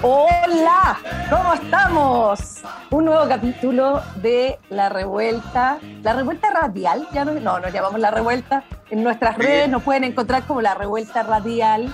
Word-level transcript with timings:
Hola, 0.00 0.96
¿cómo 1.28 1.54
estamos? 1.54 2.62
Un 2.90 3.06
nuevo 3.06 3.26
capítulo 3.28 4.00
de 4.22 4.56
La 4.70 4.88
Revuelta. 4.88 5.80
La 6.04 6.12
Revuelta 6.12 6.50
Radial, 6.52 7.08
ya 7.12 7.24
no, 7.24 7.32
no 7.32 7.58
nos 7.58 7.72
llamamos 7.72 7.98
La 7.98 8.12
Revuelta. 8.12 8.62
En 8.90 9.02
nuestras 9.02 9.36
redes 9.36 9.68
nos 9.68 9.82
pueden 9.82 10.04
encontrar 10.04 10.44
como 10.44 10.62
La 10.62 10.74
Revuelta 10.74 11.24
Radial. 11.24 11.92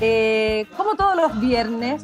Eh, 0.00 0.66
como 0.76 0.96
todos 0.96 1.14
los 1.14 1.38
viernes, 1.40 2.02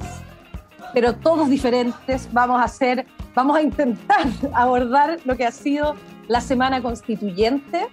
pero 0.94 1.16
todos 1.16 1.50
diferentes, 1.50 2.32
vamos 2.32 2.60
a 2.60 2.64
hacer, 2.64 3.06
vamos 3.34 3.56
a 3.56 3.62
intentar 3.62 4.26
abordar 4.54 5.18
lo 5.24 5.36
que 5.36 5.46
ha 5.46 5.52
sido 5.52 5.96
la 6.28 6.40
semana 6.40 6.80
constituyente. 6.80 7.88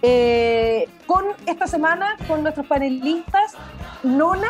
Eh, 0.00 0.88
con 1.06 1.26
esta 1.44 1.66
semana, 1.66 2.16
con 2.26 2.42
nuestros 2.42 2.66
panelistas, 2.66 3.52
Nona, 4.02 4.48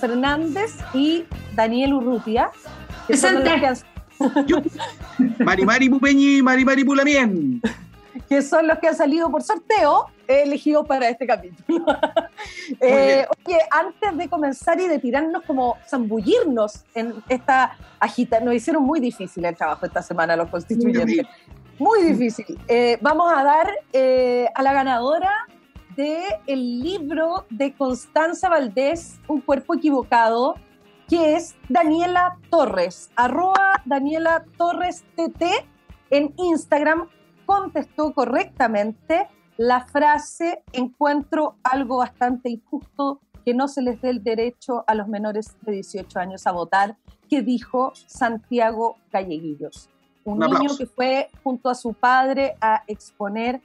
Fernández 0.00 0.76
y 0.94 1.24
Daniel 1.54 1.94
Urrutia. 1.94 2.50
Que 3.06 3.16
son 3.16 3.34
los 3.34 3.44
que 3.44 3.50
han, 3.50 3.76
Mari 5.38 5.64
Mari 5.64 5.88
Pupeñi, 5.88 6.42
Mari 6.42 6.64
Mari 6.64 6.84
Pulamien. 6.84 7.60
que 8.28 8.42
son 8.42 8.66
los 8.66 8.78
que 8.78 8.88
han 8.88 8.96
salido 8.96 9.30
por 9.30 9.42
sorteo 9.42 10.06
elegidos 10.38 10.86
para 10.86 11.08
este 11.08 11.26
capítulo. 11.26 11.84
Eh, 12.80 13.26
oye, 13.46 13.58
antes 13.70 14.16
de 14.16 14.28
comenzar 14.28 14.80
y 14.80 14.86
de 14.88 14.98
tirarnos 14.98 15.42
como 15.42 15.76
zambullirnos 15.86 16.84
en 16.94 17.14
esta 17.28 17.76
agita, 17.98 18.40
nos 18.40 18.54
hicieron 18.54 18.82
muy 18.84 19.00
difícil 19.00 19.44
el 19.44 19.56
trabajo 19.56 19.84
esta 19.84 20.00
semana 20.00 20.36
los 20.36 20.48
constituyentes. 20.48 21.26
Muy 21.78 22.02
difícil. 22.02 22.58
Eh, 22.68 22.96
vamos 23.00 23.30
a 23.34 23.42
dar 23.42 23.70
eh, 23.92 24.46
a 24.54 24.62
la 24.62 24.72
ganadora 24.72 25.46
del 26.00 26.22
el 26.46 26.80
libro 26.80 27.44
de 27.50 27.74
Constanza 27.74 28.48
Valdés, 28.48 29.20
Un 29.28 29.42
cuerpo 29.42 29.74
equivocado, 29.74 30.54
que 31.06 31.36
es 31.36 31.56
Daniela 31.68 32.38
Torres, 32.48 33.10
arroba 33.16 33.82
Daniela 33.84 34.46
Torres 34.56 35.04
TT 35.14 35.42
en 36.08 36.32
Instagram, 36.38 37.08
contestó 37.44 38.14
correctamente 38.14 39.28
la 39.58 39.84
frase 39.84 40.62
encuentro 40.72 41.56
algo 41.62 41.98
bastante 41.98 42.48
injusto 42.48 43.20
que 43.44 43.52
no 43.52 43.68
se 43.68 43.82
les 43.82 44.00
dé 44.00 44.08
el 44.08 44.22
derecho 44.22 44.84
a 44.86 44.94
los 44.94 45.06
menores 45.06 45.54
de 45.62 45.72
18 45.72 46.18
años 46.18 46.46
a 46.46 46.52
votar, 46.52 46.96
que 47.28 47.42
dijo 47.42 47.92
Santiago 48.06 48.96
Galleguillos, 49.12 49.90
un, 50.24 50.42
Un 50.42 50.50
niño 50.50 50.70
que 50.78 50.86
fue 50.86 51.28
junto 51.42 51.68
a 51.68 51.74
su 51.74 51.92
padre 51.92 52.56
a 52.60 52.84
exponer 52.86 53.60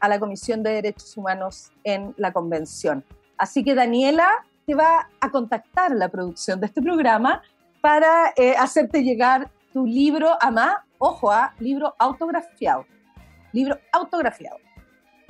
a 0.00 0.08
la 0.08 0.18
Comisión 0.18 0.62
de 0.62 0.70
Derechos 0.70 1.16
Humanos 1.16 1.70
en 1.84 2.14
la 2.16 2.32
convención. 2.32 3.04
Así 3.38 3.62
que 3.62 3.74
Daniela 3.74 4.28
te 4.66 4.74
va 4.74 5.08
a 5.20 5.30
contactar 5.30 5.92
la 5.92 6.08
producción 6.08 6.60
de 6.60 6.66
este 6.66 6.82
programa 6.82 7.42
para 7.80 8.32
eh, 8.36 8.54
hacerte 8.58 9.02
llegar 9.02 9.50
tu 9.72 9.86
libro, 9.86 10.36
además, 10.40 10.78
ojo, 10.98 11.30
a 11.30 11.54
libro 11.58 11.94
autografiado. 11.98 12.84
Libro 13.52 13.78
autografiado 13.92 14.58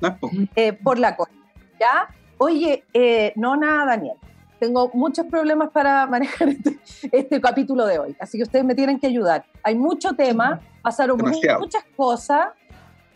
No 0.01 0.19
eh, 0.57 0.73
por 0.73 0.99
la 0.99 1.17
cola. 1.17 1.33
¿Ya? 1.79 2.15
Oye, 2.39 2.85
eh, 2.93 3.33
Nona, 3.37 3.85
Daniel, 3.87 4.17
tengo 4.59 4.91
muchos 4.93 5.27
problemas 5.27 5.71
para 5.71 6.07
manejar 6.07 6.49
este, 6.49 6.79
este 7.13 7.41
capítulo 7.41 7.87
de 7.87 7.99
hoy, 7.99 8.17
así 8.21 8.37
que 8.37 8.45
ustedes 8.45 8.65
me 8.65 8.75
tienen 8.75 9.01
que 9.01 9.07
ayudar. 9.07 9.45
Hay 9.63 9.75
mucho 9.75 10.13
tema, 10.15 10.61
pasaron 10.83 11.17
Demasiado. 11.17 11.61
muchas 11.61 11.85
cosas, 11.97 12.49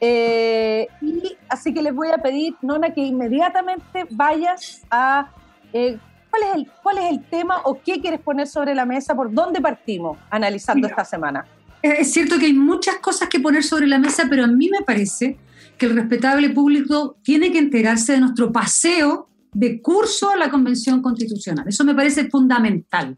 eh, 0.00 0.88
y 1.00 1.37
así 1.49 1.72
que 1.72 1.82
les 1.82 1.94
voy 1.94 2.09
a 2.09 2.19
pedir, 2.19 2.55
Nona, 2.62 2.93
que 2.93 3.00
inmediatamente 3.00 4.06
vayas 4.10 4.82
a... 4.91 5.31
eh, 5.72 5.99
¿cuál, 6.31 6.43
es 6.43 6.55
el, 6.56 6.71
¿Cuál 6.82 6.99
es 6.99 7.10
el 7.10 7.25
tema 7.25 7.60
o 7.65 7.81
qué 7.81 8.00
quieres 8.00 8.21
poner 8.21 8.47
sobre 8.47 8.75
la 8.75 8.84
mesa? 8.84 9.15
¿Por 9.15 9.32
dónde 9.32 9.60
partimos 9.60 10.19
analizando 10.31 10.87
Mira. 10.87 10.91
esta 10.91 11.05
semana? 11.05 11.47
Eh, 11.82 11.97
Es 12.00 12.12
cierto 12.12 12.38
que 12.38 12.47
hay 12.47 12.55
muchas 12.55 12.97
cosas 12.97 13.28
que 13.28 13.41
poner 13.41 13.62
sobre 13.62 13.87
la 13.87 13.99
mesa, 13.99 14.27
pero 14.28 14.44
a 14.44 14.49
mí 14.49 14.69
me 14.69 14.84
parece 14.84 15.38
que 15.78 15.87
el 15.87 15.94
respetable 15.97 16.50
público 16.50 17.16
tiene 17.22 17.50
que 17.50 17.59
enterarse 17.59 18.12
de 18.12 18.21
nuestro 18.21 18.53
paseo 18.53 19.28
de 19.53 19.81
curso 19.81 20.31
a 20.31 20.37
la 20.37 20.50
Convención 20.50 21.00
Constitucional. 21.00 21.66
Eso 21.69 21.84
me 21.84 21.94
parece 21.94 22.28
fundamental. 22.28 23.16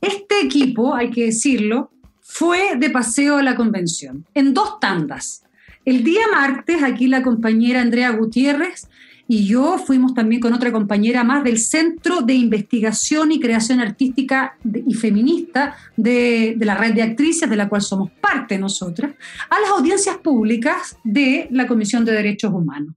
Este 0.00 0.40
equipo, 0.42 0.94
hay 0.94 1.10
que 1.10 1.26
decirlo, 1.26 1.90
fue 2.20 2.76
de 2.76 2.90
paseo 2.90 3.36
a 3.36 3.42
la 3.42 3.54
Convención 3.56 4.26
en 4.34 4.54
dos 4.54 4.78
tandas. 4.80 5.42
El 5.88 6.04
día 6.04 6.20
martes, 6.30 6.82
aquí 6.82 7.06
la 7.06 7.22
compañera 7.22 7.80
Andrea 7.80 8.10
Gutiérrez 8.10 8.90
y 9.26 9.46
yo 9.46 9.78
fuimos 9.78 10.12
también 10.12 10.38
con 10.38 10.52
otra 10.52 10.70
compañera 10.70 11.24
más 11.24 11.42
del 11.42 11.58
Centro 11.58 12.20
de 12.20 12.34
Investigación 12.34 13.32
y 13.32 13.40
Creación 13.40 13.80
Artística 13.80 14.58
y 14.86 14.92
Feminista 14.92 15.78
de, 15.96 16.56
de 16.58 16.66
la 16.66 16.74
red 16.74 16.92
de 16.92 17.00
actrices, 17.00 17.48
de 17.48 17.56
la 17.56 17.70
cual 17.70 17.80
somos 17.80 18.10
parte 18.20 18.58
nosotras, 18.58 19.14
a 19.48 19.60
las 19.60 19.70
audiencias 19.70 20.18
públicas 20.18 20.98
de 21.04 21.48
la 21.52 21.66
Comisión 21.66 22.04
de 22.04 22.12
Derechos 22.12 22.52
Humanos. 22.52 22.94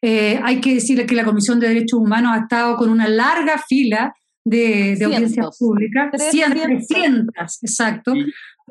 Eh, 0.00 0.40
hay 0.42 0.62
que 0.62 0.76
decirle 0.76 1.04
que 1.04 1.14
la 1.14 1.26
Comisión 1.26 1.60
de 1.60 1.68
Derechos 1.68 2.00
Humanos 2.00 2.32
ha 2.34 2.40
estado 2.44 2.78
con 2.78 2.88
una 2.88 3.06
larga 3.06 3.58
fila 3.58 4.14
de, 4.42 4.96
de 4.96 5.04
audiencias 5.04 5.58
públicas, 5.58 6.10
100, 6.30 6.52
300. 6.54 6.88
300, 6.88 7.62
exacto. 7.64 8.14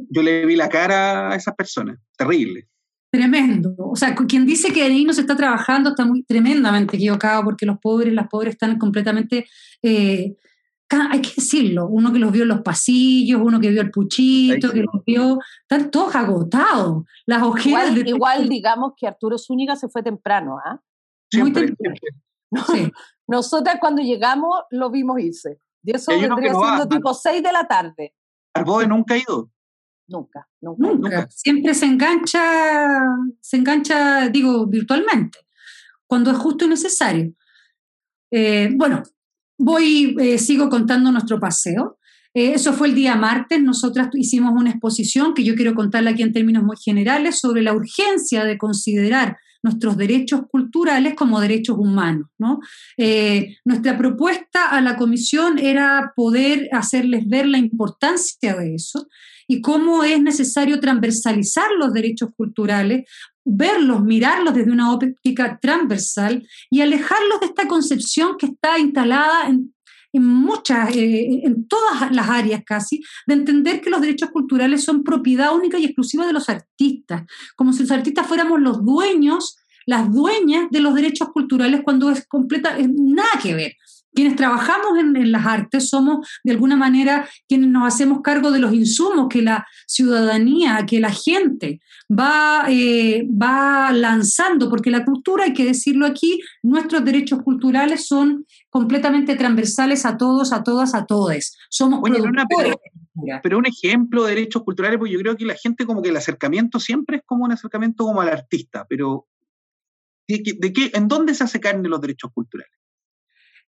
Yo 0.09 0.23
le 0.23 0.43
vi 0.47 0.55
la 0.55 0.69
cara 0.69 1.31
a 1.31 1.35
esas 1.35 1.53
personas. 1.53 1.99
Terrible. 2.17 2.67
Tremendo. 3.13 3.75
O 3.77 3.95
sea, 3.95 4.15
quien 4.15 4.43
dice 4.43 4.73
que 4.73 4.81
ahí 4.81 5.05
no 5.05 5.13
se 5.13 5.21
está 5.21 5.37
trabajando 5.37 5.91
está 5.91 6.03
muy 6.03 6.23
tremendamente 6.23 6.95
equivocado 6.95 7.43
porque 7.43 7.63
los 7.63 7.77
pobres, 7.77 8.11
las 8.11 8.27
pobres 8.27 8.53
están 8.55 8.79
completamente, 8.79 9.45
eh, 9.83 10.35
hay 10.89 11.21
que 11.21 11.29
decirlo, 11.35 11.87
uno 11.89 12.11
que 12.11 12.17
los 12.17 12.31
vio 12.31 12.41
en 12.41 12.49
los 12.49 12.61
pasillos, 12.61 13.39
uno 13.39 13.59
que 13.59 13.69
vio 13.69 13.81
el 13.81 13.91
puchito, 13.91 14.71
que 14.71 14.79
los 14.79 15.05
vio, 15.05 15.37
están 15.61 15.91
todos 15.91 16.15
agotados. 16.15 17.03
Las 17.27 17.43
ojeras 17.43 17.91
Igual, 17.91 18.03
de 18.03 18.09
igual 18.09 18.49
digamos 18.49 18.93
que 18.97 19.05
Arturo 19.05 19.37
Zúñiga 19.37 19.75
se 19.75 19.89
fue 19.89 20.01
temprano, 20.01 20.57
¿ah? 20.65 20.79
muy 21.37 21.53
temprano. 21.53 21.95
Sí. 22.65 22.91
Nosotras 23.27 23.77
cuando 23.79 24.01
llegamos 24.01 24.55
lo 24.71 24.89
vimos 24.89 25.19
irse. 25.19 25.59
Y 25.83 25.95
eso 25.95 26.19
vendría 26.19 26.51
no 26.51 26.63
siendo 26.63 26.87
tipo 26.87 27.13
6 27.13 27.43
de 27.43 27.51
la 27.51 27.67
tarde. 27.67 28.15
Arboe 28.55 28.87
nunca 28.87 29.13
ha 29.13 29.17
ido. 29.17 29.51
Nunca, 30.13 30.47
nunca. 30.61 30.87
Nunca. 30.87 31.09
Nunca. 31.09 31.27
Siempre 31.31 31.73
se 31.73 31.87
engancha, 31.87 32.41
se 33.41 33.57
engancha, 33.57 34.29
digo, 34.29 34.67
virtualmente, 34.67 35.39
cuando 36.05 36.29
es 36.29 36.37
justo 36.37 36.65
y 36.65 36.67
necesario. 36.67 37.33
Eh, 38.31 38.69
bueno, 38.75 39.01
voy, 39.57 40.15
eh, 40.19 40.37
sigo 40.37 40.69
contando 40.69 41.11
nuestro 41.11 41.39
paseo. 41.39 41.97
Eh, 42.35 42.53
eso 42.53 42.73
fue 42.73 42.89
el 42.89 42.95
día 42.95 43.15
martes. 43.15 43.59
Nosotras 43.61 44.09
hicimos 44.13 44.53
una 44.55 44.69
exposición 44.69 45.33
que 45.33 45.43
yo 45.43 45.55
quiero 45.55 45.73
contarla 45.73 46.11
aquí 46.11 46.21
en 46.21 46.33
términos 46.33 46.63
muy 46.63 46.77
generales 46.77 47.39
sobre 47.39 47.63
la 47.63 47.73
urgencia 47.73 48.45
de 48.45 48.59
considerar 48.59 49.37
nuestros 49.63 49.97
derechos 49.97 50.41
culturales 50.49 51.15
como 51.15 51.39
derechos 51.39 51.77
humanos. 51.79 52.27
¿no? 52.37 52.59
Eh, 52.97 53.57
nuestra 53.65 53.97
propuesta 53.97 54.69
a 54.69 54.81
la 54.81 54.95
comisión 54.95 55.57
era 55.57 56.13
poder 56.15 56.69
hacerles 56.71 57.27
ver 57.27 57.47
la 57.47 57.57
importancia 57.57 58.55
de 58.55 58.75
eso 58.75 59.07
y 59.47 59.61
cómo 59.61 60.03
es 60.03 60.21
necesario 60.21 60.79
transversalizar 60.79 61.69
los 61.77 61.93
derechos 61.93 62.29
culturales, 62.35 63.05
verlos, 63.45 64.03
mirarlos 64.03 64.53
desde 64.53 64.71
una 64.71 64.91
óptica 64.93 65.59
transversal 65.61 66.47
y 66.69 66.81
alejarlos 66.81 67.39
de 67.39 67.47
esta 67.47 67.67
concepción 67.67 68.37
que 68.37 68.47
está 68.47 68.79
instalada 68.79 69.47
en, 69.49 69.73
en 70.13 70.25
muchas, 70.25 70.95
eh, 70.95 71.41
en 71.43 71.67
todas 71.67 72.11
las 72.11 72.29
áreas 72.29 72.61
casi, 72.65 73.01
de 73.25 73.33
entender 73.33 73.81
que 73.81 73.89
los 73.89 74.01
derechos 74.01 74.29
culturales 74.29 74.83
son 74.83 75.03
propiedad 75.03 75.53
única 75.53 75.79
y 75.79 75.85
exclusiva 75.85 76.25
de 76.25 76.33
los 76.33 76.49
artistas, 76.49 77.23
como 77.55 77.73
si 77.73 77.81
los 77.81 77.91
artistas 77.91 78.27
fuéramos 78.27 78.61
los 78.61 78.85
dueños, 78.85 79.57
las 79.85 80.11
dueñas 80.13 80.67
de 80.71 80.79
los 80.79 80.93
derechos 80.93 81.29
culturales 81.29 81.81
cuando 81.83 82.09
es 82.09 82.25
completa, 82.27 82.77
es 82.77 82.87
nada 82.89 83.29
que 83.41 83.53
ver. 83.53 83.73
Quienes 84.13 84.35
trabajamos 84.35 84.97
en, 84.99 85.15
en 85.15 85.31
las 85.31 85.45
artes 85.45 85.89
somos 85.89 86.27
de 86.43 86.51
alguna 86.51 86.75
manera 86.75 87.27
quienes 87.47 87.69
nos 87.69 87.87
hacemos 87.87 88.21
cargo 88.21 88.51
de 88.51 88.59
los 88.59 88.73
insumos 88.73 89.27
que 89.29 89.41
la 89.41 89.65
ciudadanía, 89.87 90.85
que 90.87 90.99
la 90.99 91.11
gente 91.11 91.79
va, 92.09 92.65
eh, 92.69 93.27
va 93.29 93.91
lanzando, 93.91 94.69
porque 94.69 94.91
la 94.91 95.05
cultura, 95.05 95.45
hay 95.45 95.53
que 95.53 95.65
decirlo 95.65 96.05
aquí, 96.05 96.39
nuestros 96.61 97.03
derechos 97.03 97.41
culturales 97.43 98.07
son 98.07 98.45
completamente 98.69 99.35
transversales 99.35 100.05
a 100.05 100.17
todos, 100.17 100.53
a 100.53 100.63
todas, 100.63 100.93
a 100.95 101.05
todos. 101.05 101.57
Somos 101.69 102.01
productores. 102.01 102.75
pero, 103.41 103.57
un 103.57 103.65
ejemplo 103.65 104.23
de 104.23 104.35
derechos 104.35 104.63
culturales, 104.63 104.99
pues 104.99 105.11
yo 105.11 105.19
creo 105.19 105.35
que 105.35 105.45
la 105.45 105.55
gente 105.55 105.85
como 105.85 106.01
que 106.01 106.09
el 106.09 106.17
acercamiento 106.17 106.79
siempre 106.79 107.17
es 107.17 107.23
como 107.25 107.45
un 107.45 107.51
acercamiento 107.51 108.03
como 108.05 108.21
al 108.21 108.29
artista, 108.29 108.85
pero 108.87 109.27
¿de 110.27 110.73
qué, 110.73 110.91
¿en 110.93 111.07
dónde 111.07 111.33
se 111.33 111.43
hace 111.43 111.59
carne 111.59 111.87
los 111.89 112.01
derechos 112.01 112.31
culturales? 112.33 112.73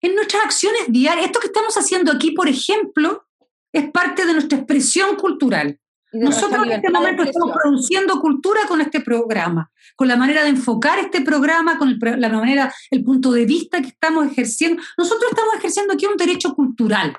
En 0.01 0.15
nuestras 0.15 0.43
acciones 0.45 0.81
diarias. 0.87 1.27
Esto 1.27 1.39
que 1.39 1.47
estamos 1.47 1.75
haciendo 1.75 2.11
aquí, 2.11 2.31
por 2.31 2.47
ejemplo, 2.47 3.25
es 3.71 3.89
parte 3.91 4.25
de 4.25 4.33
nuestra 4.33 4.57
expresión 4.57 5.15
cultural. 5.15 5.79
Nosotros 6.13 6.65
en 6.65 6.73
este 6.73 6.91
momento 6.91 7.23
estamos 7.23 7.55
produciendo 7.55 8.19
cultura 8.19 8.61
con 8.67 8.81
este 8.81 8.99
programa, 8.99 9.71
con 9.95 10.09
la 10.09 10.17
manera 10.17 10.43
de 10.43 10.49
enfocar 10.49 10.99
este 10.99 11.21
programa, 11.21 11.77
con 11.77 11.97
la 12.01 12.29
manera, 12.29 12.73
el 12.89 13.03
punto 13.03 13.31
de 13.31 13.45
vista 13.45 13.81
que 13.81 13.87
estamos 13.87 14.27
ejerciendo. 14.27 14.81
Nosotros 14.97 15.31
estamos 15.31 15.55
ejerciendo 15.55 15.93
aquí 15.93 16.05
un 16.05 16.17
derecho 16.17 16.53
cultural. 16.53 17.17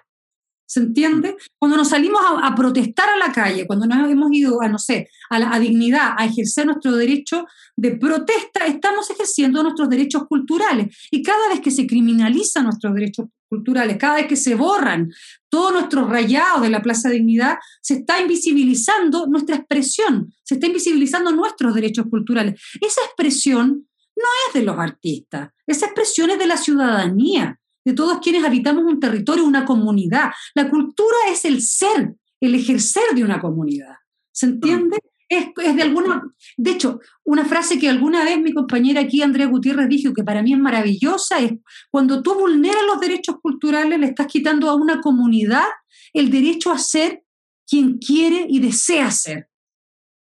¿Se 0.72 0.80
entiende? 0.80 1.36
Cuando 1.58 1.76
nos 1.76 1.90
salimos 1.90 2.22
a, 2.24 2.54
protestar 2.54 3.06
a 3.10 3.19
la 3.19 3.30
calle, 3.30 3.66
cuando 3.66 3.84
nos 3.84 4.10
hemos 4.10 4.32
ido 4.32 4.62
a, 4.62 4.69
no 4.70 4.78
sé, 4.78 5.10
a 5.28 5.38
la 5.38 5.58
dignidad, 5.58 6.14
a 6.16 6.24
ejercer 6.24 6.64
nuestro 6.64 6.96
derecho 6.96 7.44
de 7.76 7.90
protesta, 7.98 8.64
estamos 8.64 9.10
ejerciendo 9.10 9.62
nuestros 9.62 9.90
derechos 9.90 10.22
culturales. 10.26 10.96
Y 11.10 11.22
cada 11.22 11.46
vez 11.50 11.60
que 11.60 11.70
se 11.70 11.86
criminalizan 11.86 12.64
nuestros 12.64 12.94
derechos 12.94 13.26
culturales, 13.50 13.98
cada 13.98 14.14
vez 14.14 14.26
que 14.26 14.36
se 14.36 14.54
borran 14.54 15.12
todos 15.50 15.74
nuestros 15.74 16.08
rayados 16.08 16.62
de 16.62 16.70
la 16.70 16.80
Plaza 16.80 17.10
Dignidad, 17.10 17.58
se 17.82 17.96
está 17.96 18.22
invisibilizando 18.22 19.26
nuestra 19.26 19.56
expresión, 19.56 20.32
se 20.42 20.54
está 20.54 20.69
invisibilizando 20.69 21.32
nuestros 21.32 21.74
derechos 21.74 22.06
culturales. 22.08 22.58
Esa 22.80 23.02
expresión 23.04 23.86
no 24.16 24.28
es 24.48 24.54
de 24.54 24.62
los 24.62 24.78
artistas, 24.78 25.50
esa 25.66 25.84
expresión 25.84 26.30
es 26.30 26.38
de 26.38 26.46
la 26.46 26.56
ciudadanía 26.56 27.58
de 27.84 27.93
todos 27.93 28.19
quienes 28.20 28.44
habitamos 28.44 28.84
un 28.84 29.00
territorio, 29.00 29.44
una 29.44 29.64
comunidad. 29.64 30.31
La 30.55 30.69
cultura 30.70 31.17
es 31.31 31.44
el 31.44 31.61
ser, 31.61 32.14
el 32.40 32.55
ejercer 32.55 33.14
de 33.14 33.25
una 33.25 33.40
comunidad. 33.40 33.96
¿Se 34.32 34.46
entiende? 34.46 34.99
Es, 35.29 35.46
de 35.56 35.82
alguna. 35.82 36.23
De 36.58 36.70
hecho, 36.73 37.00
una 37.25 37.44
frase 37.44 37.79
que 37.79 37.88
alguna 37.88 38.23
vez 38.25 38.38
mi 38.40 38.52
compañera 38.52 39.00
aquí, 39.00 39.23
Andrea 39.23 39.46
Gutiérrez, 39.46 39.88
dijo 39.88 40.12
que 40.12 40.23
para 40.23 40.43
mí 40.43 40.52
es 40.52 40.58
maravillosa: 40.58 41.38
es 41.38 41.52
cuando 41.90 42.23
tú 42.23 42.34
vulneras 42.34 42.82
los 42.87 43.00
derechos 43.00 43.37
culturales, 43.40 43.99
le 43.99 44.06
estás 44.06 44.26
quitando 44.26 44.69
a 44.69 44.75
una 44.75 45.00
comunidad 45.00 45.64
el 46.12 46.31
derecho 46.31 46.70
a 46.70 46.79
ser 46.79 47.25
quien 47.67 47.99
quiere 47.99 48.46
y 48.49 48.61
desea 48.61 49.11
ser. 49.11 49.49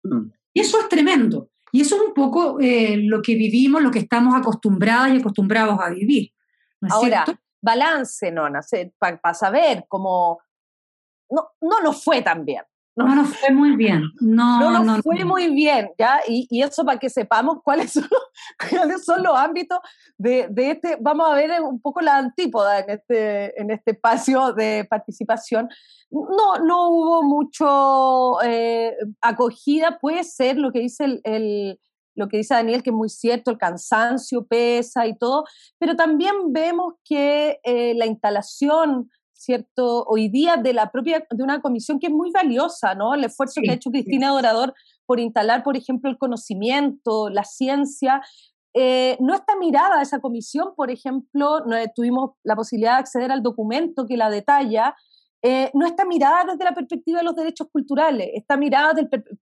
Mm. 0.04 0.32
Y 0.54 0.62
eso 0.62 0.80
es 0.80 0.90
tremendo. 0.90 1.52
Y 1.72 1.82
eso 1.82 1.98
es 1.98 2.02
un 2.02 2.14
poco 2.14 2.60
eh, 2.62 2.98
lo 2.98 3.22
que 3.22 3.36
vivimos, 3.36 3.84
lo 3.84 3.92
que 3.92 4.00
estamos 4.00 4.34
acostumbradas 4.34 5.14
y 5.14 5.18
acostumbrados 5.18 5.78
a 5.80 5.90
vivir. 5.90 6.32
Ahora, 6.90 7.26
balance, 7.66 8.32
¿no? 8.32 8.48
Para 9.00 9.34
saber 9.34 9.86
cómo... 9.90 10.40
No, 11.30 11.50
no 11.60 11.82
nos 11.82 12.04
fue 12.04 12.22
tan 12.22 12.46
bien. 12.46 12.64
No, 12.96 13.08
no 13.08 13.16
nos 13.16 13.38
fue 13.38 13.52
muy 13.52 13.76
bien. 13.76 14.04
No, 14.22 14.60
no 14.72 14.84
nos 14.84 15.02
fue 15.02 15.26
muy 15.26 15.54
bien, 15.54 15.92
¿ya? 15.98 16.22
Y, 16.28 16.48
y, 16.50 16.62
eso 16.62 16.86
para 16.86 16.98
que 16.98 17.10
sepamos 17.10 17.58
cuáles 17.62 17.92
son, 17.92 18.08
cuáles 18.70 19.04
son 19.04 19.22
los 19.22 19.38
ámbitos 19.38 19.80
de, 20.18 20.48
de, 20.50 20.72
este, 20.72 20.98
vamos 21.02 21.30
a 21.30 21.36
ver 21.36 21.62
un 21.62 21.82
poco 21.82 22.00
la 22.00 22.18
antípoda 22.18 22.80
en 22.80 22.90
este, 22.92 23.62
en 23.62 23.72
este 23.72 23.92
espacio 23.92 24.54
de 24.54 24.88
participación. 24.90 25.68
No, 26.10 26.58
no 26.64 26.90
hubo 26.90 27.24
mucho 27.24 28.42
eh, 28.44 28.96
acogida, 29.20 29.98
puede 30.00 30.24
ser 30.24 30.58
lo 30.58 30.72
que 30.72 30.80
dice 30.80 31.04
el, 31.04 31.22
el 31.26 31.80
lo 32.16 32.28
que 32.28 32.38
dice 32.38 32.54
Daniel, 32.54 32.82
que 32.82 32.90
es 32.90 32.96
muy 32.96 33.10
cierto, 33.10 33.52
el 33.52 33.58
cansancio 33.58 34.46
pesa 34.46 35.06
y 35.06 35.18
todo, 35.18 35.46
pero 35.78 35.96
también 35.96 36.34
vemos 36.52 36.94
que 37.04 37.60
eh, 37.64 37.94
la 37.96 38.06
instalación, 38.06 39.10
¿cierto? 39.34 40.06
Hoy 40.08 40.30
día 40.30 40.58
de 40.58 40.74
la 40.74 40.92
propia, 40.92 41.26
de 41.30 41.44
una 41.44 41.62
comisión 41.62 42.00
que 42.00 42.08
es 42.08 42.14
muy 42.14 42.32
valiosa, 42.32 42.96
¿no? 42.96 43.14
El 43.14 43.26
esfuerzo 43.26 43.62
que 43.62 43.72
ha 43.72 43.76
hecho 43.76 43.92
Cristina 43.92 44.30
Dorador 44.30 44.74
por 45.06 45.20
instalar, 45.20 45.64
por 45.64 45.78
ejemplo, 45.78 46.10
el 46.10 46.18
conocimiento, 46.18 47.30
la 47.30 47.44
ciencia, 47.44 48.22
eh, 48.78 49.18
no 49.22 49.34
está 49.34 49.56
mirada 49.56 50.02
esa 50.02 50.20
comisión, 50.20 50.74
por 50.76 50.92
ejemplo, 50.92 51.62
no, 51.66 51.78
tuvimos 51.96 52.32
la 52.44 52.58
posibilidad 52.58 52.94
de 52.94 53.00
acceder 53.00 53.32
al 53.32 53.42
documento 53.42 54.06
que 54.06 54.18
la 54.18 54.30
detalla, 54.30 54.96
eh, 55.42 55.70
no 55.74 55.86
está 55.86 56.06
mirada 56.06 56.44
desde 56.46 56.64
la 56.64 56.74
perspectiva 56.74 57.20
de 57.20 57.26
los 57.26 57.36
derechos 57.36 57.68
culturales, 57.72 58.30
está 58.34 58.58
mirada 58.58 58.94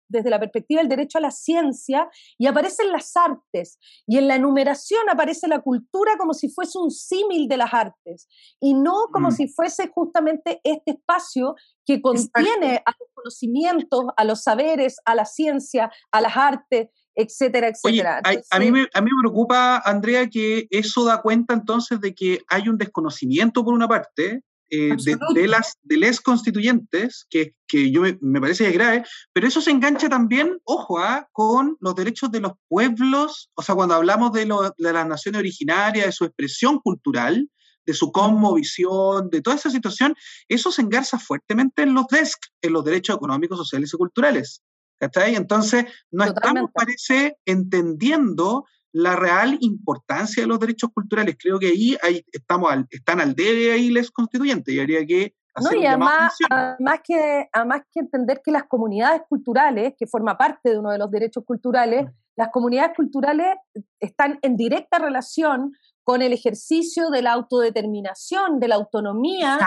desde 0.08 0.30
la 0.30 0.38
perspectiva 0.38 0.80
del 0.80 0.88
derecho 0.88 1.18
a 1.18 1.20
la 1.22 1.30
ciencia 1.30 2.10
y 2.36 2.46
aparecen 2.46 2.92
las 2.92 3.16
artes. 3.16 3.78
Y 4.06 4.18
en 4.18 4.28
la 4.28 4.36
enumeración 4.36 5.08
aparece 5.08 5.48
la 5.48 5.60
cultura 5.60 6.16
como 6.18 6.34
si 6.34 6.50
fuese 6.50 6.78
un 6.78 6.90
símil 6.90 7.48
de 7.48 7.56
las 7.56 7.72
artes 7.72 8.28
y 8.60 8.74
no 8.74 9.06
como 9.12 9.28
mm. 9.28 9.32
si 9.32 9.48
fuese 9.48 9.88
justamente 9.88 10.60
este 10.62 10.92
espacio 10.92 11.54
que 11.86 12.02
contiene 12.02 12.82
a 12.84 12.90
los 12.90 13.08
conocimientos, 13.14 14.04
a 14.16 14.24
los 14.24 14.42
saberes, 14.42 14.96
a 15.04 15.14
la 15.14 15.24
ciencia, 15.24 15.90
a 16.10 16.20
las 16.20 16.36
artes, 16.36 16.88
etcétera, 17.14 17.68
etcétera. 17.68 18.20
a, 18.50 18.58
mí 18.58 18.72
me, 18.72 18.88
a 18.92 19.00
mí 19.00 19.10
me 19.10 19.20
preocupa, 19.22 19.78
Andrea, 19.84 20.28
que 20.28 20.66
eso 20.70 21.04
da 21.04 21.22
cuenta 21.22 21.54
entonces 21.54 22.00
de 22.00 22.14
que 22.14 22.40
hay 22.48 22.68
un 22.68 22.76
desconocimiento 22.76 23.64
por 23.64 23.72
una 23.72 23.88
parte 23.88 24.42
eh, 24.74 24.96
de, 25.34 25.46
las 25.46 25.78
de 25.82 25.96
les 25.96 26.20
constituyentes, 26.20 27.26
que, 27.30 27.54
que 27.68 27.90
yo 27.90 28.02
me, 28.20 28.40
parece 28.40 28.70
grave, 28.72 29.04
pero 29.32 29.46
eso 29.46 29.60
se 29.60 29.70
engancha 29.70 30.08
también, 30.08 30.58
ojo, 30.64 30.98
¿ah? 30.98 31.28
con 31.32 31.76
los 31.80 31.94
derechos 31.94 32.32
de 32.32 32.40
los 32.40 32.52
pueblos, 32.68 33.50
o 33.54 33.62
sea, 33.62 33.74
cuando 33.74 33.94
hablamos 33.94 34.32
de, 34.32 34.46
de 34.78 34.92
las 34.92 35.06
naciones 35.06 35.38
originarias, 35.38 36.06
de 36.06 36.12
su 36.12 36.24
expresión 36.24 36.80
cultural, 36.80 37.48
de 37.86 37.94
su 37.94 38.10
cosmovisión, 38.10 39.30
de 39.30 39.42
toda 39.42 39.56
esa 39.56 39.70
situación, 39.70 40.14
eso 40.48 40.72
se 40.72 40.82
engarza 40.82 41.18
fuertemente 41.18 41.82
en 41.82 41.94
los 41.94 42.06
DESC, 42.08 42.38
en 42.62 42.72
los 42.72 42.84
derechos 42.84 43.16
económicos, 43.16 43.58
sociales 43.58 43.92
y 43.92 43.96
culturales. 43.96 44.62
¿Cachai? 44.98 45.34
Entonces, 45.34 45.84
no 46.10 46.24
estamos, 46.24 46.70
parece, 46.72 47.36
entendiendo 47.44 48.64
la 48.94 49.16
real 49.16 49.58
importancia 49.60 50.42
de 50.42 50.46
los 50.46 50.60
derechos 50.60 50.90
culturales. 50.94 51.36
Creo 51.38 51.58
que 51.58 51.66
ahí 51.66 52.24
estamos 52.32 52.70
están 52.90 53.20
al 53.20 53.34
debe 53.34 53.72
ahí 53.72 53.90
los 53.90 54.10
constituyentes 54.10 54.72
y 54.72 54.80
habría 54.80 55.04
que 55.04 55.34
no, 55.62 55.72
y 55.72 55.86
además, 55.86 56.34
además, 56.50 57.00
que, 57.04 57.48
además 57.52 57.82
que 57.92 58.00
entender 58.00 58.40
que 58.44 58.50
las 58.50 58.64
comunidades 58.64 59.22
culturales, 59.28 59.94
que 59.96 60.06
forma 60.08 60.36
parte 60.36 60.70
de 60.70 60.78
uno 60.80 60.90
de 60.90 60.98
los 60.98 61.10
derechos 61.12 61.44
culturales, 61.44 62.06
las 62.36 62.48
comunidades 62.48 62.96
culturales 62.96 63.56
están 64.00 64.40
en 64.42 64.56
directa 64.56 64.98
relación 64.98 65.72
con 66.02 66.22
el 66.22 66.32
ejercicio 66.32 67.08
de 67.10 67.22
la 67.22 67.32
autodeterminación, 67.32 68.58
de 68.58 68.68
la 68.68 68.74
autonomía 68.74 69.58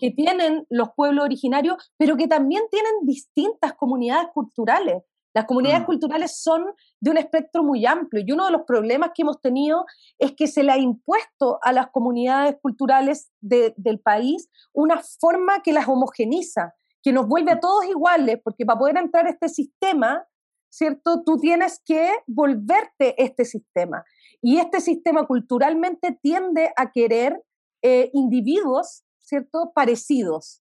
que 0.00 0.10
tienen 0.10 0.66
los 0.68 0.88
pueblos 0.96 1.24
originarios, 1.24 1.76
pero 1.96 2.16
que 2.16 2.26
también 2.26 2.64
tienen 2.70 2.92
distintas 3.04 3.74
comunidades 3.74 4.28
culturales. 4.34 5.02
Las 5.36 5.44
comunidades 5.44 5.82
mm. 5.82 5.84
culturales 5.84 6.42
son 6.42 6.64
de 6.98 7.10
un 7.10 7.18
espectro 7.18 7.62
muy 7.62 7.84
amplio 7.84 8.24
y 8.26 8.32
uno 8.32 8.46
de 8.46 8.52
los 8.52 8.62
problemas 8.62 9.10
que 9.14 9.20
hemos 9.20 9.38
tenido 9.42 9.84
es 10.18 10.32
que 10.32 10.46
se 10.46 10.62
le 10.62 10.72
ha 10.72 10.78
impuesto 10.78 11.58
a 11.60 11.74
las 11.74 11.88
comunidades 11.90 12.56
culturales 12.62 13.30
del 13.42 14.00
país 14.00 14.48
una 14.72 15.02
forma 15.20 15.60
que 15.62 15.74
las 15.74 15.88
homogeniza, 15.88 16.74
que 17.02 17.12
nos 17.12 17.28
vuelve 17.28 17.50
a 17.52 17.60
todos 17.60 17.84
iguales, 17.84 18.40
porque 18.42 18.64
para 18.64 18.78
poder 18.78 18.96
entrar 18.96 19.26
a 19.26 19.30
este 19.30 19.50
sistema, 19.50 20.26
¿cierto? 20.70 21.22
Tú 21.22 21.36
tienes 21.36 21.82
que 21.84 22.12
volverte 22.26 23.22
este 23.22 23.44
sistema. 23.44 24.06
Y 24.40 24.56
este 24.56 24.80
sistema 24.80 25.26
culturalmente 25.26 26.18
tiende 26.22 26.72
a 26.76 26.92
querer 26.92 27.44
eh, 27.82 28.08
individuos, 28.14 29.04
¿cierto? 29.18 29.70
Parecidos 29.74 30.62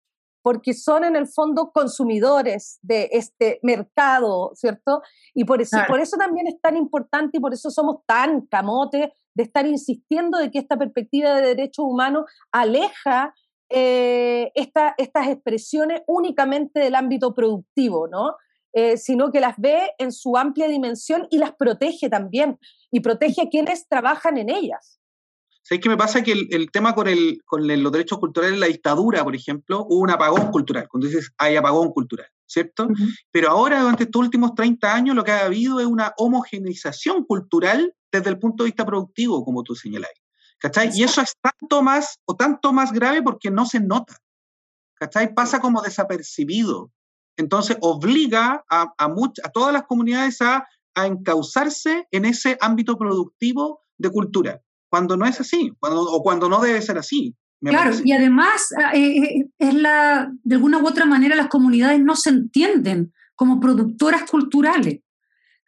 porque 0.45 0.75
son 0.75 1.05
en 1.05 1.17
el 1.17 1.27
fondo 1.27 1.73
consumidores 1.73 2.79
de 2.83 3.09
este 3.13 3.61
mercado, 3.63 4.53
¿cierto? 4.55 5.01
Y 5.33 5.45
por 5.45 5.63
eso, 5.63 5.79
por 5.89 6.01
eso 6.01 6.19
también 6.19 6.47
es 6.47 6.61
tan 6.61 6.77
importante 6.77 7.39
y 7.39 7.41
por 7.41 7.55
eso 7.55 7.71
somos 7.71 8.05
tan 8.05 8.43
camotes 8.43 9.09
de 9.35 9.43
estar 9.43 9.67
insistiendo 9.67 10.37
de 10.37 10.51
que 10.51 10.59
esta 10.59 10.77
perspectiva 10.77 11.35
de 11.35 11.55
derechos 11.55 11.87
humanos 11.89 12.27
aleja 12.53 13.35
eh, 13.71 14.53
estas 14.55 15.29
expresiones 15.29 16.03
únicamente 16.07 16.79
del 16.79 16.95
ámbito 16.95 17.33
productivo, 17.33 18.07
¿no? 18.07 18.37
Eh, 18.75 18.99
sino 18.99 19.31
que 19.31 19.41
las 19.41 19.55
ve 19.57 19.93
en 19.97 20.13
su 20.13 20.37
amplia 20.37 20.69
dimensión 20.69 21.27
y 21.31 21.39
las 21.39 21.55
protege 21.55 22.11
también, 22.11 22.59
y 22.91 23.01
protege 23.01 23.41
a 23.41 23.49
quienes 23.49 23.89
trabajan 23.89 24.37
en 24.37 24.51
ellas. 24.51 25.01
¿Sabes 25.66 25.83
qué 25.83 25.88
me 25.88 25.97
pasa? 25.97 26.23
Que 26.23 26.33
el, 26.33 26.71
tema 26.71 26.94
con, 26.94 27.09
el, 27.09 27.40
con 27.47 27.66
los 27.66 27.90
derechos 27.92 28.18
culturales, 28.18 28.59
la 28.59 28.66
dictadura, 28.66 29.25
por 29.25 29.35
ejemplo, 29.35 29.87
hubo 29.88 30.00
un 30.00 30.11
apagón 30.11 30.50
cultural, 30.50 30.87
cuando 30.90 31.06
dices 31.06 31.33
hay 31.38 31.56
apagón 31.56 31.90
cultural, 31.90 32.26
¿cierto? 32.44 32.87
Pero 33.30 33.49
ahora, 33.49 33.80
durante 33.80 34.04
estos 34.04 34.21
últimos 34.21 34.54
30 34.54 34.94
años, 34.94 35.16
lo 35.16 35.25
que 35.25 35.33
ha 35.33 35.47
habido 35.47 35.80
es 35.80 35.87
una 35.87 36.12
homogeneización 36.18 37.25
cultural 37.25 37.94
desde 38.12 38.28
el 38.28 38.38
punto 38.38 38.62
de 38.62 38.68
vista 38.68 38.85
productivo, 38.85 39.42
como 39.42 39.62
tú 39.62 39.75
señalás. 39.75 40.11
¿Cachai? 40.59 40.90
Y 40.94 41.02
eso 41.02 41.23
es 41.23 41.35
tanto 41.40 41.83
más 41.83 42.21
o 42.26 42.37
tanto 42.37 42.73
más 42.75 42.92
grave 42.92 43.23
porque 43.23 43.50
no 43.50 43.64
se 43.64 43.80
nota. 43.80 44.18
¿Cachai? 44.97 45.33
Pasa 45.33 45.61
como 45.61 45.80
desapercibido. 45.80 46.92
Entonces 47.38 47.78
obliga 47.80 48.64
a, 48.68 48.83
a, 48.99 49.06
a 49.06 49.50
todas 49.50 49.73
las 49.73 49.85
comunidades 49.85 50.42
a, 50.42 50.68
a 50.94 51.06
encauzarse 51.06 52.06
en 52.11 52.26
ese 52.26 52.59
ámbito 52.61 52.99
productivo 52.99 53.80
de 53.97 54.11
cultura 54.11 54.61
cuando 54.95 55.17
no 55.17 55.27
es 55.27 55.41
así, 55.41 55.73
cuando, 55.81 56.03
o 56.03 56.23
cuando 56.23 56.49
no 56.49 56.61
debe 56.61 56.81
ser 56.81 56.99
así. 56.99 57.35
Claro, 57.61 57.97
y 58.05 58.13
además 58.13 58.69
ah, 58.81 58.93
eh, 58.95 59.17
eh, 59.17 59.47
es 59.59 59.75
la, 59.75 60.31
de 60.45 60.55
alguna 60.55 60.79
u 60.79 60.87
otra 60.87 61.05
manera 61.05 61.35
las 61.35 61.49
comunidades 61.49 61.99
no 61.99 62.15
se 62.15 62.31
entienden 62.31 63.13
como 63.35 63.59
productoras 63.59 64.31
culturales, 64.31 65.01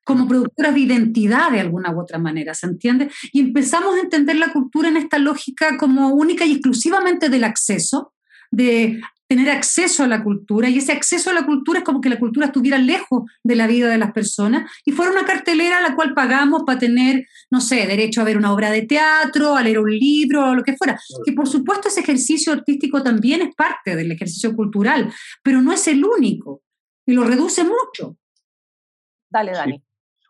como 0.04 0.28
productoras 0.28 0.74
de 0.74 0.80
identidad 0.80 1.50
de 1.50 1.58
alguna 1.58 1.90
u 1.90 2.00
otra 2.00 2.20
manera, 2.20 2.54
¿se 2.54 2.68
entiende? 2.68 3.10
Y 3.32 3.40
empezamos 3.40 3.96
a 3.96 4.00
entender 4.02 4.36
la 4.36 4.52
cultura 4.52 4.90
en 4.90 4.96
esta 4.96 5.18
lógica 5.18 5.76
como 5.76 6.10
única 6.10 6.44
y 6.44 6.52
exclusivamente 6.52 7.28
del 7.28 7.42
acceso, 7.42 8.12
de 8.52 9.00
tener 9.28 9.50
acceso 9.50 10.04
a 10.04 10.06
la 10.06 10.22
cultura 10.22 10.68
y 10.68 10.78
ese 10.78 10.92
acceso 10.92 11.30
a 11.30 11.34
la 11.34 11.44
cultura 11.44 11.80
es 11.80 11.84
como 11.84 12.00
que 12.00 12.08
la 12.08 12.18
cultura 12.18 12.46
estuviera 12.46 12.78
lejos 12.78 13.24
de 13.42 13.56
la 13.56 13.66
vida 13.66 13.88
de 13.88 13.98
las 13.98 14.12
personas 14.12 14.70
y 14.84 14.92
fuera 14.92 15.10
una 15.10 15.24
cartelera 15.24 15.78
a 15.78 15.80
la 15.80 15.94
cual 15.94 16.14
pagamos 16.14 16.62
para 16.64 16.78
tener, 16.78 17.26
no 17.50 17.60
sé, 17.60 17.86
derecho 17.86 18.20
a 18.20 18.24
ver 18.24 18.36
una 18.36 18.52
obra 18.52 18.70
de 18.70 18.82
teatro, 18.82 19.56
a 19.56 19.62
leer 19.62 19.78
un 19.78 19.90
libro, 19.90 20.50
o 20.50 20.54
lo 20.54 20.62
que 20.62 20.76
fuera. 20.76 20.98
Que 21.24 21.32
por 21.32 21.48
supuesto 21.48 21.88
ese 21.88 22.00
ejercicio 22.00 22.52
artístico 22.52 23.02
también 23.02 23.42
es 23.42 23.54
parte 23.54 23.96
del 23.96 24.12
ejercicio 24.12 24.54
cultural, 24.54 25.12
pero 25.42 25.60
no 25.60 25.72
es 25.72 25.86
el 25.88 26.04
único 26.04 26.62
y 27.06 27.12
lo 27.12 27.24
reduce 27.24 27.64
mucho. 27.64 28.16
Dale, 29.30 29.52
Dani. 29.52 29.85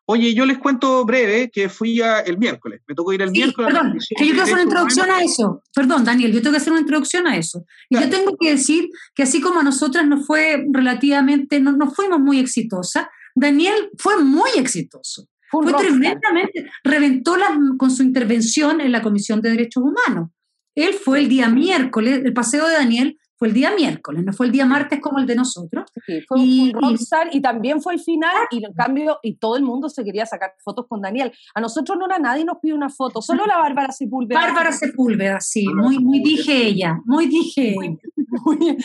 Oye, 0.08 0.34
yo 0.34 0.46
les 0.46 0.58
cuento 0.58 1.04
breve 1.04 1.50
que 1.50 1.68
fui 1.68 2.00
el 2.00 2.38
miércoles. 2.38 2.80
Me 2.86 2.94
tocó 2.94 3.12
ir 3.12 3.22
el 3.22 3.32
miércoles. 3.32 3.72
Perdón, 3.72 3.98
que 4.16 4.24
yo 4.24 4.30
quiero 4.30 4.42
hacer 4.42 4.54
una 4.54 4.62
introducción 4.62 5.10
a 5.10 5.20
eso. 5.20 5.62
Perdón, 5.74 6.04
Daniel, 6.04 6.32
yo 6.32 6.40
tengo 6.40 6.52
que 6.52 6.58
hacer 6.58 6.72
una 6.72 6.80
introducción 6.80 7.26
a 7.26 7.36
eso. 7.36 7.64
Y 7.90 7.96
yo 7.96 8.08
tengo 8.08 8.36
que 8.38 8.50
decir 8.50 8.88
que 9.14 9.24
así 9.24 9.40
como 9.40 9.60
a 9.60 9.64
nosotras 9.64 10.06
nos 10.06 10.24
fue 10.24 10.64
relativamente, 10.70 11.58
no, 11.58 11.72
no 11.72 11.90
fuimos 11.90 12.20
muy 12.20 12.38
exitosas, 12.38 13.06
Daniel 13.34 13.90
fue 13.98 14.22
muy 14.22 14.50
exitoso. 14.56 15.28
Fue, 15.50 15.72
tremendamente, 15.72 16.68
reventó 16.82 17.36
con 17.78 17.90
su 17.90 18.02
intervención 18.02 18.80
en 18.80 18.92
la 18.92 19.02
Comisión 19.02 19.40
de 19.40 19.50
Derechos 19.50 19.82
Humanos. 19.82 20.30
Él 20.74 20.94
fue 20.94 21.20
el 21.20 21.28
día 21.28 21.48
miércoles, 21.48 22.22
el 22.24 22.32
paseo 22.32 22.66
de 22.66 22.74
Daniel 22.74 23.18
fue 23.38 23.48
el 23.48 23.54
día 23.54 23.74
miércoles, 23.74 24.24
no 24.24 24.32
fue 24.32 24.46
el 24.46 24.52
día 24.52 24.66
martes 24.66 25.00
como 25.00 25.18
el 25.18 25.26
de 25.26 25.36
nosotros. 25.36 25.84
Sí, 26.06 26.20
fue 26.26 26.40
y, 26.40 26.72
un 26.74 26.82
rockstar 26.82 27.28
y, 27.32 27.40
también 27.40 27.80
fue 27.82 27.94
el 27.94 28.00
final 28.00 28.34
y 28.50 28.64
en 28.64 28.72
cambio, 28.72 29.18
y 29.22 29.36
todo 29.36 29.56
el 29.56 29.62
mundo 29.62 29.88
se 29.88 30.04
quería 30.04 30.26
sacar 30.26 30.54
fotos 30.64 30.86
con 30.88 31.00
Daniel. 31.00 31.32
A 31.54 31.60
nosotros 31.60 31.98
no 31.98 32.06
era 32.06 32.18
nadie 32.18 32.44
nos 32.44 32.58
pide 32.58 32.74
una 32.74 32.88
foto, 32.88 33.20
solo 33.20 33.46
la 33.46 33.58
Bárbara 33.58 33.92
Sepúlveda. 33.92 34.40
Bárbara 34.40 34.72
Sepúlveda, 34.72 35.40
sí, 35.40 35.66
muy, 35.68 35.98
muy 35.98 36.20
dije 36.20 36.66
ella, 36.66 37.00
muy 37.04 37.26
dije 37.26 37.74
muy, 37.76 37.98
muy, 38.44 38.76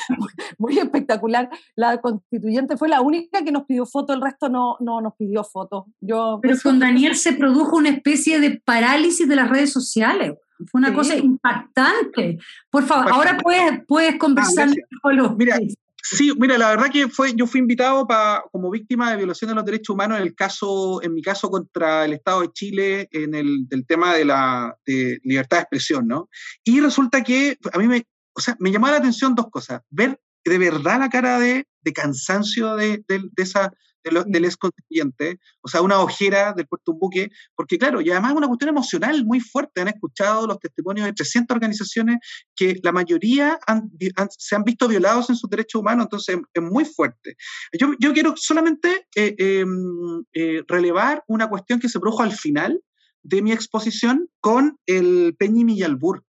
muy, 0.58 0.78
espectacular. 0.78 1.50
La 1.76 2.00
constituyente 2.00 2.78
fue 2.78 2.90
la 2.90 3.02
única 3.02 3.44
que 3.44 3.52
nos 3.52 3.66
pidió 3.66 3.86
foto, 3.86 4.14
el 4.14 4.22
resto 4.22 4.50
no, 4.50 4.78
no 4.80 5.02
nos 5.02 5.16
pidió 5.16 5.44
foto. 5.44 5.88
Yo, 6.00 6.40
Pero 6.42 6.56
con 6.62 6.80
Daniel 6.80 7.16
se 7.16 7.34
produjo 7.34 7.78
una 7.78 7.90
especie 7.90 8.40
de 8.40 8.62
parálisis 8.64 9.28
de 9.28 9.36
las 9.36 9.50
redes 9.50 9.72
sociales. 9.72 10.34
Fue 10.70 10.80
una 10.80 10.94
cosa 10.94 11.16
impactante. 11.16 12.38
Por 12.70 12.84
favor, 12.86 13.12
ahora 13.12 13.38
puedes, 13.38 13.86
puedes 13.88 14.18
conversar 14.18 14.70
con 15.02 15.16
los... 15.16 15.36
Mira, 15.38 15.58
sí, 16.02 16.32
mira, 16.38 16.58
la 16.58 16.70
verdad 16.70 16.92
que 16.92 17.08
fue, 17.08 17.34
yo 17.36 17.48
fui 17.48 17.60
invitado 17.60 18.06
para 18.08 18.44
como 18.52 18.70
víctima 18.70 19.12
de 19.12 19.18
violación 19.18 19.50
de 19.50 19.56
los 19.56 19.66
derechos 19.66 19.94
humanos 19.94 20.18
en 20.18 20.24
el 20.24 20.36
caso, 20.36 21.02
en 21.02 21.14
mi 21.14 21.22
caso 21.22 21.50
contra 21.50 22.06
el 22.06 22.14
Estado 22.14 22.42
de 22.42 22.52
Chile, 22.52 23.10
en 23.12 23.36
el 23.36 23.68
del 23.68 23.86
tema 23.86 24.14
de 24.14 24.26
la 24.26 24.76
libertad 24.86 25.58
de 25.58 25.62
expresión, 25.62 26.08
¿no? 26.08 26.30
Y 26.64 26.80
resulta 26.80 27.24
que 27.24 27.58
a 27.72 27.78
mí 27.78 27.88
me, 27.88 28.06
o 28.34 28.42
sea, 28.42 28.56
me 28.60 28.72
llamó 28.72 28.88
la 28.88 28.98
atención 28.98 29.36
dos 29.36 29.50
cosas. 29.50 29.82
Ver 29.90 30.20
de 30.44 30.58
verdad 30.58 31.00
la 31.00 31.10
cara 31.10 31.40
de, 31.40 31.68
de 31.82 31.94
cansancio 31.94 32.76
de, 32.76 33.04
de, 33.08 33.20
de 33.32 33.44
esa 33.44 33.72
del 34.04 34.46
ex 34.46 34.58
constituyente, 34.58 35.40
o 35.62 35.68
sea, 35.68 35.82
una 35.82 36.00
ojera 36.00 36.54
del 36.54 36.68
puerto 36.68 36.92
un 36.92 37.00
buque, 37.00 37.30
porque 37.56 37.78
claro, 37.78 38.02
y 38.02 38.10
además 38.10 38.32
es 38.32 38.38
una 38.38 38.48
cuestión 38.48 38.70
emocional 38.70 39.26
muy 39.26 39.40
fuerte. 39.40 39.82
Han 39.82 39.90
escuchado 39.90 40.48
los 40.48 40.60
testimonios 40.60 41.06
de 41.06 41.14
300 41.14 41.56
organizaciones 41.56 42.18
que 42.56 42.80
la 42.84 42.92
mayoría 42.92 43.60
se 44.38 44.56
han 44.56 44.64
visto 44.64 44.88
violados 44.88 45.30
en 45.30 45.36
sus 45.36 45.50
derechos 45.50 45.82
humanos, 45.82 46.06
entonces 46.06 46.38
es 46.54 46.64
muy 46.64 46.86
fuerte. 46.86 47.36
Yo, 47.78 47.94
yo 48.00 48.14
quiero 48.14 48.34
solamente 48.36 49.08
eh, 49.16 49.36
em, 49.38 50.24
eh, 50.34 50.64
relevar 50.68 51.24
una 51.28 51.48
cuestión 51.50 51.80
que 51.80 51.90
se 51.90 52.00
produjo 52.00 52.24
al 52.24 52.34
final 52.34 52.82
de 53.24 53.42
mi 53.42 53.52
exposición 53.52 54.30
con 54.40 54.80
el 54.86 55.36
Peñi 55.38 55.64
Millalbur. 55.64 56.26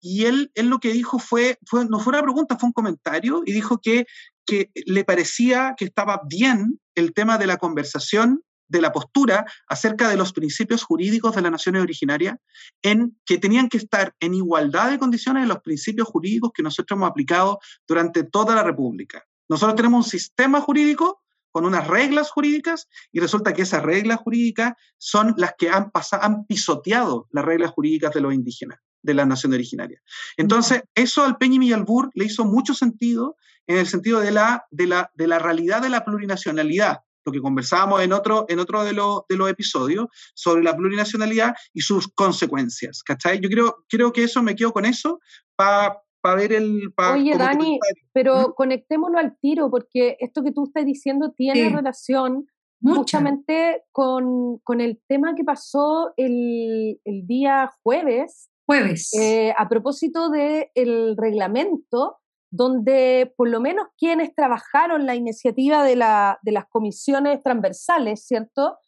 Y 0.00 0.26
él, 0.26 0.52
él 0.54 0.68
lo 0.68 0.78
que 0.78 0.92
dijo 0.92 1.18
fue, 1.18 1.58
fue, 1.66 1.86
no 1.86 1.98
fue 1.98 2.12
una 2.12 2.22
pregunta, 2.22 2.56
fue 2.58 2.68
un 2.68 2.72
comentario, 2.72 3.42
y 3.44 3.52
dijo 3.52 3.80
que 3.80 4.06
que 4.46 4.70
le 4.86 5.04
parecía 5.04 5.74
que 5.76 5.84
estaba 5.84 6.22
bien 6.26 6.80
el 6.96 7.14
tema 7.14 7.38
de 7.38 7.46
la 7.46 7.58
conversación, 7.58 8.42
de 8.68 8.80
la 8.80 8.92
postura 8.92 9.46
acerca 9.68 10.08
de 10.08 10.16
los 10.16 10.32
principios 10.32 10.82
jurídicos 10.82 11.36
de 11.36 11.42
las 11.42 11.52
naciones 11.52 11.82
originarias, 11.82 12.36
en 12.82 13.16
que 13.24 13.38
tenían 13.38 13.68
que 13.68 13.76
estar 13.76 14.14
en 14.18 14.34
igualdad 14.34 14.90
de 14.90 14.98
condiciones 14.98 15.44
de 15.44 15.48
los 15.48 15.60
principios 15.60 16.08
jurídicos 16.08 16.50
que 16.52 16.64
nosotros 16.64 16.96
hemos 16.96 17.08
aplicado 17.08 17.60
durante 17.86 18.24
toda 18.24 18.56
la 18.56 18.64
República. 18.64 19.24
Nosotros 19.48 19.76
tenemos 19.76 20.04
un 20.04 20.10
sistema 20.10 20.60
jurídico 20.60 21.22
con 21.52 21.64
unas 21.64 21.86
reglas 21.86 22.30
jurídicas 22.30 22.88
y 23.12 23.20
resulta 23.20 23.54
que 23.54 23.62
esas 23.62 23.82
reglas 23.82 24.18
jurídicas 24.18 24.74
son 24.98 25.34
las 25.36 25.54
que 25.56 25.70
han, 25.70 25.90
han 26.20 26.44
pisoteado 26.46 27.28
las 27.30 27.44
reglas 27.44 27.70
jurídicas 27.70 28.12
de 28.12 28.20
los 28.20 28.34
indígenas 28.34 28.80
de 29.06 29.14
la 29.14 29.24
nación 29.24 29.54
originaria. 29.54 30.02
Entonces, 30.36 30.82
eso 30.94 31.24
al 31.24 31.38
Peñi 31.38 31.58
Millalbur 31.58 32.10
le 32.14 32.26
hizo 32.26 32.44
mucho 32.44 32.74
sentido 32.74 33.36
en 33.66 33.78
el 33.78 33.86
sentido 33.86 34.20
de 34.20 34.32
la, 34.32 34.66
de 34.70 34.86
la, 34.86 35.10
de 35.14 35.26
la 35.26 35.38
realidad 35.38 35.80
de 35.80 35.88
la 35.88 36.04
plurinacionalidad, 36.04 37.00
lo 37.24 37.32
que 37.32 37.40
conversábamos 37.40 38.02
en 38.02 38.12
otro, 38.12 38.46
en 38.48 38.58
otro 38.58 38.84
de, 38.84 38.90
de 38.90 39.36
los 39.36 39.50
episodios 39.50 40.06
sobre 40.34 40.62
la 40.62 40.76
plurinacionalidad 40.76 41.54
y 41.72 41.80
sus 41.80 42.08
consecuencias. 42.08 43.02
¿Cachai? 43.02 43.40
Yo 43.40 43.48
creo, 43.48 43.84
creo 43.88 44.12
que 44.12 44.24
eso 44.24 44.42
me 44.42 44.54
quedo 44.54 44.72
con 44.72 44.84
eso 44.84 45.20
para 45.56 46.02
ver 46.36 46.52
el... 46.52 46.92
Oye, 47.12 47.36
Dani, 47.36 47.78
pero 48.12 48.48
¿Mm? 48.48 48.52
conectémonos 48.56 49.20
al 49.20 49.36
tiro, 49.40 49.70
porque 49.70 50.16
esto 50.20 50.42
que 50.42 50.52
tú 50.52 50.64
estás 50.66 50.84
diciendo 50.84 51.32
tiene 51.36 51.68
relación 51.70 52.46
muchamente 52.80 53.84
con, 53.92 54.58
con, 54.58 54.80
el 54.80 55.00
tema 55.08 55.34
que 55.34 55.44
pasó 55.44 56.12
el, 56.16 57.00
el 57.04 57.26
día 57.26 57.72
jueves. 57.82 58.50
Jueves. 58.66 59.14
Eh, 59.14 59.54
a 59.56 59.68
propósito 59.68 60.28
del 60.28 60.66
el 60.74 61.16
reglamento 61.16 62.18
donde 62.50 63.32
por 63.36 63.48
lo 63.48 63.60
menos 63.60 63.86
quienes 63.98 64.34
trabajaron 64.34 65.06
la 65.06 65.14
iniciativa 65.14 65.84
de, 65.84 65.96
la, 65.96 66.38
de 66.42 66.52
las 66.52 66.66
comisiones 66.66 67.42
transversales, 67.42 68.24
¿cierto? 68.26 68.78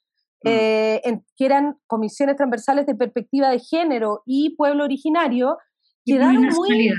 Mm. 0.42 0.48
Eh, 0.48 1.20
que 1.36 1.44
eran 1.44 1.78
comisiones 1.86 2.36
transversales 2.36 2.86
de 2.86 2.94
perspectiva 2.94 3.50
de 3.50 3.58
género 3.58 4.22
y 4.26 4.56
pueblo 4.56 4.84
originario, 4.84 5.58
y 6.04 6.14
quedaron 6.14 6.42
muy... 6.48 6.92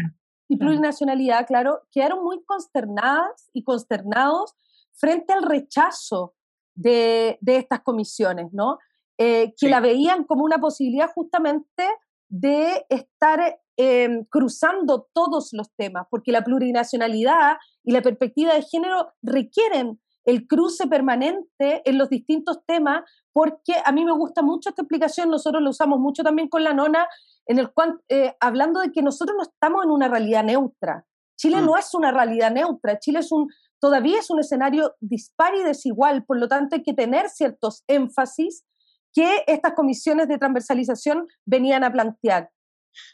Y 0.52 0.58
plurinacionalidad, 0.58 1.46
claro, 1.46 1.82
quedaron 1.92 2.24
muy 2.24 2.44
consternadas 2.44 3.52
y 3.54 3.64
consternados 3.64 4.56
frente 4.94 5.32
al 5.32 5.44
rechazo 5.44 6.34
de, 6.74 7.38
de 7.40 7.58
estas 7.58 7.82
comisiones, 7.82 8.48
¿no? 8.52 8.80
Eh, 9.20 9.54
que 9.60 9.70
la 9.70 9.80
veían 9.80 10.24
como 10.24 10.44
una 10.44 10.58
posibilidad 10.58 11.12
justamente 11.14 11.84
de 12.30 12.86
estar 12.90 13.60
Em, 13.82 14.26
cruzando 14.26 15.08
todos 15.14 15.54
los 15.54 15.74
temas, 15.78 16.06
porque 16.10 16.34
la 16.34 16.44
plurinacionalidad 16.44 17.56
y 17.86 17.94
la 17.94 18.02
perspectiva 18.02 18.54
de 18.54 18.62
género 18.62 19.14
requieren 19.22 20.02
el 20.26 20.48
cruce 20.48 20.86
permanente 20.88 21.82
en 21.86 21.98
los 21.98 22.10
distintos 22.10 22.58
temas, 22.66 23.04
porque 23.32 23.76
a 23.86 23.94
mí 23.94 24.04
me 24.04 24.12
gusta 24.12 24.42
mucho 24.42 24.68
esta 24.68 24.82
explicación, 24.82 25.30
nosotros 25.30 25.64
lo 25.64 25.70
usamos 25.70 25.98
mucho 25.98 26.24
también 26.24 26.50
con 26.50 26.66
la 26.66 26.74
nona, 26.74 27.08
en 27.46 27.58
el 27.58 27.72
cual, 27.72 28.02
eh, 28.10 28.36
hablando 28.42 28.82
de 28.82 28.92
que 28.92 29.02
nosotros 29.02 29.38
no 29.38 29.44
estamos 29.44 29.86
en 29.86 29.92
una 29.92 30.10
realidad 30.10 30.44
neutra. 30.44 31.06
Chile 31.38 31.62
mm. 31.62 31.66
no 31.66 31.78
es 31.78 31.94
una 31.94 32.12
realidad 32.12 32.52
neutra, 32.52 33.00
Chile 33.00 33.20
es 33.20 33.32
un, 33.32 33.48
todavía 33.80 34.20
es 34.20 34.30
un 34.30 34.42
escenario 34.42 34.94
dispar 35.00 35.56
y 35.56 35.64
desigual, 35.64 36.26
por 36.26 36.38
lo 36.38 36.50
tanto 36.50 36.76
hay 36.76 36.84
que 36.84 36.94
tener 36.94 37.30
ciertos 37.30 37.86
énfasis 37.88 38.66
que 39.14 39.44
estas 39.48 39.74
comisiones 39.74 40.28
de 40.28 40.38
transversalización 40.38 41.28
venían 41.46 41.84
a 41.84 41.92
plantear. 41.92 42.50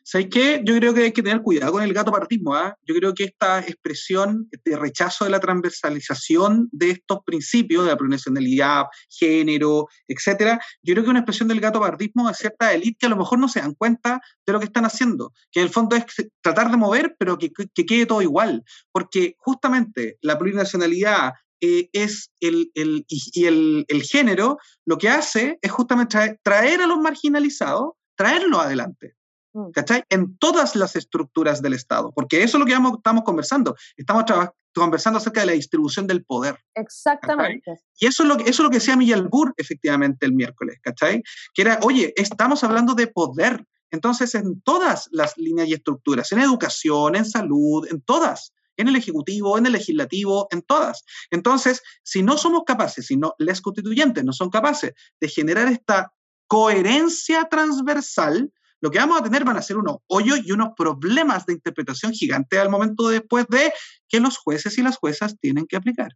¿Sabes 0.04 0.28
qué? 0.32 0.62
Yo 0.64 0.76
creo 0.76 0.94
que 0.94 1.04
hay 1.04 1.12
que 1.12 1.22
tener 1.22 1.42
cuidado 1.42 1.74
con 1.74 1.84
el 1.84 1.94
gato 1.94 2.12
partismo. 2.12 2.56
¿ah? 2.56 2.78
Yo 2.84 2.96
creo 2.96 3.14
que 3.14 3.26
esta 3.26 3.60
expresión 3.60 4.50
de 4.64 4.78
rechazo 4.78 5.26
de 5.26 5.32
la 5.32 5.40
transversalización 5.40 6.70
de 6.72 6.92
estos 6.92 7.20
principios, 7.26 7.84
de 7.84 7.92
la 7.92 7.98
plurinacionalidad, 7.98 8.86
género, 9.10 9.88
etcétera, 10.08 10.60
yo 10.82 10.94
creo 10.94 11.04
que 11.04 11.08
es 11.08 11.12
una 11.12 11.20
expresión 11.20 11.48
del 11.48 11.60
gato 11.60 11.80
partismo 11.80 12.28
de 12.28 12.34
cierta 12.34 12.74
élite 12.74 12.98
que 13.00 13.06
a 13.06 13.10
lo 13.10 13.18
mejor 13.18 13.40
no 13.40 13.48
se 13.48 13.60
dan 13.60 13.74
cuenta 13.74 14.22
de 14.46 14.54
lo 14.54 14.60
que 14.60 14.66
están 14.66 14.86
haciendo. 14.86 15.34
Que 15.52 15.60
en 15.60 15.68
el 15.68 15.72
fondo 15.72 15.96
es 15.96 16.06
tratar 16.42 16.72
de 16.72 16.78
mover, 16.78 17.16
pero 17.18 17.38
que, 17.38 17.52
quede 17.52 18.06
todo 18.06 18.22
igual. 18.22 18.64
Porque 18.92 19.36
justamente 19.40 20.18
la 20.22 20.38
plurinacionalidad 20.38 21.34
eh, 21.66 21.90
es 21.94 22.32
el, 22.40 22.72
el, 22.76 23.06
y, 23.08 23.46
el, 23.46 23.86
el, 23.88 24.04
género 24.04 24.58
lo 24.86 24.98
que 24.98 25.10
hace 25.10 25.58
es 25.62 25.72
justamente 25.72 26.40
traer 26.44 26.82
a 26.82 26.88
los 26.88 27.00
marginalizados, 27.00 27.94
traerlos 28.16 28.62
adelante. 28.62 29.16
Mm. 29.56 29.72
¿cachai? 29.72 30.04
En 30.10 30.38
todas 30.38 30.76
las 30.76 30.96
estructuras 30.96 31.62
del 31.62 31.74
Estado, 31.74 32.12
porque 32.14 32.44
eso 32.44 32.58
es 32.58 32.60
lo 32.60 32.66
que 32.66 32.74
estamos 32.74 33.24
conversando. 33.24 33.76
Estamos 33.96 34.26
conversando 34.74 35.18
acerca 35.18 35.40
de 35.40 35.46
la 35.48 35.54
distribución 35.54 36.06
del 36.08 36.26
poder. 36.26 36.60
Exactamente. 36.76 37.80
Y 37.98 38.08
eso 38.08 38.24
es, 38.24 38.30
lo 38.30 38.36
que, 38.36 38.44
eso 38.44 38.52
es 38.52 38.60
lo 38.60 38.70
que 38.70 38.78
decía 38.78 38.98
Miguel 38.98 39.30
Burr 39.30 39.54
efectivamente 39.56 40.26
el 40.26 40.34
miércoles, 40.34 40.78
¿cachai? 40.82 41.24
Que 41.54 41.62
era, 41.62 41.80
oye, 41.84 42.14
estamos 42.18 42.64
hablando 42.66 42.94
de 42.94 43.08
poder 43.08 43.66
Entonces, 43.92 44.36
en 44.36 44.60
todas 44.62 45.08
las 45.12 45.38
líneas 45.38 45.70
y 45.70 45.74
estructuras, 45.74 46.30
en 46.34 46.40
educación, 46.40 47.16
en 47.16 47.24
salud, 47.24 47.88
en 47.90 48.02
todas, 48.02 48.52
en 48.78 48.88
el 48.88 48.96
Ejecutivo, 48.96 49.58
en 49.58 49.66
el 49.66 49.74
Legislativo, 49.74 50.48
en 50.52 50.62
todas. 50.62 51.04
Entonces, 51.32 51.82
si 52.04 52.24
no 52.24 52.38
somos 52.38 52.64
capaces, 52.66 53.06
si 53.08 53.18
no, 53.18 53.34
las 53.38 53.62
constituyentes 53.62 54.24
no 54.24 54.34
son 54.34 54.50
capaces 54.50 54.94
de 55.20 55.30
generar 55.30 55.68
esta 55.68 56.14
coherencia 56.48 57.46
transversal, 57.50 58.52
lo 58.82 58.92
que 58.92 59.00
vamos 59.00 59.20
a 59.20 59.24
tener 59.24 59.44
van 59.44 59.58
a 59.58 59.62
ser 59.62 59.78
unos 59.78 59.98
hoyos 60.08 60.42
y 60.46 60.52
unos 60.52 60.70
problemas 60.78 61.46
de 61.46 61.54
interpretación 61.54 62.12
gigante 62.14 62.60
al 62.60 62.70
momento 62.70 63.10
después 63.10 63.48
de 63.48 63.74
que 64.08 64.20
los 64.20 64.38
jueces 64.38 64.78
y 64.78 64.84
las 64.84 64.98
juezas 64.98 65.40
tienen 65.40 65.66
que 65.66 65.76
aplicar. 65.76 66.12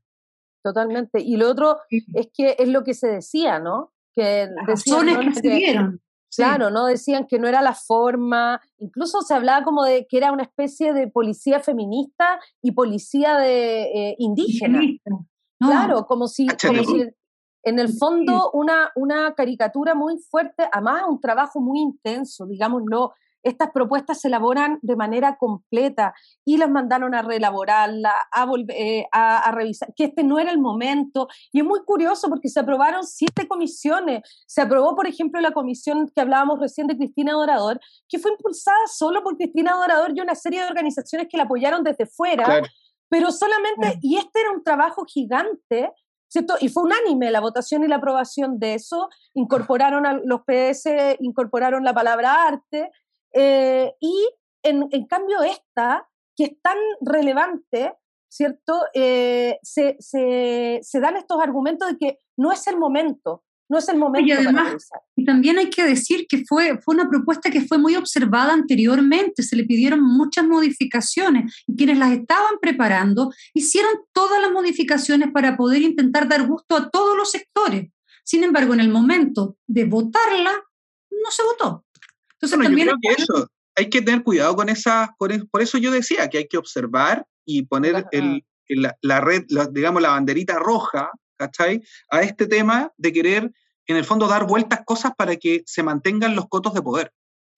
Totalmente. 0.63 1.22
Y 1.22 1.38
lo 1.38 1.50
otro 1.50 1.80
es 1.89 2.28
que 2.34 2.56
es 2.60 2.68
lo 2.68 2.84
que 2.84 2.94
se 2.94 3.08
decía, 3.08 3.60
¿no? 3.60 3.94
Que 4.13 4.50
decían, 4.68 5.32
que 5.34 5.36
se 5.36 5.50
dieron. 5.50 6.01
Claro, 6.36 6.69
¿no? 6.69 6.86
Decían 6.86 7.25
que 7.27 7.39
no 7.39 7.48
era 7.48 7.62
la 7.62 7.74
forma, 7.74 8.62
incluso 8.77 9.21
se 9.21 9.33
hablaba 9.33 9.63
como 9.63 9.83
de 9.83 10.05
que 10.07 10.17
era 10.17 10.31
una 10.31 10.43
especie 10.43 10.93
de 10.93 11.07
policía 11.07 11.59
feminista 11.59 12.39
y 12.62 12.71
policía 12.71 13.38
de 13.38 13.81
eh, 13.83 14.15
indígena. 14.19 14.81
Claro, 15.59 16.05
como 16.05 16.27
si, 16.27 16.48
como 16.48 16.83
si, 16.83 17.09
en 17.63 17.79
el 17.79 17.89
fondo 17.89 18.51
una, 18.53 18.91
una 18.95 19.33
caricatura 19.33 19.95
muy 19.95 20.17
fuerte, 20.17 20.69
además 20.71 21.03
un 21.09 21.19
trabajo 21.19 21.59
muy 21.59 21.79
intenso, 21.79 22.45
digámoslo, 22.45 23.13
estas 23.43 23.72
propuestas 23.72 24.22
se 24.22 24.27
elaboran 24.27 24.79
de 24.81 24.96
manera 24.96 25.38
completa 25.38 26.13
y 26.46 26.58
las 26.58 26.69
mandaron 26.69 27.15
a 27.15 27.22
reelaborarla, 27.22 28.13
a, 28.31 28.48
eh, 28.69 29.05
a, 29.12 29.51
revisar, 29.51 29.93
que 29.96 30.05
este 30.05 30.24
no 30.24 30.39
era 30.39 30.51
el 30.51 30.60
momento. 30.60 31.27
Y 31.51 31.60
es 31.60 31.65
muy 31.65 31.81
curioso 31.86 32.29
porque 32.29 32.50
se 32.50 32.60
aprobaron 32.60 33.05
siete 33.05 33.48
comisiones. 33.48 34.22
Se 34.48 34.62
aprobó, 34.62 34.96
por 34.96 35.08
ejemplo, 35.08 35.39
la 35.41 35.51
comisión 35.51 36.10
que 36.13 36.22
hablábamos 36.22 36.60
recién 36.60 36.88
de 36.88 36.98
Cristina 36.98 37.34
Dorador, 37.34 37.79
que 38.08 38.19
fue 38.19 38.31
impulsada 38.31 38.77
solo 38.88 39.24
por 39.24 39.38
Cristina 39.38 39.74
Dorador 39.74 40.12
y 40.15 40.22
una 40.22 40.36
serie 40.36 40.62
de 40.62 40.67
organizaciones 40.67 41.27
que 41.29 41.38
la 41.38 41.43
apoyaron 41.43 41.84
desde 41.84 42.05
fuera. 42.05 42.62
Pero 43.10 43.31
solamente, 43.31 44.00
y 44.01 44.17
este 44.17 44.41
era 44.41 44.51
un 44.51 44.63
trabajo 44.63 45.03
gigante 45.05 45.91
¿cierto? 46.29 46.55
Y 46.62 46.69
fue 46.69 46.84
unánime 46.84 47.31
la 47.31 47.41
votación 47.41 47.84
y 47.84 47.88
la 47.88 47.98
aprobación 47.98 48.60
de 48.60 48.75
eso. 48.75 49.10
Incorporaron 49.34 50.05
a 50.05 50.13
los 50.13 50.41
PS, 50.41 51.17
incorporaron 51.19 51.84
la 51.84 51.93
palabra 51.93 52.48
arte, 52.48 52.91
eh, 53.33 53.93
y 54.00 54.29
en, 54.63 55.05
cambio 55.07 55.41
esta, 55.41 56.07
que 56.36 56.45
es 56.45 56.62
tan 56.62 56.77
relevante, 57.01 57.93
¿cierto? 58.29 58.81
Eh, 58.93 59.57
se, 59.62 59.98
se, 60.00 61.00
dan 61.00 61.17
estos 61.17 61.39
argumentos 61.41 61.89
de 61.89 61.98
que 61.98 62.19
no 62.38 62.51
es 62.51 62.65
el 62.67 62.77
momento, 62.77 63.43
no 63.69 63.77
es 63.77 63.88
el 63.89 63.98
momento. 63.98 64.27
Y 64.27 64.31
además, 64.31 64.89
y 65.15 65.25
también 65.25 65.57
hay 65.57 65.69
que 65.69 65.83
decir 65.83 66.25
que 66.27 66.43
fue, 66.48 66.79
fue 66.81 66.95
una 66.95 67.09
propuesta 67.09 67.50
que 67.50 67.62
fue 67.62 67.77
muy 67.77 67.95
observada 67.95 68.53
anteriormente, 68.53 69.43
se 69.43 69.55
le 69.55 69.65
pidieron 69.65 70.01
muchas 70.01 70.45
modificaciones 70.45 71.63
y 71.67 71.75
quienes 71.75 71.98
las 71.98 72.12
estaban 72.12 72.55
preparando 72.62 73.31
hicieron 73.53 73.91
todas 74.12 74.41
las 74.41 74.51
modificaciones 74.51 75.31
para 75.31 75.55
poder 75.55 75.81
intentar 75.81 76.27
dar 76.27 76.48
gusto 76.48 76.75
a 76.75 76.89
todos 76.89 77.15
los 77.15 77.31
sectores. 77.31 77.91
Sin 78.24 78.43
embargo, 78.43 78.74
en 78.74 78.79
el 78.79 78.89
momento 78.89 79.57
de 79.65 79.86
votarla, 79.86 80.51
no 81.12 81.31
se 81.31 81.43
votó. 81.43 81.86
Entonces 82.41 82.60
también 82.60 82.88
yo 82.88 82.96
creo 83.01 83.15
que 83.15 83.22
eso, 83.22 83.48
hay 83.75 83.89
que 83.89 84.01
tener 84.01 84.24
cuidado 84.24 84.55
con 84.55 84.69
esa, 84.69 85.15
por 85.17 85.62
eso 85.62 85.77
yo 85.77 85.91
decía 85.91 86.29
que 86.29 86.39
hay 86.39 86.48
que 86.48 86.58
observar 86.58 87.25
y 87.46 87.63
poner 87.63 88.05
el, 88.12 88.43
la, 89.01 89.22
red, 89.22 89.46
digamos, 89.72 90.01
la 90.01 90.10
banderita 90.10 90.60
roja, 90.60 91.12
¿cachai? 91.38 91.81
A 92.10 92.22
este 92.22 92.48
tema 92.48 92.91
de 92.98 93.12
querer, 93.12 93.51
en 93.88 93.98
el 93.98 94.05
fondo, 94.05 94.27
dar 94.27 94.46
vueltas 94.46 94.81
cosas 94.86 95.13
para 95.17 95.36
que 95.36 95.63
se 95.65 95.84
mantengan 95.84 96.36
los 96.36 96.48
cotos 96.48 96.74
de 96.74 96.81
poder. 96.81 97.12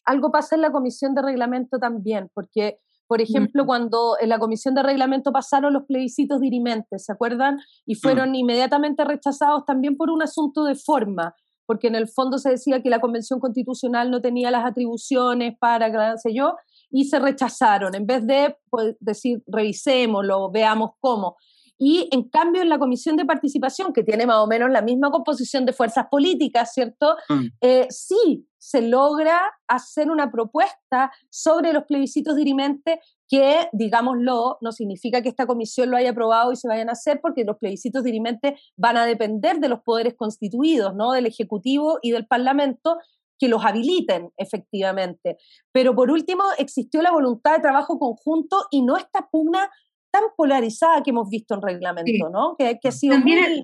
Algo 0.06 0.32
pasa 0.32 0.56
en 0.56 0.62
la 0.62 0.72
comisión 0.72 1.14
de 1.14 1.22
reglamento 1.22 1.78
también, 1.78 2.30
porque, 2.34 2.80
por 3.08 3.22
ejemplo, 3.22 3.66
cuando 3.66 4.16
en 4.20 4.30
la 4.30 4.40
comisión 4.40 4.74
de 4.74 4.84
reglamento 4.84 5.32
pasaron 5.32 5.74
los 5.74 5.84
plebiscitos 5.86 6.40
dirimentes, 6.40 7.06
¿se 7.06 7.12
acuerdan? 7.12 7.60
Y 7.86 7.96
fueron 7.96 8.32
mm. 8.32 8.36
inmediatamente 8.36 9.04
rechazados 9.04 9.66
también 9.66 9.98
por 9.98 10.10
un 10.10 10.22
asunto 10.24 10.64
de 10.64 10.76
forma 10.76 11.36
porque 11.66 11.88
en 11.88 11.96
el 11.96 12.08
fondo 12.08 12.38
se 12.38 12.52
decía 12.52 12.82
que 12.82 12.90
la 12.90 13.00
Convención 13.00 13.40
Constitucional 13.40 14.12
no 14.12 14.22
tenía 14.22 14.52
las 14.52 14.66
atribuciones 14.66 15.58
para, 15.60 15.92
qué 15.92 16.18
sé 16.18 16.34
yo, 16.34 16.56
y 16.90 17.06
se 17.06 17.20
rechazaron, 17.20 17.96
en 17.96 18.06
vez 18.06 18.26
de 18.28 18.58
pues, 18.70 18.96
decir, 19.00 19.44
revisémoslo, 19.48 20.52
veamos 20.52 20.92
cómo. 21.00 21.38
Y 21.78 22.08
en 22.12 22.30
cambio 22.30 22.62
en 22.62 22.70
la 22.70 22.78
comisión 22.78 23.16
de 23.16 23.26
participación, 23.26 23.92
que 23.92 24.04
tiene 24.04 24.28
más 24.28 24.38
o 24.38 24.46
menos 24.46 24.70
la 24.70 24.84
misma 24.84 25.10
composición 25.10 25.66
de 25.66 25.74
fuerzas 25.74 26.06
políticas, 26.12 26.74
¿cierto? 26.74 27.16
Mm. 27.28 27.46
Eh, 27.60 27.88
sí 27.90 28.48
se 28.60 28.84
logra 28.84 29.42
hacer 29.68 30.12
una 30.12 30.32
propuesta 30.32 31.12
sobre 31.32 31.74
los 31.74 31.86
plebiscitos 31.86 32.36
dirimentes 32.36 33.00
que, 33.32 33.70
digámoslo, 33.72 34.58
no 34.60 34.74
significa 34.74 35.22
que 35.22 35.30
esta 35.30 35.48
comisión 35.48 35.90
lo 35.90 35.96
haya 35.96 36.10
aprobado 36.10 36.52
y 36.52 36.58
se 36.58 36.68
vayan 36.68 36.90
a 36.90 36.92
hacer, 36.92 37.22
porque 37.22 37.46
los 37.46 37.58
plebiscitos 37.58 38.04
dirimentes 38.04 38.60
van 38.76 38.98
a 38.98 39.06
depender 39.06 39.60
de 39.60 39.70
los 39.70 39.80
poderes 39.84 40.16
constituidos, 40.16 40.94
¿no? 40.96 41.14
Del 41.14 41.28
Ejecutivo 41.28 41.98
y 42.02 42.12
del 42.12 42.28
Parlamento, 42.28 42.98
que 43.40 43.48
los 43.48 43.64
habiliten 43.64 44.32
efectivamente. 44.36 45.38
Pero 45.72 45.96
por 45.96 46.12
último, 46.12 46.44
existió 46.58 47.02
la 47.02 47.12
voluntad 47.12 47.56
de 47.56 47.62
trabajo 47.62 47.98
conjunto 47.98 48.66
y 48.70 48.82
no 48.82 48.98
esta 48.98 49.30
pugna 49.32 49.72
tan 50.12 50.24
polarizada 50.36 51.02
que 51.02 51.12
hemos 51.12 51.30
visto 51.30 51.56
en 51.56 51.62
reglamento, 51.62 52.30
¿no? 52.30 52.58
Que, 52.58 52.78
ha 52.84 52.92
sido 52.92 53.18
muy... 53.18 53.64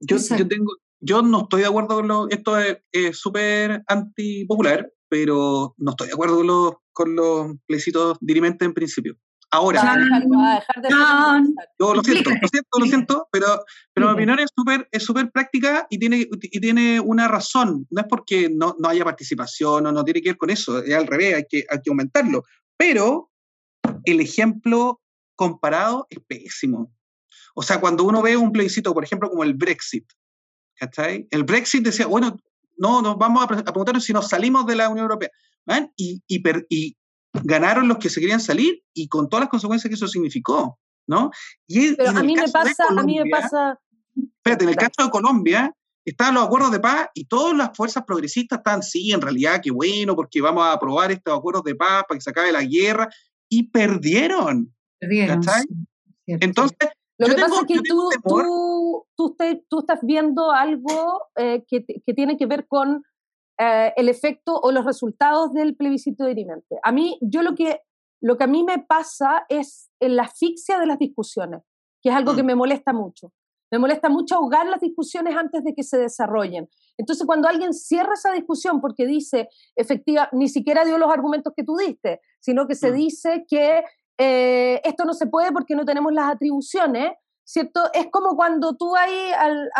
Yo, 0.00 0.16
yo, 0.16 0.48
tengo, 0.48 0.72
yo 1.00 1.22
no 1.22 1.42
estoy 1.42 1.62
de 1.62 1.66
acuerdo 1.66 1.96
con 1.96 2.06
lo, 2.08 2.28
esto 2.30 2.56
es 2.56 3.18
súper 3.18 3.82
antipopular, 3.88 4.88
pero 5.10 5.74
no 5.76 5.90
estoy 5.90 6.06
de 6.06 6.14
acuerdo 6.14 6.36
con 6.36 6.46
los, 6.46 6.74
con 6.92 7.16
los 7.16 7.52
plebiscitos 7.66 8.16
dirimentes 8.20 8.64
en 8.64 8.72
principio. 8.72 9.16
Ahora, 9.52 9.82
yo 11.80 11.94
lo 11.94 12.04
siento, 12.04 12.30
lo 12.30 12.48
siento, 12.48 12.78
lo 12.78 12.86
siento, 12.86 13.28
pero, 13.32 13.64
pero 13.92 14.06
mi 14.06 14.12
opinión 14.12 14.38
es 14.38 14.48
súper 14.56 14.88
es 14.92 15.02
super 15.02 15.28
práctica 15.32 15.88
y 15.90 15.98
tiene, 15.98 16.28
y 16.30 16.60
tiene 16.60 17.00
una 17.00 17.26
razón. 17.26 17.84
No 17.90 18.00
es 18.00 18.06
porque 18.08 18.48
no, 18.48 18.76
no 18.78 18.88
haya 18.88 19.04
participación 19.04 19.86
o 19.86 19.92
no 19.92 20.04
tiene 20.04 20.22
que 20.22 20.30
ver 20.30 20.38
con 20.38 20.50
eso, 20.50 20.78
es 20.78 20.94
al 20.94 21.08
revés, 21.08 21.34
hay 21.34 21.44
que, 21.48 21.64
hay 21.68 21.80
que 21.82 21.90
aumentarlo. 21.90 22.44
Pero 22.76 23.32
el 24.04 24.20
ejemplo 24.20 25.00
comparado 25.34 26.06
es 26.10 26.20
pésimo. 26.28 26.94
O 27.56 27.64
sea, 27.64 27.80
cuando 27.80 28.04
uno 28.04 28.22
ve 28.22 28.36
un 28.36 28.52
plebiscito, 28.52 28.94
por 28.94 29.02
ejemplo, 29.02 29.28
como 29.28 29.42
el 29.42 29.54
Brexit, 29.54 30.04
¿cachai? 30.76 31.26
El 31.32 31.42
Brexit 31.42 31.82
decía, 31.82 32.06
bueno, 32.06 32.36
no, 32.80 33.02
nos 33.02 33.18
vamos 33.18 33.44
a, 33.44 33.46
preguntarnos 33.46 34.04
si 34.04 34.12
nos 34.12 34.28
salimos 34.28 34.66
de 34.66 34.76
la 34.76 34.88
Unión 34.88 35.04
Europea. 35.04 35.30
Y, 35.96 36.22
y, 36.26 36.96
ganaron 37.44 37.86
los 37.86 37.98
que 37.98 38.10
se 38.10 38.20
querían 38.20 38.40
salir 38.40 38.82
y 38.92 39.06
con 39.06 39.28
todas 39.28 39.42
las 39.42 39.50
consecuencias 39.50 39.88
que 39.88 39.94
eso 39.94 40.08
significó, 40.08 40.80
¿no? 41.06 41.30
Y 41.68 41.94
Pero 41.94 42.10
a 42.10 42.22
mí 42.22 42.34
me 42.34 42.48
pasa, 42.48 42.84
a 42.88 43.02
mí 43.02 43.20
me 43.20 43.30
pasa... 43.30 43.78
Espérate, 44.16 44.64
en 44.64 44.70
el 44.70 44.76
caso 44.76 45.04
de 45.04 45.10
Colombia, 45.10 45.72
estaban 46.04 46.34
los 46.34 46.44
acuerdos 46.44 46.72
de 46.72 46.80
paz 46.80 47.08
y 47.14 47.26
todas 47.26 47.56
las 47.56 47.76
fuerzas 47.76 48.02
progresistas 48.04 48.58
están, 48.58 48.82
sí, 48.82 49.12
en 49.12 49.20
realidad, 49.20 49.60
qué 49.62 49.70
bueno, 49.70 50.16
porque 50.16 50.40
vamos 50.40 50.64
a 50.64 50.72
aprobar 50.72 51.12
estos 51.12 51.38
acuerdos 51.38 51.62
de 51.64 51.76
paz 51.76 52.04
para 52.08 52.18
que 52.18 52.22
se 52.22 52.30
acabe 52.30 52.50
la 52.50 52.64
guerra, 52.64 53.08
y 53.48 53.64
perdieron. 53.64 54.74
Entonces, 56.26 56.88
lo 57.28 57.34
que 57.34 57.42
pasa 57.42 57.60
es 57.60 57.66
que 57.66 57.80
tú, 57.86 58.08
tú, 58.24 59.06
tú, 59.16 59.36
tú, 59.68 59.78
estás 59.80 60.00
viendo 60.02 60.50
algo 60.50 61.28
eh, 61.36 61.64
que, 61.68 61.84
que, 61.84 62.14
tiene 62.14 62.36
que 62.36 62.46
ver 62.46 62.66
con 62.66 63.02
eh, 63.58 63.92
el 63.96 64.08
efecto 64.08 64.58
o 64.58 64.72
los 64.72 64.86
resultados 64.86 65.52
del 65.52 65.76
plebiscito 65.76 66.24
dirimente. 66.24 66.78
A 66.82 66.92
mí, 66.92 67.18
yo 67.20 67.42
lo 67.42 67.54
que, 67.54 67.80
lo 68.22 68.38
que 68.38 68.44
a 68.44 68.46
mí 68.46 68.64
me 68.64 68.78
pasa 68.78 69.44
es 69.50 69.90
en 70.00 70.16
la 70.16 70.22
asfixia 70.22 70.78
de 70.78 70.86
las 70.86 70.98
discusiones, 70.98 71.60
que 72.00 72.08
es 72.08 72.14
algo 72.14 72.34
que 72.34 72.42
mm. 72.42 72.46
me 72.46 72.54
molesta 72.54 72.94
mucho. 72.94 73.34
Me 73.70 73.78
molesta 73.78 74.08
mucho 74.08 74.36
ahogar 74.36 74.66
las 74.66 74.80
discusiones 74.80 75.36
antes 75.36 75.62
de 75.62 75.74
que 75.74 75.82
se 75.82 75.98
desarrollen. 75.98 76.70
Entonces, 76.96 77.26
cuando 77.26 77.48
alguien 77.48 77.74
cierra 77.74 78.14
esa 78.14 78.32
discusión 78.32 78.80
porque 78.80 79.06
dice, 79.06 79.50
efectiva, 79.76 80.30
ni 80.32 80.48
siquiera 80.48 80.86
dio 80.86 80.96
los 80.96 81.12
argumentos 81.12 81.52
que 81.54 81.62
tú 81.62 81.76
diste, 81.76 82.22
sino 82.40 82.66
que 82.66 82.74
se 82.74 82.90
mm. 82.90 82.94
dice 82.94 83.44
que 83.46 83.84
eh, 84.18 84.80
esto 84.84 85.04
no 85.04 85.14
se 85.14 85.26
puede 85.26 85.52
porque 85.52 85.74
no 85.74 85.84
tenemos 85.84 86.12
las 86.12 86.34
atribuciones, 86.34 87.12
¿cierto? 87.44 87.82
Es 87.92 88.08
como 88.10 88.36
cuando 88.36 88.76
tú 88.76 88.94
ahí 88.96 89.32
al, 89.38 89.70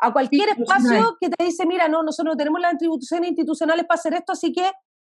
a 0.00 0.12
cualquier 0.12 0.50
espacio 0.50 1.16
que 1.20 1.28
te 1.28 1.44
dice, 1.44 1.66
mira, 1.66 1.88
no, 1.88 2.02
nosotros 2.02 2.34
no 2.34 2.36
tenemos 2.36 2.60
las 2.60 2.74
atribuciones 2.74 3.28
institucionales 3.30 3.86
para 3.86 3.98
hacer 3.98 4.14
esto, 4.14 4.32
así 4.32 4.52
que 4.52 4.70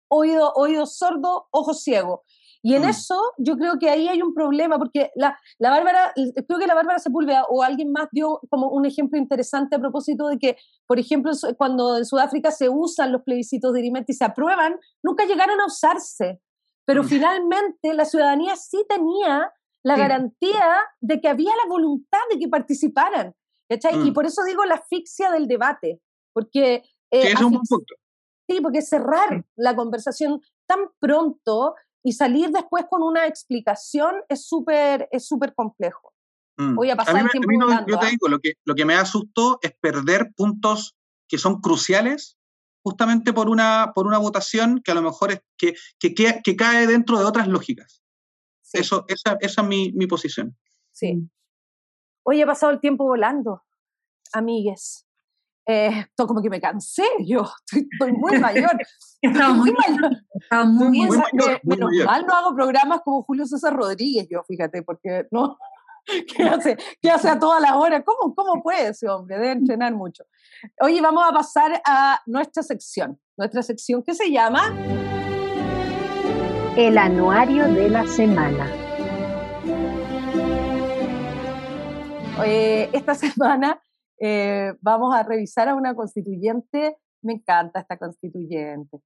oído, 0.09 0.51
oído 0.53 0.85
sordo, 0.85 1.47
ojo 1.51 1.73
ciego. 1.73 2.23
Y 2.65 2.75
en 2.75 2.83
mm. 2.83 2.89
eso 2.89 3.21
yo 3.37 3.57
creo 3.57 3.77
que 3.77 3.89
ahí 3.89 4.07
hay 4.07 4.21
un 4.21 4.33
problema, 4.33 4.77
porque 4.77 5.11
la, 5.15 5.37
la 5.59 5.69
Bárbara, 5.69 6.13
creo 6.15 6.59
que 6.59 6.67
la 6.67 6.75
Bárbara 6.75 6.97
Sepúlveda 6.97 7.45
o 7.49 7.61
alguien 7.61 7.91
más 7.91 8.07
dio 8.11 8.39
como 8.49 8.69
un 8.69 8.85
ejemplo 8.85 9.19
interesante 9.19 9.75
a 9.75 9.79
propósito 9.79 10.29
de 10.29 10.37
que, 10.37 10.55
por 10.87 10.97
ejemplo, 10.97 11.33
cuando 11.57 11.97
en 11.97 12.05
Sudáfrica 12.05 12.51
se 12.51 12.69
usan 12.69 13.11
los 13.11 13.23
plebiscitos 13.23 13.73
de 13.73 13.81
Irimet 13.81 14.09
y 14.09 14.13
se 14.13 14.23
aprueban, 14.23 14.79
nunca 15.03 15.25
llegaron 15.25 15.59
a 15.59 15.65
usarse. 15.65 16.41
Pero 16.85 17.03
finalmente 17.03 17.93
la 17.93 18.05
ciudadanía 18.05 18.55
sí 18.55 18.85
tenía 18.87 19.51
la 19.83 19.97
garantía 19.97 20.77
de 21.01 21.21
que 21.21 21.27
había 21.27 21.51
la 21.55 21.69
voluntad 21.69 22.19
de 22.31 22.39
que 22.39 22.47
participaran. 22.47 23.33
Y 23.69 24.11
mm. 24.11 24.13
por 24.13 24.25
eso 24.25 24.43
digo 24.43 24.65
la 24.65 24.75
asfixia 24.75 25.31
del 25.31 25.47
debate, 25.47 26.01
porque... 26.33 26.83
Eh, 27.11 27.31
es 27.31 27.41
un 27.41 27.53
punto. 27.53 27.95
Sí, 28.49 28.59
porque 28.61 28.81
cerrar 28.81 29.45
la 29.55 29.75
conversación 29.75 30.41
tan 30.67 30.79
pronto 30.99 31.75
y 32.03 32.13
salir 32.13 32.49
después 32.49 32.85
con 32.89 33.01
una 33.01 33.25
explicación 33.25 34.15
es 34.27 34.45
súper 34.45 35.07
es 35.11 35.25
súper 35.25 35.55
complejo. 35.55 36.13
Mm. 36.57 36.75
Voy 36.75 36.89
a 36.89 36.95
pasar 36.95 37.21
el 37.21 37.29
tiempo 37.29 37.49
Yo 37.87 37.99
te 37.99 38.05
¿ah? 38.05 38.09
digo, 38.09 38.27
lo 38.27 38.39
que, 38.39 38.53
lo 38.65 38.75
que 38.75 38.85
me 38.85 38.95
asustó 38.95 39.59
es 39.61 39.73
perder 39.79 40.33
puntos 40.35 40.95
que 41.27 41.37
son 41.37 41.61
cruciales 41.61 42.37
justamente 42.83 43.33
por 43.33 43.49
una, 43.49 43.91
por 43.95 44.05
una 44.05 44.17
votación 44.17 44.81
que 44.83 44.91
a 44.91 44.95
lo 44.95 45.01
mejor 45.01 45.31
es, 45.31 45.41
que, 45.57 45.73
que, 45.99 46.13
que, 46.13 46.55
cae 46.55 46.85
dentro 46.85 47.17
de 47.17 47.25
otras 47.25 47.47
lógicas. 47.47 48.03
Eso, 48.73 49.05
esa, 49.07 49.37
esa 49.39 49.61
es 49.61 49.67
mi, 49.67 49.91
mi 49.93 50.07
posición. 50.07 50.57
Sí. 50.91 51.29
Hoy 52.23 52.41
he 52.41 52.45
pasado 52.45 52.71
el 52.71 52.79
tiempo 52.79 53.05
volando, 53.05 53.63
amigues. 54.33 55.07
Eh, 55.65 56.07
como 56.17 56.41
que 56.41 56.49
me 56.49 56.59
cansé, 56.59 57.05
yo 57.25 57.49
estoy, 57.71 58.11
muy 58.11 58.37
mayor. 58.39 58.77
Estaba 59.21 59.53
muy, 59.53 59.71
mayor. 59.71 60.17
Estaba 60.33 60.65
muy, 60.65 60.89
muy, 60.89 61.17
mayor, 61.17 61.61
menos 61.63 61.89
mal 62.05 62.25
no 62.25 62.33
hago 62.33 62.53
programas 62.53 62.99
como 63.05 63.23
Julio 63.23 63.45
César 63.45 63.73
Rodríguez, 63.73 64.27
yo 64.29 64.43
fíjate, 64.43 64.83
porque 64.83 65.25
no, 65.31 65.57
¿qué 66.35 66.43
hace, 66.43 66.77
¿qué 67.01 67.09
hace 67.09 67.29
a 67.29 67.39
todas 67.39 67.61
las 67.61 67.73
horas? 67.73 68.03
¿Cómo, 68.05 68.33
¿Cómo 68.35 68.61
puede 68.61 68.89
ese 68.89 69.07
hombre? 69.09 69.37
Debe 69.37 69.51
entrenar 69.51 69.93
mucho. 69.93 70.25
Oye, 70.81 71.01
vamos 71.01 71.23
a 71.27 71.33
pasar 71.33 71.81
a 71.85 72.21
nuestra 72.25 72.63
sección, 72.63 73.19
nuestra 73.37 73.63
sección 73.63 74.03
que 74.03 74.13
se 74.13 74.31
llama 74.31 74.73
El 76.77 76.97
Anuario 76.97 77.71
de 77.71 77.89
la 77.89 78.07
Semana. 78.07 78.83
esta 82.93 83.15
semana 83.15 83.81
eh, 84.19 84.73
vamos 84.81 85.13
a 85.13 85.23
revisar 85.23 85.69
a 85.69 85.75
una 85.75 85.95
constituyente. 85.95 86.97
Me 87.21 87.33
encanta 87.33 87.79
esta 87.79 87.97
constituyente. 87.97 88.99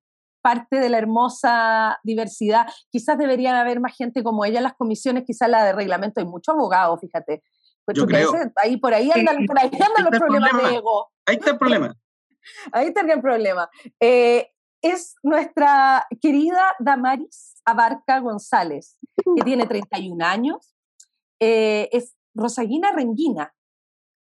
Parte 0.48 0.80
de 0.80 0.88
la 0.88 0.98
hermosa 0.98 2.00
diversidad. 2.04 2.68
Quizás 2.90 3.18
deberían 3.18 3.56
haber 3.56 3.82
más 3.82 3.98
gente 3.98 4.24
como 4.24 4.46
ella 4.46 4.60
en 4.60 4.64
las 4.64 4.76
comisiones, 4.76 5.26
quizás 5.26 5.50
la 5.50 5.66
de 5.66 5.74
reglamento. 5.74 6.22
Hay 6.22 6.26
muchos 6.26 6.56
abogados, 6.56 7.02
fíjate. 7.02 7.44
Yo 7.94 8.06
creo. 8.06 8.32
ahí, 8.56 8.78
por 8.78 8.94
ahí 8.94 9.12
andan, 9.12 9.46
por 9.46 9.60
ahí 9.60 9.70
andan 9.74 10.06
los 10.10 10.18
problemas 10.18 10.52
de 10.54 10.78
ego. 10.78 11.12
Ahí 11.26 11.36
está 11.36 11.52
el 11.52 11.58
problema. 11.58 11.94
ahí 12.72 12.88
está 12.88 13.02
el 13.02 13.22
problema. 13.22 13.70
Eh, 14.00 14.50
es 14.82 15.16
nuestra 15.22 16.08
querida 16.22 16.78
Damaris 16.80 17.62
Abarca 17.66 18.20
González, 18.22 18.98
que 19.36 19.44
tiene 19.44 19.68
31 19.68 20.26
años. 20.26 20.78
Eh, 21.42 21.90
es 21.92 22.16
Rosaguina 22.34 22.94
Renguina, 22.94 23.54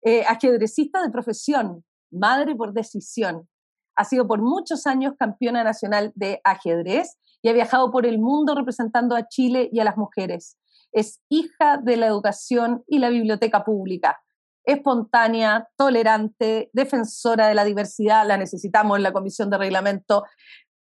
eh, 0.04 0.24
ajedrecista 0.24 1.02
de 1.02 1.10
profesión, 1.10 1.84
madre 2.12 2.54
por 2.54 2.72
decisión. 2.72 3.48
Ha 3.96 4.04
sido 4.04 4.26
por 4.26 4.40
muchos 4.40 4.86
años 4.86 5.14
campeona 5.18 5.64
nacional 5.64 6.12
de 6.14 6.40
ajedrez 6.44 7.18
y 7.42 7.48
ha 7.48 7.52
viajado 7.52 7.90
por 7.90 8.06
el 8.06 8.18
mundo 8.18 8.54
representando 8.54 9.16
a 9.16 9.28
Chile 9.28 9.68
y 9.72 9.80
a 9.80 9.84
las 9.84 9.96
mujeres. 9.96 10.58
Es 10.92 11.20
hija 11.28 11.78
de 11.78 11.96
la 11.96 12.06
educación 12.06 12.84
y 12.86 12.98
la 12.98 13.08
biblioteca 13.08 13.64
pública. 13.64 14.22
Espontánea, 14.64 15.68
tolerante, 15.76 16.70
defensora 16.72 17.48
de 17.48 17.54
la 17.54 17.64
diversidad, 17.64 18.26
la 18.26 18.36
necesitamos 18.36 18.96
en 18.96 19.02
la 19.02 19.12
Comisión 19.12 19.50
de 19.50 19.58
Reglamento. 19.58 20.24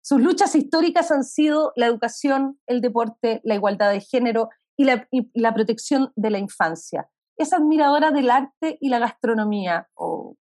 Sus 0.03 0.21
luchas 0.21 0.55
históricas 0.57 1.11
han 1.11 1.25
sido 1.25 1.73
la 1.77 1.87
educación, 1.87 2.59
el 2.67 2.81
deporte, 2.81 3.41
la 3.45 3.55
igualdad 3.55 3.93
de 3.93 4.01
género 4.01 4.49
y 4.77 4.85
la, 4.85 5.55
protección 5.55 6.11
de 6.17 6.31
la 6.31 6.39
infancia. 6.39 7.09
Es 7.37 7.53
admiradora 7.53 8.11
del 8.11 8.31
arte 8.31 8.79
y 8.81 8.89
la 8.89 8.99
gastronomía 8.99 9.89
oh, 9.95 10.37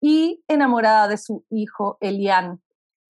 y 0.00 0.42
enamorada 0.48 1.08
de 1.08 1.18
su 1.18 1.44
hijo 1.50 1.98
Elian. 2.00 2.62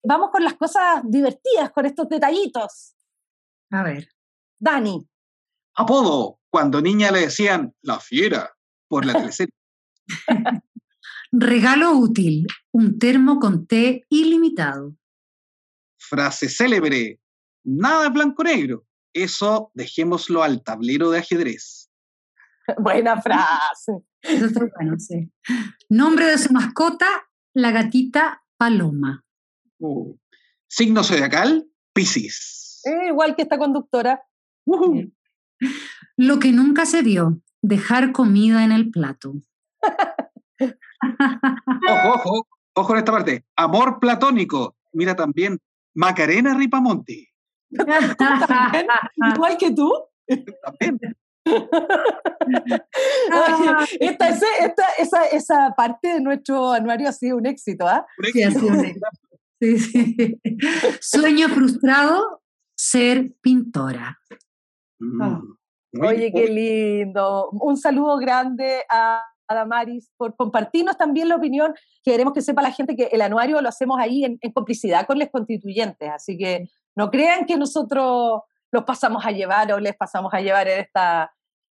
Vamos 0.03 0.29
con 0.31 0.43
las 0.43 0.53
cosas 0.53 1.01
divertidas, 1.05 1.71
con 1.71 1.85
estos 1.85 2.07
detallitos. 2.09 2.95
A 3.71 3.83
ver. 3.83 4.09
Dani. 4.59 5.07
Apodo, 5.75 6.39
cuando 6.49 6.81
niña 6.81 7.11
le 7.11 7.21
decían 7.21 7.75
la 7.81 7.99
fiera 7.99 8.55
por 8.87 9.05
la 9.05 9.13
teleserie. 9.13 9.53
Regalo 11.31 11.91
útil, 11.91 12.47
un 12.71 12.97
termo 12.97 13.39
con 13.39 13.67
té 13.67 14.05
ilimitado. 14.09 14.95
Frase 15.99 16.47
célebre, 16.47 17.19
nada 17.63 18.09
blanco-negro, 18.09 18.87
eso 19.13 19.71
dejémoslo 19.73 20.41
al 20.41 20.63
tablero 20.63 21.09
de 21.09 21.19
ajedrez. 21.19 21.86
Buena 22.79 23.21
frase. 23.21 24.03
bueno, 24.77 24.99
sí. 24.99 25.31
Nombre 25.89 26.25
de 26.25 26.37
su 26.37 26.51
mascota, 26.53 27.07
la 27.53 27.71
gatita 27.71 28.43
Paloma. 28.57 29.23
Uh. 29.79 30.15
Signo 30.67 31.03
zodiacal, 31.03 31.65
Piscis. 31.93 32.81
Eh, 32.85 33.07
igual 33.07 33.35
que 33.35 33.43
esta 33.43 33.57
conductora. 33.57 34.23
Lo 36.17 36.39
que 36.39 36.51
nunca 36.51 36.85
se 36.85 37.03
dio, 37.03 37.41
dejar 37.61 38.11
comida 38.11 38.63
en 38.63 38.71
el 38.71 38.91
plato. 38.91 39.33
ojo, 41.89 42.13
ojo, 42.15 42.47
ojo 42.73 42.93
en 42.93 42.99
esta 42.99 43.11
parte. 43.11 43.45
Amor 43.55 43.99
platónico. 43.99 44.75
Mira 44.93 45.15
también, 45.15 45.59
Macarena 45.93 46.53
Ripamonti. 46.53 47.27
Igual 49.33 49.57
que 49.57 49.71
tú. 49.71 49.91
esta, 53.99 54.29
esta, 54.29 54.83
esa, 54.97 55.25
esa, 55.25 55.75
parte 55.75 56.13
de 56.13 56.21
nuestro 56.21 56.71
anuario 56.71 57.09
ha 57.09 57.11
sido 57.11 57.35
un 57.37 57.45
éxito, 57.45 57.85
¿ah? 57.87 58.07
Sí, 59.59 59.79
sí. 59.79 60.39
Sueño 61.01 61.49
frustrado, 61.49 62.41
ser 62.75 63.33
pintora. 63.41 64.19
Mm, 64.99 65.21
ah. 65.21 65.41
Oye, 66.01 66.31
qué 66.31 66.47
lindo. 66.47 67.49
Un 67.51 67.77
saludo 67.77 68.17
grande 68.17 68.83
a 68.89 69.23
a 69.47 69.55
Damaris 69.55 70.11
por 70.17 70.35
compartirnos 70.35 70.97
también 70.97 71.29
la 71.29 71.35
opinión. 71.35 71.73
Queremos 72.03 72.33
que 72.33 72.41
sepa 72.41 72.61
la 72.61 72.71
gente 72.71 72.95
que 72.95 73.09
el 73.11 73.21
anuario 73.21 73.61
lo 73.61 73.69
hacemos 73.69 73.99
ahí 73.99 74.25
en, 74.25 74.37
complicidad 74.51 75.07
con 75.07 75.19
los 75.19 75.29
constituyentes, 75.29 76.09
así 76.09 76.37
que 76.37 76.69
no 76.95 77.09
crean 77.09 77.45
que 77.45 77.57
nosotros 77.57 78.41
los 78.71 78.83
pasamos 78.83 79.25
a 79.25 79.31
llevar 79.31 79.71
o 79.71 79.79
les 79.79 79.95
pasamos 79.95 80.33
a 80.33 80.41
llevar 80.41 80.67
en, 80.67 80.79
esta, 80.79 81.31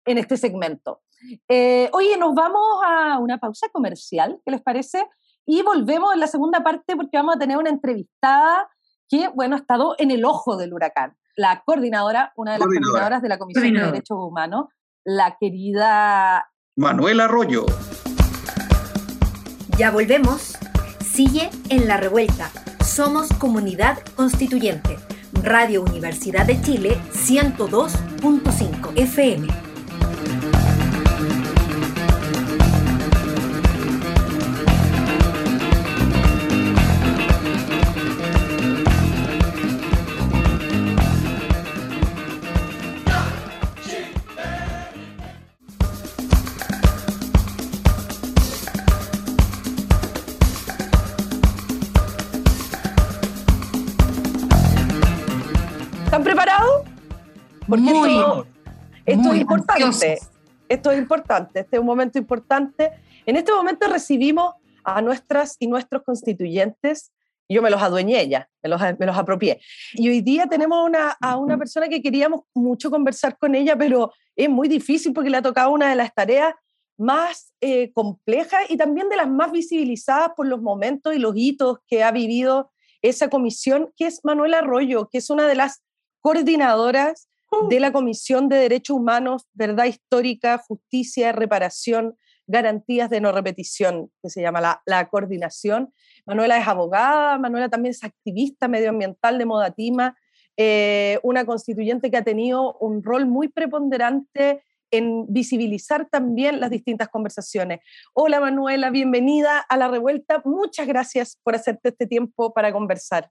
en 0.08 0.18
este 0.18 0.36
segmento. 0.36 1.02
Eh, 1.48 1.90
oye, 1.92 2.16
nos 2.16 2.34
vamos 2.34 2.62
a 2.86 3.18
una 3.18 3.38
pausa 3.38 3.68
comercial, 3.70 4.40
¿qué 4.44 4.50
les 4.50 4.62
parece? 4.62 5.06
Y 5.46 5.62
volvemos 5.62 6.14
en 6.14 6.20
la 6.20 6.26
segunda 6.26 6.62
parte 6.62 6.96
porque 6.96 7.16
vamos 7.16 7.36
a 7.36 7.38
tener 7.38 7.56
una 7.56 7.70
entrevistada 7.70 8.68
que, 9.08 9.28
bueno, 9.28 9.56
ha 9.56 9.58
estado 9.58 9.94
en 9.98 10.10
el 10.10 10.24
ojo 10.24 10.56
del 10.56 10.74
huracán. 10.74 11.16
La 11.36 11.62
coordinadora, 11.64 12.32
una 12.36 12.52
de 12.52 12.58
las 12.58 12.66
coordinadoras 12.66 13.22
de 13.22 13.28
la 13.28 13.38
Comisión 13.38 13.72
de 13.72 13.80
Derechos 13.80 14.18
Humanos, 14.20 14.66
la 15.04 15.36
querida 15.38 16.50
Manuel 16.76 17.20
Arroyo. 17.20 17.66
Ya 19.78 19.90
volvemos. 19.90 20.56
Sigue 21.00 21.50
en 21.70 21.88
la 21.88 21.96
revuelta. 21.96 22.50
Somos 22.84 23.28
comunidad 23.34 23.98
constituyente. 24.16 24.96
Radio 25.42 25.82
Universidad 25.82 26.46
de 26.46 26.60
Chile 26.60 26.96
102.5 27.12 28.92
FM. 28.96 29.67
Esto, 59.06 59.32
es 59.32 59.40
importante. 59.40 60.18
Esto 60.68 60.90
es 60.90 60.98
importante, 60.98 61.60
este 61.60 61.76
es 61.76 61.80
un 61.80 61.86
momento 61.86 62.18
importante. 62.18 62.92
En 63.24 63.36
este 63.36 63.52
momento 63.52 63.88
recibimos 63.88 64.54
a 64.84 65.00
nuestras 65.02 65.56
y 65.58 65.66
nuestros 65.66 66.02
constituyentes, 66.02 67.12
yo 67.48 67.62
me 67.62 67.70
los 67.70 67.80
adueñé 67.80 68.28
ya, 68.28 68.48
me 68.62 68.68
los, 68.68 68.80
me 68.98 69.06
los 69.06 69.16
apropié. 69.16 69.60
Y 69.94 70.08
hoy 70.08 70.20
día 70.20 70.46
tenemos 70.46 70.84
una, 70.84 71.16
a 71.20 71.36
una 71.36 71.56
persona 71.56 71.88
que 71.88 72.02
queríamos 72.02 72.42
mucho 72.54 72.90
conversar 72.90 73.38
con 73.38 73.54
ella, 73.54 73.76
pero 73.76 74.12
es 74.36 74.50
muy 74.50 74.68
difícil 74.68 75.12
porque 75.12 75.30
le 75.30 75.38
ha 75.38 75.42
tocado 75.42 75.70
una 75.70 75.88
de 75.88 75.94
las 75.94 76.12
tareas 76.14 76.54
más 76.98 77.54
eh, 77.60 77.92
complejas 77.92 78.62
y 78.68 78.76
también 78.76 79.08
de 79.08 79.16
las 79.16 79.28
más 79.28 79.52
visibilizadas 79.52 80.32
por 80.36 80.46
los 80.46 80.60
momentos 80.60 81.14
y 81.14 81.18
los 81.18 81.32
hitos 81.36 81.78
que 81.86 82.02
ha 82.02 82.10
vivido 82.10 82.70
esa 83.00 83.30
comisión, 83.30 83.92
que 83.96 84.06
es 84.06 84.24
Manuela 84.24 84.58
Arroyo, 84.58 85.08
que 85.08 85.18
es 85.18 85.30
una 85.30 85.46
de 85.46 85.54
las 85.54 85.82
coordinadoras 86.20 87.28
de 87.68 87.80
la 87.80 87.92
Comisión 87.92 88.48
de 88.48 88.56
Derechos 88.56 88.96
Humanos, 88.96 89.46
Verdad 89.52 89.86
Histórica, 89.86 90.58
Justicia, 90.58 91.32
Reparación, 91.32 92.16
garantías 92.46 93.10
de 93.10 93.20
no 93.20 93.32
repetición, 93.32 94.10
que 94.22 94.30
se 94.30 94.40
llama 94.40 94.60
la, 94.60 94.82
la 94.86 95.08
coordinación. 95.08 95.92
Manuela 96.26 96.58
es 96.58 96.66
abogada, 96.66 97.38
Manuela 97.38 97.68
también 97.68 97.90
es 97.90 98.04
activista 98.04 98.68
medioambiental 98.68 99.38
de 99.38 99.46
Modatima, 99.46 100.16
eh, 100.56 101.20
una 101.22 101.44
constituyente 101.44 102.10
que 102.10 102.16
ha 102.16 102.24
tenido 102.24 102.76
un 102.80 103.02
rol 103.02 103.26
muy 103.26 103.48
preponderante 103.48 104.64
en 104.90 105.26
visibilizar 105.28 106.08
también 106.10 106.60
las 106.60 106.70
distintas 106.70 107.08
conversaciones. 107.08 107.80
Hola 108.14 108.40
Manuela, 108.40 108.90
bienvenida 108.90 109.60
a 109.60 109.76
la 109.76 109.88
revuelta. 109.88 110.40
Muchas 110.44 110.86
gracias 110.86 111.38
por 111.42 111.54
hacerte 111.54 111.90
este 111.90 112.06
tiempo 112.06 112.52
para 112.54 112.72
conversar. 112.72 113.30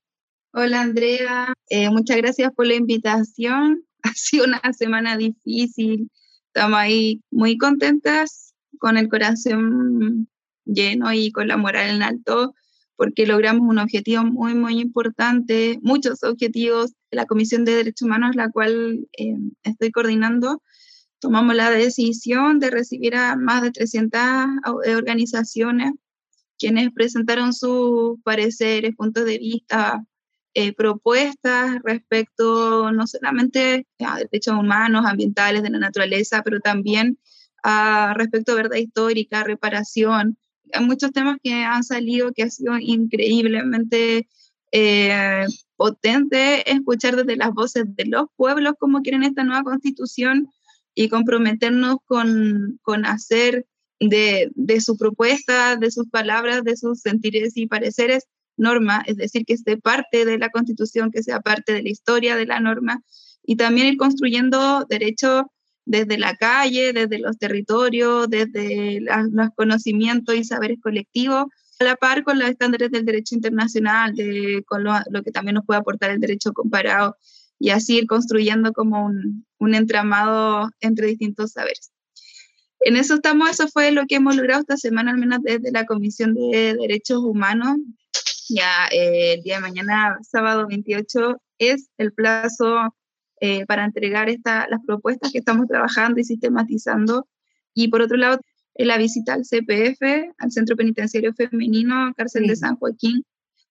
Hola 0.54 0.82
Andrea, 0.82 1.54
eh, 1.70 1.90
muchas 1.90 2.18
gracias 2.18 2.52
por 2.54 2.68
la 2.68 2.76
invitación. 2.76 3.87
Ha 4.08 4.13
sido 4.13 4.46
una 4.48 4.62
semana 4.74 5.17
difícil. 5.17 6.10
Estamos 6.48 6.80
ahí 6.80 7.22
muy 7.32 7.58
contentas, 7.58 8.54
con 8.80 8.98
el 8.98 9.10
corazón 9.10 10.28
lleno 10.65 11.12
y 11.13 11.32
con 11.32 11.48
la 11.48 11.58
moral 11.58 11.89
en 11.89 12.04
alto, 12.04 12.54
porque 12.96 13.26
logramos 13.26 13.70
un 13.70 13.80
objetivo 13.80 14.24
muy, 14.24 14.56
muy 14.56 14.80
importante, 14.80 15.80
muchos 15.82 16.24
objetivos. 16.24 16.93
La 17.12 17.26
Comisión 17.26 17.65
de 17.65 17.76
Derechos 17.76 18.04
Humanos, 18.04 18.36
la 18.36 18.50
cual 18.50 19.08
eh, 19.17 19.36
estoy 19.63 19.91
coordinando, 19.91 20.62
tomamos 21.20 21.56
la 21.56 21.70
decisión 21.72 22.60
de 22.60 22.70
recibir 22.70 23.15
a 23.15 23.36
más 23.36 23.62
de 23.62 23.72
300 23.72 24.22
eh, 24.86 24.96
organizaciones 24.96 25.93
quienes 26.58 26.91
presentaron 26.91 27.54
sus 27.54 28.20
pareceres, 28.24 28.96
puntos 28.96 29.26
de 29.26 29.38
vista, 29.38 30.04
eh, 30.60 30.74
propuestas 30.74 31.84
respecto 31.84 32.91
no 32.91 33.06
solamente 33.06 33.86
a 34.00 34.17
derechos 34.17 34.56
humanos, 34.56 35.06
ambientales, 35.06 35.62
de 35.62 35.70
la 35.70 35.78
naturaleza, 35.78 36.41
pero 36.43 36.62
también 36.62 37.20
a 37.62 38.15
respecto 38.15 38.54
a 38.54 38.56
verdad 38.56 38.78
histórica, 38.78 39.43
reparación. 39.43 40.39
Hay 40.74 40.84
muchos 40.84 41.12
temas 41.12 41.38
que 41.43 41.54
han 41.54 41.84
salido 41.84 42.32
que 42.34 42.41
ha 42.41 42.50
sido 42.50 42.76
increíblemente 42.80 44.28
eh, 44.72 45.46
potente 45.76 46.72
escuchar 46.72 47.17
desde 47.17 47.36
las 47.36 47.52
voces 47.52 47.84
de 47.96 48.06
los 48.06 48.26
pueblos 48.36 48.74
cómo 48.80 49.04
quieren 49.04 49.22
esta 49.22 49.43
nueva 49.43 49.62
constitución 49.62 50.50
y 50.96 51.08
comprometernos 51.08 51.98
con, 52.06 52.80
con 52.82 53.06
hacer 53.06 53.67
de, 54.00 54.50
de, 54.56 54.82
su 54.82 54.98
propuesta, 54.98 55.76
de 55.76 55.91
sus 55.91 56.10
palabras, 56.10 56.63
de 56.63 56.78
sus 56.78 57.02
sentires 57.02 57.56
y 57.58 57.67
pareceres 57.67 58.26
norma, 58.58 59.04
es 59.06 59.17
decir, 59.17 59.46
que 59.46 59.54
esté 59.54 59.78
parte 59.78 60.26
de 60.26 60.38
la 60.38 60.50
constitución, 60.50 61.12
que 61.12 61.24
sea 61.24 61.39
parte 61.39 61.74
de 61.74 61.84
la 61.84 61.89
historia 61.89 62.36
de 62.36 62.46
la 62.46 62.60
norma, 62.60 63.02
y 63.43 63.56
también 63.56 63.88
ir 63.88 63.98
construyendo 63.98 64.86
derechos 64.89 65.43
desde 65.86 66.17
la 66.17 66.36
calle, 66.36 66.91
desde 66.91 67.20
los 67.20 67.38
territorios, 67.38 68.30
desde 68.30 69.00
los 69.00 69.50
conocimientos 69.56 70.36
y 70.36 70.43
saberes 70.43 70.80
colectivos, 70.82 71.46
a 71.80 71.84
la 71.84 71.96
par 71.96 72.24
con 72.24 72.39
los 72.39 72.50
estándares 72.50 72.91
del 72.91 73.06
derecho 73.06 73.36
internacional, 73.36 74.13
de, 74.15 74.63
con 74.65 74.84
lo, 74.84 74.93
lo, 75.12 75.24
que 75.24 75.32
también 75.32 75.56
nos 75.56 75.65
puede 75.65 75.80
aportar 75.80 76.10
el 76.10 76.20
derecho 76.20 76.52
comparado 76.52 77.15
y 77.60 77.70
así 77.70 77.98
ir 77.98 78.08
construyendo 78.08 78.74
como 78.74 79.06
un, 79.06 79.46
un 79.60 79.76
entramado 79.76 80.70
entre 80.82 81.08
distintos 81.08 81.52
saberes. 81.52 81.91
En 82.82 82.96
eso 82.96 83.15
estamos, 83.15 83.50
eso 83.50 83.67
fue 83.67 83.91
lo 83.91 84.06
que 84.06 84.15
hemos 84.15 84.36
logrado 84.36 84.62
esta 84.62 84.78
semana, 84.78 85.12
al 85.12 85.17
menos 85.17 85.39
desde 85.41 85.72
la 85.72 85.86
Comisión 85.86 86.34
de 86.34 86.76
Derechos 86.80 87.20
Humanos. 87.24 87.78
Ya 88.50 88.88
eh, 88.92 89.34
el 89.34 89.44
día 89.44 89.56
de 89.56 89.62
mañana, 89.62 90.18
sábado 90.22 90.68
28, 90.68 91.38
es 91.60 91.90
el 91.98 92.14
plazo 92.14 92.96
eh, 93.42 93.66
para 93.66 93.86
entregar 93.86 94.30
esta, 94.30 94.68
las 94.70 94.80
propuestas 94.86 95.32
que 95.32 95.40
estamos 95.40 95.68
trabajando 95.68 96.20
y 96.20 96.24
sistematizando. 96.24 97.28
Y 97.74 97.90
por 97.90 98.02
otro 98.02 98.18
lado, 98.18 98.40
la 98.76 98.98
visita 98.98 99.34
al 99.34 99.44
CPF, 99.44 100.02
al 100.38 100.52
Centro 100.52 100.76
Penitenciario 100.76 101.34
Femenino, 101.34 102.14
Cárcel 102.16 102.48
de 102.48 102.56
San 102.56 102.76
Joaquín, 102.78 103.24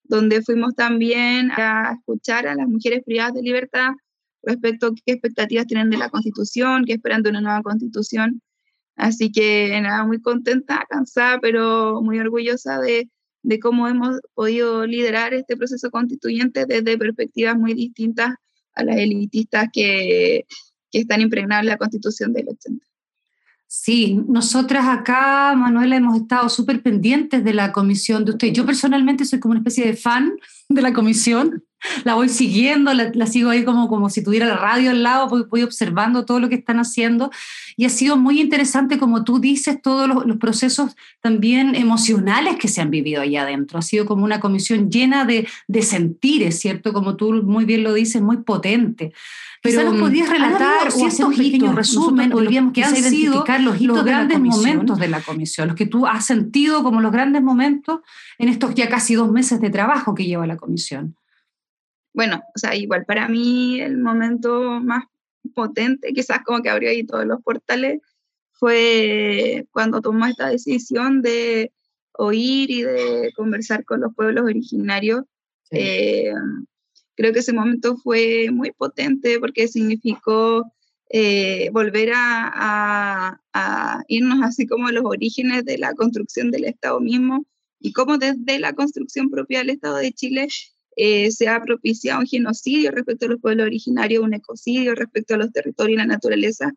donde 0.05 0.43
fuimos 0.43 0.75
también 0.75 1.51
a 1.53 1.95
escuchar 1.99 2.47
a 2.47 2.55
las 2.55 2.69
mujeres 2.69 3.03
privadas 3.05 3.35
de 3.35 3.43
libertad 3.43 3.91
respecto 4.43 4.89
a 4.89 4.95
qué 4.95 5.13
expectativas 5.13 5.67
tienen 5.67 5.91
de 5.91 5.97
la 5.97 6.11
constitución, 6.11 6.85
qué 6.85 6.95
esperan 6.95 7.23
de 7.23 7.31
una 7.31 7.41
nueva 7.41 7.63
constitución. 7.63 8.43
Así 8.97 9.31
que 9.33 9.79
nada, 9.83 10.05
muy 10.05 10.21
contenta, 10.21 10.85
cansada, 10.89 11.39
pero 11.41 12.01
muy 12.03 12.19
orgullosa 12.19 12.79
de, 12.79 13.11
de 13.47 13.61
cómo 13.61 13.87
hemos 13.87 14.19
podido 14.35 14.87
liderar 14.87 15.33
este 15.33 15.57
proceso 15.57 15.91
constituyente 15.91 16.67
desde 16.67 16.99
perspectivas 16.99 17.57
muy 17.57 17.75
distintas 17.75 18.35
a 18.75 18.83
las 18.83 18.97
elitistas 18.97 19.69
que, 19.73 20.47
que 20.91 20.99
están 20.99 21.21
impregnadas 21.21 21.63
en 21.63 21.69
la 21.69 21.77
constitución 21.77 22.33
del 22.33 22.49
80. 22.49 22.85
Sí, 23.69 24.21
nosotras 24.29 24.87
acá, 24.89 25.55
Manuela, 25.57 25.97
hemos 25.97 26.17
estado 26.17 26.49
súper 26.49 26.83
pendientes 26.83 27.45
de 27.45 27.55
la 27.55 27.71
comisión 27.71 28.25
de 28.25 28.33
usted. 28.33 28.53
Yo 28.53 28.67
personalmente 28.67 29.25
soy 29.25 29.39
como 29.39 29.53
una 29.53 29.61
especie 29.61 29.87
de 29.87 29.97
fan 29.97 30.33
de 30.69 30.83
la 30.83 30.93
comisión, 30.93 31.63
la 32.05 32.15
voy 32.15 32.29
siguiendo, 32.29 32.93
la, 32.95 33.27
sigo 33.27 33.51
ahí 33.51 33.65
como, 33.65 33.89
como 33.89 34.11
si 34.11 34.23
tuviera 34.23 34.47
la 34.47 34.57
radio 34.57 34.91
al 34.91 35.03
lado, 35.03 35.29
voy, 35.29 35.45
voy, 35.49 35.63
observando 35.63 36.25
todo 36.25 36.41
lo 36.41 36.49
que 36.49 36.55
están 36.57 36.79
haciendo 36.79 37.31
y 37.77 37.85
ha 37.85 37.91
sido 37.91 38.17
muy 38.17 38.41
interesante, 38.41 38.99
como 38.99 39.25
tú 39.25 39.39
dices, 39.39 39.81
todos 39.83 40.09
los, 40.09 40.27
los, 40.27 40.39
procesos 40.39 40.97
también 41.21 41.75
emocionales 41.75 42.57
que 42.57 42.69
se 42.69 42.81
han 42.81 42.91
vivido 42.91 43.23
allá 43.23 43.43
adentro. 43.43 43.79
Ha 43.79 43.83
sido 43.83 44.07
como 44.07 44.25
una 44.25 44.41
comisión 44.41 44.91
llena 44.91 45.25
de, 45.25 45.47
de 45.69 45.83
sentires, 45.83 46.59
¿cierto? 46.59 46.93
Como 46.93 47.17
tú 47.17 47.33
muy 47.43 47.65
bien 47.65 47.83
lo 47.83 47.93
dices, 47.93 48.23
muy 48.23 48.39
potente. 48.39 49.13
Pero 49.63 49.85
nos 49.85 50.01
podías 50.01 50.29
relatar 50.29 50.89
o 50.95 51.07
hacer 51.07 51.27
un 51.27 51.37
pequeño 51.37 51.73
resumen 51.73 52.33
o 52.33 52.73
que 52.73 52.85
han 52.85 52.97
sido 52.97 53.45
los, 53.61 53.81
los 53.81 54.05
grandes 54.05 54.39
momentos 54.39 54.99
de 54.99 55.09
la 55.09 55.21
comisión, 55.21 55.69
los 55.69 55.77
que 55.77 55.87
tú 55.87 56.07
has 56.07 56.25
sentido 56.27 56.83
como 56.83 57.01
los 57.01 57.13
grandes 57.13 57.43
momentos 57.43 58.01
en 58.39 58.49
estos 58.49 58.75
ya 58.75 58.89
casi 58.89 59.15
dos 59.15 59.31
meses 59.31 59.61
de 59.61 59.71
trabajo 59.71 60.15
que 60.15 60.25
lleva 60.25 60.47
la 60.47 60.57
comisión. 60.57 61.17
Bueno, 62.17 62.43
o 62.55 62.59
sea, 62.59 62.75
igual 62.75 63.05
para 63.05 63.29
mí 63.29 63.79
el 63.79 63.99
momento 63.99 64.81
más 64.81 65.05
potente, 65.55 66.15
quizás 66.15 66.41
como 66.47 66.63
que 66.63 66.71
abrió 66.71 66.89
ahí 66.89 67.05
todos 67.05 67.27
los 67.27 67.43
portales, 67.43 68.01
fue 68.53 69.67
cuando 69.71 70.01
tomó 70.01 70.25
esta 70.25 70.49
decisión 70.49 71.21
de 71.21 71.73
oír 72.13 72.71
y 72.71 72.83
de 72.85 73.33
conversar 73.37 73.85
con 73.85 74.01
los 74.01 74.15
pueblos 74.15 74.45
originarios. 74.47 75.25
Eh, 75.71 76.33
creo 77.17 77.35
que 77.35 77.41
ese 77.41 77.53
momento 77.53 77.99
fue 77.99 78.49
muy 78.51 78.73
potente 78.73 79.39
porque 79.39 79.69
significó 79.69 80.73
eh, 81.11 81.69
volver 81.71 82.13
a, 82.15 83.43
a, 83.53 84.05
irnos 84.09 84.41
así 84.43 84.67
como 84.67 84.87
a 84.87 84.93
los 84.93 85.05
orígenes 85.05 85.67
de 85.67 85.77
la 85.77 85.93
construcción 85.93 86.51
del 86.51 86.65
Estado 86.65 86.99
mismo 86.99 87.45
y 87.79 87.93
cómo 87.93 88.17
desde 88.17 88.59
la 88.59 88.73
construcción 88.73 89.29
propia 89.29 89.59
del 89.59 89.71
Estado 89.71 89.97
de 89.99 90.13
Chile 90.13 90.49
eh, 90.97 91.31
se 91.31 91.49
ha 91.49 91.63
propiciado 91.63 92.21
un 92.21 92.27
genocidio 92.27 92.91
respecto 92.91 93.27
a 93.27 93.29
los 93.29 93.41
pueblos 93.41 93.67
originarios, 93.67 94.25
un 94.25 94.35
ecocidio 94.35 94.95
respecto 94.95 95.35
a 95.35 95.39
los 95.39 95.53
territorios 95.53 95.95
y 95.95 95.99
la 95.99 96.07
naturaleza, 96.07 96.73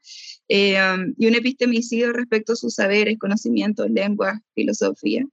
eh, 0.50 0.78
um, 0.82 1.14
y 1.18 1.28
un 1.28 1.36
epistemicidio 1.36 2.12
respecto 2.12 2.54
a 2.54 2.56
sus 2.58 2.76
saberes, 2.76 3.18
conocimientos, 3.18 3.90
lenguas, 3.90 4.40
filosofía. 4.54 5.26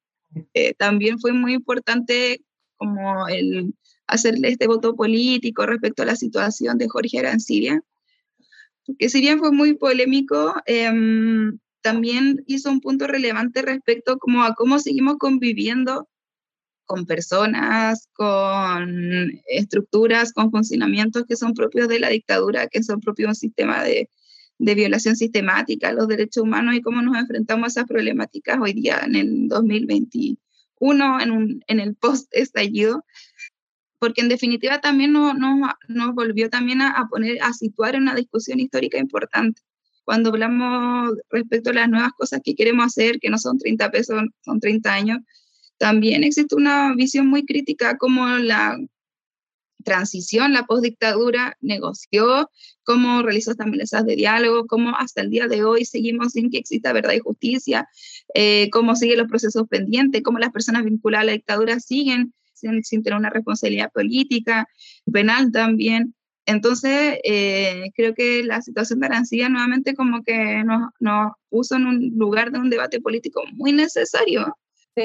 también 0.79 1.19
fue 1.19 1.33
muy 1.33 1.55
importante 1.55 2.43
como 2.77 3.27
el 3.29 3.75
hacerle 4.07 4.49
este 4.49 4.67
voto 4.67 4.95
político 4.95 5.67
respecto 5.67 6.03
a 6.03 6.07
la 6.07 6.17
situación 6.17 6.79
de 6.79 6.89
Jorge 6.89 7.19
Arancibia, 7.19 7.83
porque 8.87 9.09
si 9.09 9.21
bien 9.21 9.39
fue 9.39 9.51
muy 9.51 9.75
polémico, 9.75 10.55
em, 10.67 11.59
también 11.81 12.45
hizo 12.47 12.71
un 12.71 12.81
punto 12.81 13.07
relevante 13.07 13.63
respecto 13.63 14.13
a 14.13 14.55
cómo 14.55 14.79
seguimos 14.79 15.17
conviviendo 15.19 16.09
con 16.87 17.05
personas, 17.07 18.09
con 18.15 19.41
estructuras, 19.49 20.33
con 20.33 20.51
funcionamientos 20.51 21.25
que 21.29 21.37
son 21.37 21.53
propios 21.55 21.89
de 21.89 22.01
la 22.01 22.09
dictadura, 22.09 22.69
que 22.69 22.83
son 22.83 23.01
propios 23.01 23.27
de 23.27 23.31
un 23.31 23.35
sistema 23.35 23.85
de, 23.85 24.09
de 24.59 24.75
violación 24.75 25.17
sistemática 25.17 25.89
a 25.89 25.93
los 25.93 26.09
derechos 26.09 26.43
humanos 26.43 26.75
y 26.75 26.81
cómo 26.81 27.03
nos 27.03 27.17
enfrentamos 27.17 27.65
a 27.65 27.69
esas 27.69 27.85
problemáticas 27.87 28.59
hoy 28.61 28.73
día 28.73 29.01
en 29.05 29.17
el 29.17 29.49
2021, 29.49 31.21
en, 31.21 31.31
un, 31.31 31.65
en 31.67 31.81
el 31.81 31.95
post-estallido, 31.95 33.05
porque 33.99 34.21
en 34.21 34.29
definitiva 34.29 34.81
también 34.81 35.13
nos, 35.13 35.35
nos, 35.89 36.15
volvió 36.15 36.49
también 36.49 36.81
a, 36.83 37.07
poner, 37.11 37.43
a 37.43 37.53
situar 37.53 37.97
una 37.97 38.15
discusión 38.15 38.61
histórica 38.61 38.99
importante. 38.99 39.63
Cuando 40.05 40.31
hablamos 40.31 41.15
respecto 41.31 41.71
a 41.71 41.75
las 41.75 41.89
nuevas 41.89 42.13
cosas 42.13 42.41
que 42.45 42.55
queremos 42.55 42.87
hacer, 42.87 43.19
que 43.19 43.29
no 43.29 43.39
son 43.39 43.59
30 43.59 43.91
pesos, 43.91 44.23
son 44.43 44.61
30 44.61 44.93
años, 44.93 45.19
también 45.79 46.25
existe 46.25 46.55
una 46.55 46.95
visión 46.95 47.27
muy 47.27 47.45
crítica 47.45 47.97
como 47.99 48.27
la 48.39 48.77
transición, 49.87 50.53
la 50.53 50.65
postdictadura 50.65 51.57
negoció, 51.61 52.51
cómo 52.83 53.23
realizó 53.23 53.53
estas 53.53 53.69
mesas 53.69 54.05
de 54.05 54.17
diálogo, 54.17 54.67
cómo 54.67 54.97
hasta 54.97 55.23
el 55.23 55.31
día 55.31 55.47
de 55.47 55.65
hoy 55.65 55.85
seguimos 55.85 56.33
sin 56.33 56.51
que 56.51 56.59
exista 56.59 56.93
verdad 56.93 57.13
y 57.13 57.21
justicia, 57.21 57.89
eh, 58.35 58.69
cómo 58.71 58.97
siguen 58.97 59.19
los 59.19 59.29
procesos 59.29 59.69
pendientes, 59.69 60.23
cómo 60.23 60.39
las 60.39 60.51
personas 60.51 60.85
vinculadas 60.85 61.23
a 61.23 61.27
la 61.27 61.33
dictadura 61.33 61.79
siguen 61.81 62.35
sin, 62.53 63.03
tener 63.03 63.19
una 63.19 63.31
responsabilidad 63.31 63.93
política, 63.93 64.69
penal 65.11 65.53
también. 65.53 66.15
Entonces, 66.47 67.19
eh, 67.25 67.91
creo 67.95 68.15
que 68.15 68.43
la 68.45 68.63
situación 68.63 69.01
de 69.01 69.07
Arancilla 69.07 69.49
nuevamente 69.49 69.95
como 69.95 70.23
que 70.25 70.65
nos, 70.65 70.91
nos, 71.01 71.33
puso 71.49 71.77
en 71.77 71.87
un 71.87 72.13
lugar 72.17 72.51
de 72.51 72.59
un 72.59 72.71
debate 72.71 73.01
político 73.01 73.43
muy 73.53 73.73
necesario. 73.73 74.57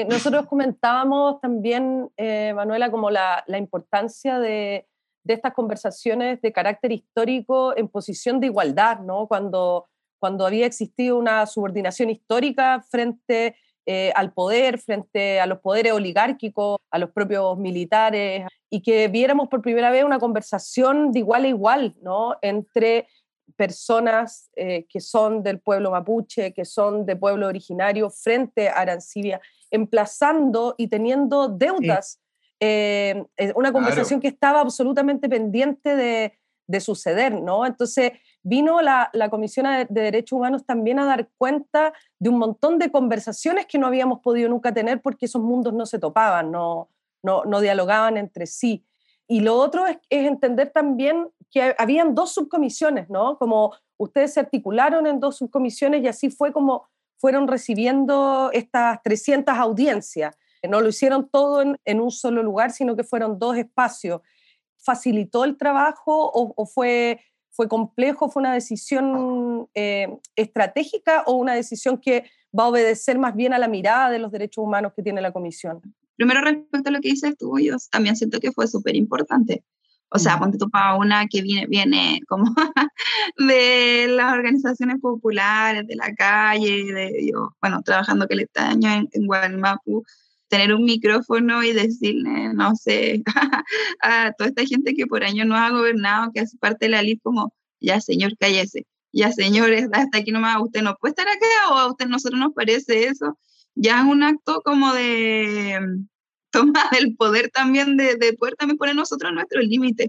Nosotros 0.08 0.46
comentábamos 0.46 1.40
también, 1.40 2.10
eh, 2.16 2.52
Manuela, 2.54 2.90
como 2.90 3.10
la, 3.10 3.44
importancia 3.58 4.38
de, 4.38 4.86
de, 5.22 5.34
estas 5.34 5.52
conversaciones 5.52 6.40
de 6.40 6.52
carácter 6.52 6.92
histórico 6.92 7.76
en 7.76 7.88
posición 7.88 8.40
de 8.40 8.46
igualdad, 8.46 9.00
¿no? 9.00 9.28
Cuando, 9.28 9.88
cuando 10.18 10.46
había 10.46 10.66
existido 10.66 11.18
una 11.18 11.44
subordinación 11.46 12.08
histórica 12.08 12.82
frente 12.90 13.56
eh, 13.84 14.12
al 14.14 14.32
poder, 14.32 14.78
frente 14.78 15.40
a 15.40 15.46
los 15.46 15.58
poderes 15.58 15.92
oligárquicos, 15.92 16.78
a 16.90 16.98
los 16.98 17.10
propios 17.10 17.58
militares, 17.58 18.46
y 18.70 18.80
que 18.80 19.08
viéramos 19.08 19.48
por 19.48 19.60
primera 19.60 19.90
vez 19.90 20.04
una 20.04 20.20
conversación 20.20 21.10
de 21.10 21.18
igual 21.18 21.44
a 21.44 21.48
igual, 21.48 21.96
¿no? 22.00 22.36
Entre 22.42 23.08
personas 23.56 24.50
eh, 24.56 24.86
que 24.88 25.00
son 25.00 25.42
del 25.42 25.60
pueblo 25.60 25.90
mapuche, 25.90 26.52
que 26.52 26.64
son 26.64 27.06
de 27.06 27.16
pueblo 27.16 27.46
originario, 27.46 28.10
frente 28.10 28.68
a 28.68 28.80
Arancibia, 28.80 29.40
emplazando 29.70 30.74
y 30.78 30.88
teniendo 30.88 31.48
deudas. 31.48 32.20
Eh, 32.60 33.24
una 33.56 33.72
conversación 33.72 34.20
que 34.20 34.28
estaba 34.28 34.60
absolutamente 34.60 35.28
pendiente 35.28 35.96
de, 35.96 36.38
de 36.66 36.80
suceder, 36.80 37.40
¿no? 37.40 37.66
Entonces 37.66 38.12
vino 38.42 38.80
la, 38.80 39.10
la 39.12 39.30
Comisión 39.30 39.66
de, 39.66 39.86
Derechos 39.88 40.36
Humanos 40.36 40.64
también 40.64 40.98
a 40.98 41.06
dar 41.06 41.28
cuenta 41.38 41.92
de 42.18 42.28
un 42.28 42.38
montón 42.38 42.78
de 42.78 42.90
conversaciones 42.90 43.66
que 43.66 43.78
no 43.78 43.86
habíamos 43.86 44.20
podido 44.20 44.48
nunca 44.48 44.72
tener 44.72 45.00
porque 45.00 45.26
esos 45.26 45.42
mundos 45.42 45.72
no 45.72 45.86
se 45.86 45.98
topaban, 45.98 46.50
no, 46.50 46.88
no, 47.22 47.44
no 47.44 47.60
dialogaban 47.60 48.16
entre 48.16 48.46
sí. 48.46 48.84
Y 49.32 49.40
lo 49.40 49.56
otro 49.56 49.86
es, 49.86 49.96
entender 50.10 50.70
también 50.70 51.30
que 51.50 51.74
habían 51.78 52.14
dos 52.14 52.34
subcomisiones, 52.34 53.08
¿no? 53.08 53.38
Como 53.38 53.72
ustedes 53.96 54.34
se 54.34 54.40
articularon 54.40 55.06
en 55.06 55.20
dos 55.20 55.38
subcomisiones 55.38 56.02
y 56.02 56.08
así 56.08 56.30
fue 56.30 56.52
como 56.52 56.86
fueron 57.16 57.48
recibiendo 57.48 58.50
estas 58.52 59.02
300 59.02 59.56
audiencias. 59.56 60.36
No 60.68 60.80
lo 60.80 60.88
hicieron 60.88 61.30
todo 61.30 61.62
en, 61.62 61.78
en 61.84 62.00
un 62.00 62.10
solo 62.10 62.42
lugar, 62.42 62.72
sino 62.72 62.94
que 62.94 63.04
fueron 63.04 63.38
dos 63.38 63.56
espacios 63.56 64.20
facilitó 64.82 65.44
el 65.44 65.56
trabajo 65.56 66.30
o, 66.34 66.66
fue, 66.66 67.20
fue 67.50 67.68
complejo, 67.68 68.28
fue 68.28 68.40
una 68.40 68.52
decisión 68.52 69.68
eh, 69.74 70.08
estratégica 70.36 71.22
o 71.26 71.34
una 71.34 71.54
decisión 71.54 71.98
que 71.98 72.24
va 72.58 72.64
a 72.64 72.68
obedecer 72.68 73.18
más 73.18 73.34
bien 73.34 73.54
a 73.54 73.58
la 73.58 73.68
mirada 73.68 74.10
de 74.10 74.18
los 74.18 74.32
derechos 74.32 74.64
humanos 74.64 74.92
que 74.94 75.02
tiene 75.02 75.20
la 75.20 75.32
Comisión? 75.32 75.80
Primero, 76.16 76.40
respecto 76.42 76.88
a 76.88 76.92
lo 76.92 77.00
que 77.00 77.10
dices 77.10 77.36
tú, 77.38 77.58
yo 77.58 77.76
también 77.90 78.16
siento 78.16 78.40
que 78.40 78.52
fue 78.52 78.66
súper 78.68 78.96
importante. 78.96 79.64
O 80.14 80.18
sea, 80.18 80.38
ponte 80.38 80.58
tú 80.58 80.68
para 80.68 80.96
una 80.96 81.26
que 81.26 81.40
viene, 81.40 81.66
viene 81.66 82.20
como 82.28 82.44
de 83.38 84.08
las 84.10 84.32
organizaciones 84.34 85.00
populares, 85.00 85.86
de 85.86 85.96
la 85.96 86.14
calle, 86.14 86.84
de 86.92 87.30
yo, 87.32 87.56
bueno, 87.62 87.82
trabajando 87.82 88.28
que 88.28 88.36
le 88.36 88.48
en, 88.54 89.08
en 89.10 89.26
Guadalmapu, 89.26 90.04
tener 90.48 90.74
un 90.74 90.84
micrófono 90.84 91.64
y 91.64 91.72
decirle, 91.72 92.52
no 92.52 92.76
sé, 92.76 93.22
a 94.02 94.32
toda 94.36 94.50
esta 94.50 94.66
gente 94.66 94.94
que 94.94 95.06
por 95.06 95.24
años 95.24 95.46
no 95.46 95.56
ha 95.56 95.70
gobernado, 95.70 96.30
que 96.30 96.40
hace 96.40 96.58
parte 96.58 96.86
de 96.86 96.90
la 96.90 97.02
ley, 97.02 97.18
como, 97.18 97.54
ya 97.80 97.98
señor, 98.02 98.36
cállese, 98.38 98.86
ya 99.12 99.32
señores, 99.32 99.88
hasta 99.92 100.18
aquí 100.18 100.30
nomás, 100.30 100.58
usted 100.60 100.82
no 100.82 100.94
puede 101.00 101.12
estar 101.12 101.26
acá 101.26 101.46
o 101.70 101.78
a 101.78 101.90
usted 101.90 102.06
nosotros 102.06 102.38
nos 102.38 102.52
parece 102.52 103.06
eso, 103.06 103.38
ya 103.74 104.00
es 104.00 104.06
un 104.06 104.22
acto 104.22 104.60
como 104.64 104.92
de 104.92 105.78
mm, 105.80 106.08
toma 106.50 106.84
del 106.92 107.16
poder 107.16 107.50
también, 107.50 107.96
de, 107.96 108.16
de 108.16 108.32
poder 108.34 108.54
también 108.56 108.78
poner 108.78 108.94
nosotros 108.94 109.32
nuestros 109.32 109.64
límites. 109.64 110.08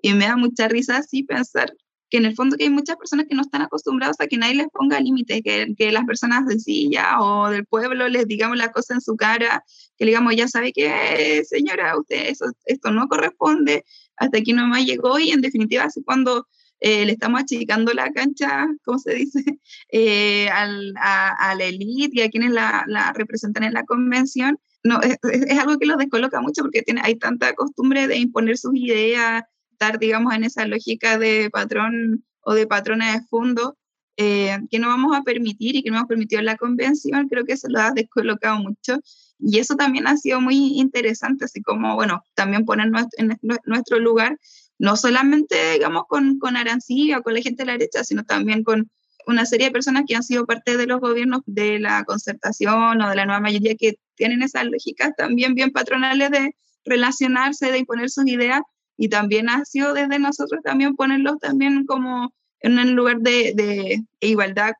Y 0.00 0.14
me 0.14 0.26
da 0.26 0.36
mucha 0.36 0.68
risa 0.68 0.98
así 0.98 1.24
pensar 1.24 1.72
que 2.10 2.16
en 2.16 2.24
el 2.24 2.34
fondo 2.34 2.56
que 2.56 2.64
hay 2.64 2.70
muchas 2.70 2.96
personas 2.96 3.26
que 3.28 3.34
no 3.34 3.42
están 3.42 3.62
acostumbradas 3.62 4.20
a 4.20 4.26
que 4.26 4.38
nadie 4.38 4.54
les 4.54 4.68
ponga 4.68 5.00
límites, 5.00 5.42
que, 5.42 5.74
que 5.76 5.92
las 5.92 6.04
personas 6.04 6.48
sencillas 6.48 7.06
o 7.18 7.50
del 7.50 7.66
pueblo 7.66 8.08
les 8.08 8.26
digamos 8.26 8.56
la 8.56 8.72
cosa 8.72 8.94
en 8.94 9.00
su 9.00 9.16
cara, 9.16 9.64
que 9.96 10.06
digamos, 10.06 10.34
ya 10.34 10.48
sabe 10.48 10.72
que 10.72 11.44
señora, 11.44 11.98
usted 11.98 12.28
eso, 12.28 12.46
esto 12.64 12.90
no 12.90 13.08
corresponde, 13.08 13.84
hasta 14.16 14.38
aquí 14.38 14.52
nomás 14.52 14.84
llegó 14.84 15.18
y 15.18 15.30
en 15.30 15.40
definitiva 15.40 15.84
así 15.84 16.02
cuando 16.02 16.46
eh, 16.80 17.04
le 17.04 17.12
estamos 17.12 17.40
achicando 17.40 17.92
la 17.92 18.10
cancha, 18.12 18.66
¿cómo 18.84 18.98
se 18.98 19.14
dice?, 19.14 19.42
eh, 19.92 20.48
al, 20.50 20.94
a, 20.96 21.54
la 21.56 21.64
élite 21.64 22.20
y 22.20 22.22
a 22.22 22.30
quienes 22.30 22.52
la, 22.52 23.12
representan 23.14 23.64
en 23.64 23.74
la 23.74 23.84
convención, 23.84 24.58
no, 24.84 25.00
es, 25.02 25.18
algo 25.58 25.78
que 25.78 25.86
los 25.86 25.98
descoloca 25.98 26.40
mucho 26.40 26.62
porque 26.62 26.82
tiene, 26.82 27.00
hay 27.04 27.16
tanta 27.16 27.52
costumbre 27.54 28.06
de 28.06 28.16
imponer 28.16 28.56
sus 28.58 28.74
ideas, 28.74 29.42
estar, 29.72 29.98
digamos, 29.98 30.34
en 30.34 30.44
esa 30.44 30.66
lógica 30.66 31.18
de 31.18 31.50
patrón 31.50 32.24
o 32.40 32.54
de 32.54 32.66
patrona 32.66 33.12
de 33.12 33.26
fondo, 33.26 33.76
eh, 34.16 34.58
que 34.70 34.80
no 34.80 34.88
vamos 34.88 35.16
a 35.16 35.22
permitir 35.22 35.76
y 35.76 35.82
que 35.82 35.90
no 35.90 35.98
hemos 35.98 36.08
permitido 36.08 36.40
en 36.40 36.46
la 36.46 36.56
convención, 36.56 37.28
creo 37.28 37.44
que 37.44 37.52
eso 37.52 37.68
lo 37.68 37.80
ha 37.80 37.92
descolocado 37.92 38.58
mucho. 38.58 38.98
Y 39.38 39.58
eso 39.58 39.76
también 39.76 40.08
ha 40.08 40.16
sido 40.16 40.40
muy 40.40 40.78
interesante, 40.78 41.44
así 41.44 41.62
como, 41.62 41.94
bueno, 41.94 42.24
también 42.34 42.64
poner 42.64 42.90
en 43.18 43.38
nuestro 43.64 44.00
lugar, 44.00 44.36
no 44.78 44.96
solamente, 44.96 45.72
digamos, 45.72 46.04
con, 46.08 46.38
con 46.38 46.56
Arancilla 46.56 47.18
o 47.18 47.22
con 47.22 47.34
la 47.34 47.42
gente 47.42 47.62
de 47.62 47.66
la 47.66 47.72
derecha, 47.72 48.04
sino 48.04 48.24
también 48.24 48.62
con 48.62 48.90
una 49.26 49.44
serie 49.44 49.66
de 49.66 49.72
personas 49.72 50.04
que 50.06 50.16
han 50.16 50.22
sido 50.22 50.46
parte 50.46 50.76
de 50.76 50.86
los 50.86 51.00
gobiernos 51.00 51.42
de 51.46 51.78
la 51.78 52.04
concertación 52.04 53.00
o 53.02 53.08
de 53.10 53.16
la 53.16 53.26
nueva 53.26 53.40
mayoría 53.40 53.74
que 53.74 53.98
tienen 54.14 54.42
esas 54.42 54.64
lógicas 54.64 55.12
también 55.16 55.54
bien 55.54 55.70
patronales 55.70 56.30
de 56.30 56.56
relacionarse, 56.84 57.70
de 57.70 57.78
imponer 57.78 58.08
sus 58.08 58.26
ideas 58.26 58.62
y 58.96 59.08
también 59.08 59.50
ha 59.50 59.64
sido 59.64 59.92
desde 59.92 60.18
nosotros 60.18 60.60
también 60.64 60.96
ponerlos 60.96 61.38
también 61.40 61.84
como 61.84 62.32
en 62.60 62.78
un 62.78 62.94
lugar 62.96 63.18
de, 63.18 63.52
de 63.54 64.02
igualdad, 64.20 64.72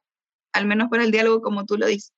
al 0.53 0.67
menos 0.67 0.89
para 0.89 1.05
el 1.05 1.13
diálogo 1.13 1.43
como 1.43 1.67
tú 1.67 1.77
lo 1.77 1.87
dices. 1.87 2.13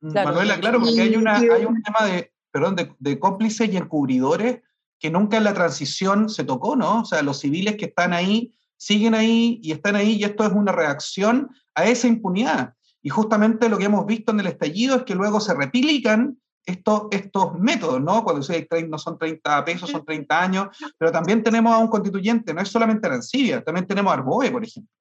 Mm, 0.00 0.12
Manuela, 0.12 0.60
claro, 0.60 0.80
porque 0.80 1.00
hay, 1.00 1.16
una, 1.16 1.38
hay 1.38 1.64
un 1.64 1.82
tema 1.82 2.06
de, 2.06 2.32
perdón, 2.52 2.76
de, 2.76 2.92
de, 2.98 3.18
cómplices 3.18 3.72
y 3.72 3.76
encubridores 3.76 4.60
que 5.00 5.10
nunca 5.10 5.38
en 5.38 5.44
la 5.44 5.54
transición 5.54 6.28
se 6.28 6.44
tocó, 6.44 6.76
¿no? 6.76 7.00
O 7.00 7.04
sea, 7.04 7.22
los 7.22 7.40
civiles 7.40 7.76
que 7.76 7.86
están 7.86 8.12
ahí 8.12 8.54
siguen 8.76 9.14
ahí 9.14 9.58
y 9.62 9.72
están 9.72 9.96
ahí 9.96 10.12
y 10.12 10.24
esto 10.24 10.46
es 10.46 10.52
una 10.52 10.72
reacción 10.72 11.50
a 11.74 11.86
esa 11.86 12.06
impunidad. 12.06 12.74
Y 13.02 13.08
justamente 13.08 13.68
lo 13.68 13.78
que 13.78 13.86
hemos 13.86 14.06
visto 14.06 14.30
en 14.32 14.40
el 14.40 14.46
estallido 14.46 14.96
es 14.96 15.02
que 15.04 15.14
luego 15.14 15.40
se 15.40 15.54
replican 15.54 16.38
estos, 16.66 17.04
estos 17.10 17.58
métodos, 17.58 18.00
¿no? 18.00 18.22
Cuando 18.22 18.40
dice 18.40 18.68
no 18.88 18.98
son 18.98 19.18
30 19.18 19.64
pesos, 19.64 19.90
son 19.90 20.04
30 20.04 20.42
años, 20.42 20.68
pero 20.98 21.10
también 21.10 21.42
tenemos 21.42 21.74
a 21.74 21.78
un 21.78 21.88
constituyente, 21.88 22.52
no 22.52 22.60
es 22.60 22.68
solamente 22.68 23.06
Arancibia, 23.06 23.64
también 23.64 23.86
tenemos 23.86 24.10
a 24.10 24.14
Arboe, 24.14 24.50
por 24.50 24.64
ejemplo. 24.64 24.92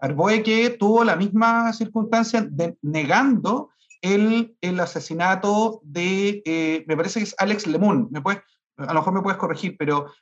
Arboe 0.00 0.42
que 0.42 0.70
tuvo 0.70 1.04
la 1.04 1.16
misma 1.16 1.72
circunstancia 1.72 2.46
de, 2.50 2.76
negando 2.82 3.70
el, 4.02 4.56
el, 4.60 4.78
asesinato 4.80 5.80
de, 5.84 6.42
eh, 6.44 6.84
me 6.86 6.96
parece 6.96 7.20
que 7.20 7.24
es 7.24 7.34
Alex 7.38 7.66
Lemun, 7.66 8.08
me 8.10 8.20
puedes, 8.20 8.42
a 8.76 8.92
lo 8.92 9.00
mejor 9.00 9.14
me 9.14 9.22
puedes 9.22 9.38
corregir, 9.38 9.76
pero 9.78 10.12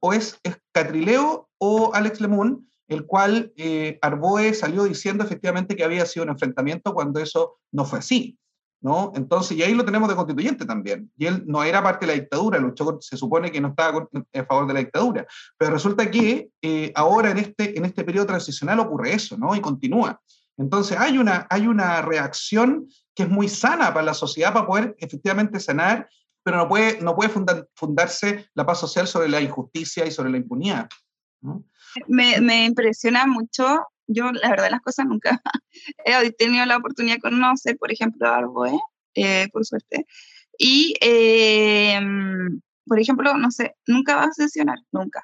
o 0.00 0.12
es, 0.12 0.38
es 0.42 0.58
Catrileo 0.72 1.48
o 1.58 1.90
Alex 1.94 2.20
Lemun, 2.20 2.68
el 2.88 3.06
cual 3.06 3.52
eh, 3.56 3.98
Arboe 4.00 4.54
salió 4.54 4.84
diciendo 4.84 5.24
efectivamente 5.24 5.76
que 5.76 5.84
había 5.84 6.06
sido 6.06 6.24
un 6.24 6.30
enfrentamiento 6.30 6.94
cuando 6.94 7.20
eso 7.20 7.58
no 7.72 7.84
fue 7.84 7.98
así. 7.98 8.38
¿no? 8.80 9.12
Entonces, 9.16 9.56
y 9.56 9.62
ahí 9.62 9.74
lo 9.74 9.84
tenemos 9.84 10.08
de 10.08 10.14
constituyente 10.14 10.64
también. 10.64 11.10
Y 11.16 11.26
él 11.26 11.42
no 11.46 11.64
era 11.64 11.82
parte 11.82 12.06
de 12.06 12.12
la 12.12 12.20
dictadura, 12.20 12.58
luchó, 12.58 12.98
se 13.00 13.16
supone 13.16 13.50
que 13.50 13.60
no 13.60 13.68
estaba 13.68 14.08
a 14.34 14.44
favor 14.44 14.66
de 14.66 14.74
la 14.74 14.80
dictadura. 14.80 15.26
Pero 15.56 15.72
resulta 15.72 16.10
que 16.10 16.50
eh, 16.62 16.92
ahora 16.94 17.30
en 17.30 17.38
este, 17.38 17.76
en 17.76 17.84
este 17.84 18.04
periodo 18.04 18.26
transicional 18.26 18.78
ocurre 18.80 19.14
eso, 19.14 19.36
¿no? 19.36 19.54
Y 19.54 19.60
continúa. 19.60 20.20
Entonces, 20.56 20.98
hay 20.98 21.18
una, 21.18 21.46
hay 21.50 21.66
una 21.66 22.02
reacción 22.02 22.88
que 23.14 23.24
es 23.24 23.28
muy 23.28 23.48
sana 23.48 23.92
para 23.92 24.06
la 24.06 24.14
sociedad 24.14 24.52
para 24.52 24.66
poder 24.66 24.96
efectivamente 24.98 25.60
sanar, 25.60 26.08
pero 26.48 26.56
no 26.56 26.68
puede, 26.68 26.98
no 27.02 27.14
puede 27.14 27.28
fundar, 27.28 27.68
fundarse 27.74 28.48
la 28.54 28.64
paz 28.64 28.80
social 28.80 29.06
sobre 29.06 29.28
la 29.28 29.38
injusticia 29.38 30.06
y 30.06 30.10
sobre 30.10 30.30
la 30.30 30.38
impunidad. 30.38 30.88
Me, 32.06 32.40
me 32.40 32.64
impresiona 32.64 33.26
mucho 33.26 33.84
yo 34.06 34.32
la 34.32 34.48
verdad 34.48 34.70
las 34.70 34.80
cosas 34.80 35.04
nunca 35.04 35.42
he 36.06 36.32
tenido 36.32 36.64
la 36.64 36.78
oportunidad 36.78 37.16
de 37.16 37.20
conocer, 37.20 37.76
por 37.76 37.92
ejemplo, 37.92 38.26
a 38.26 38.38
Arboe, 38.38 38.80
eh, 39.14 39.48
por 39.52 39.66
suerte. 39.66 40.06
Y, 40.56 40.94
eh, 41.02 42.00
por 42.86 42.98
ejemplo, 42.98 43.36
no 43.36 43.50
sé, 43.50 43.76
nunca 43.86 44.16
va 44.16 44.24
a 44.24 44.32
sesionar, 44.32 44.78
nunca. 44.90 45.22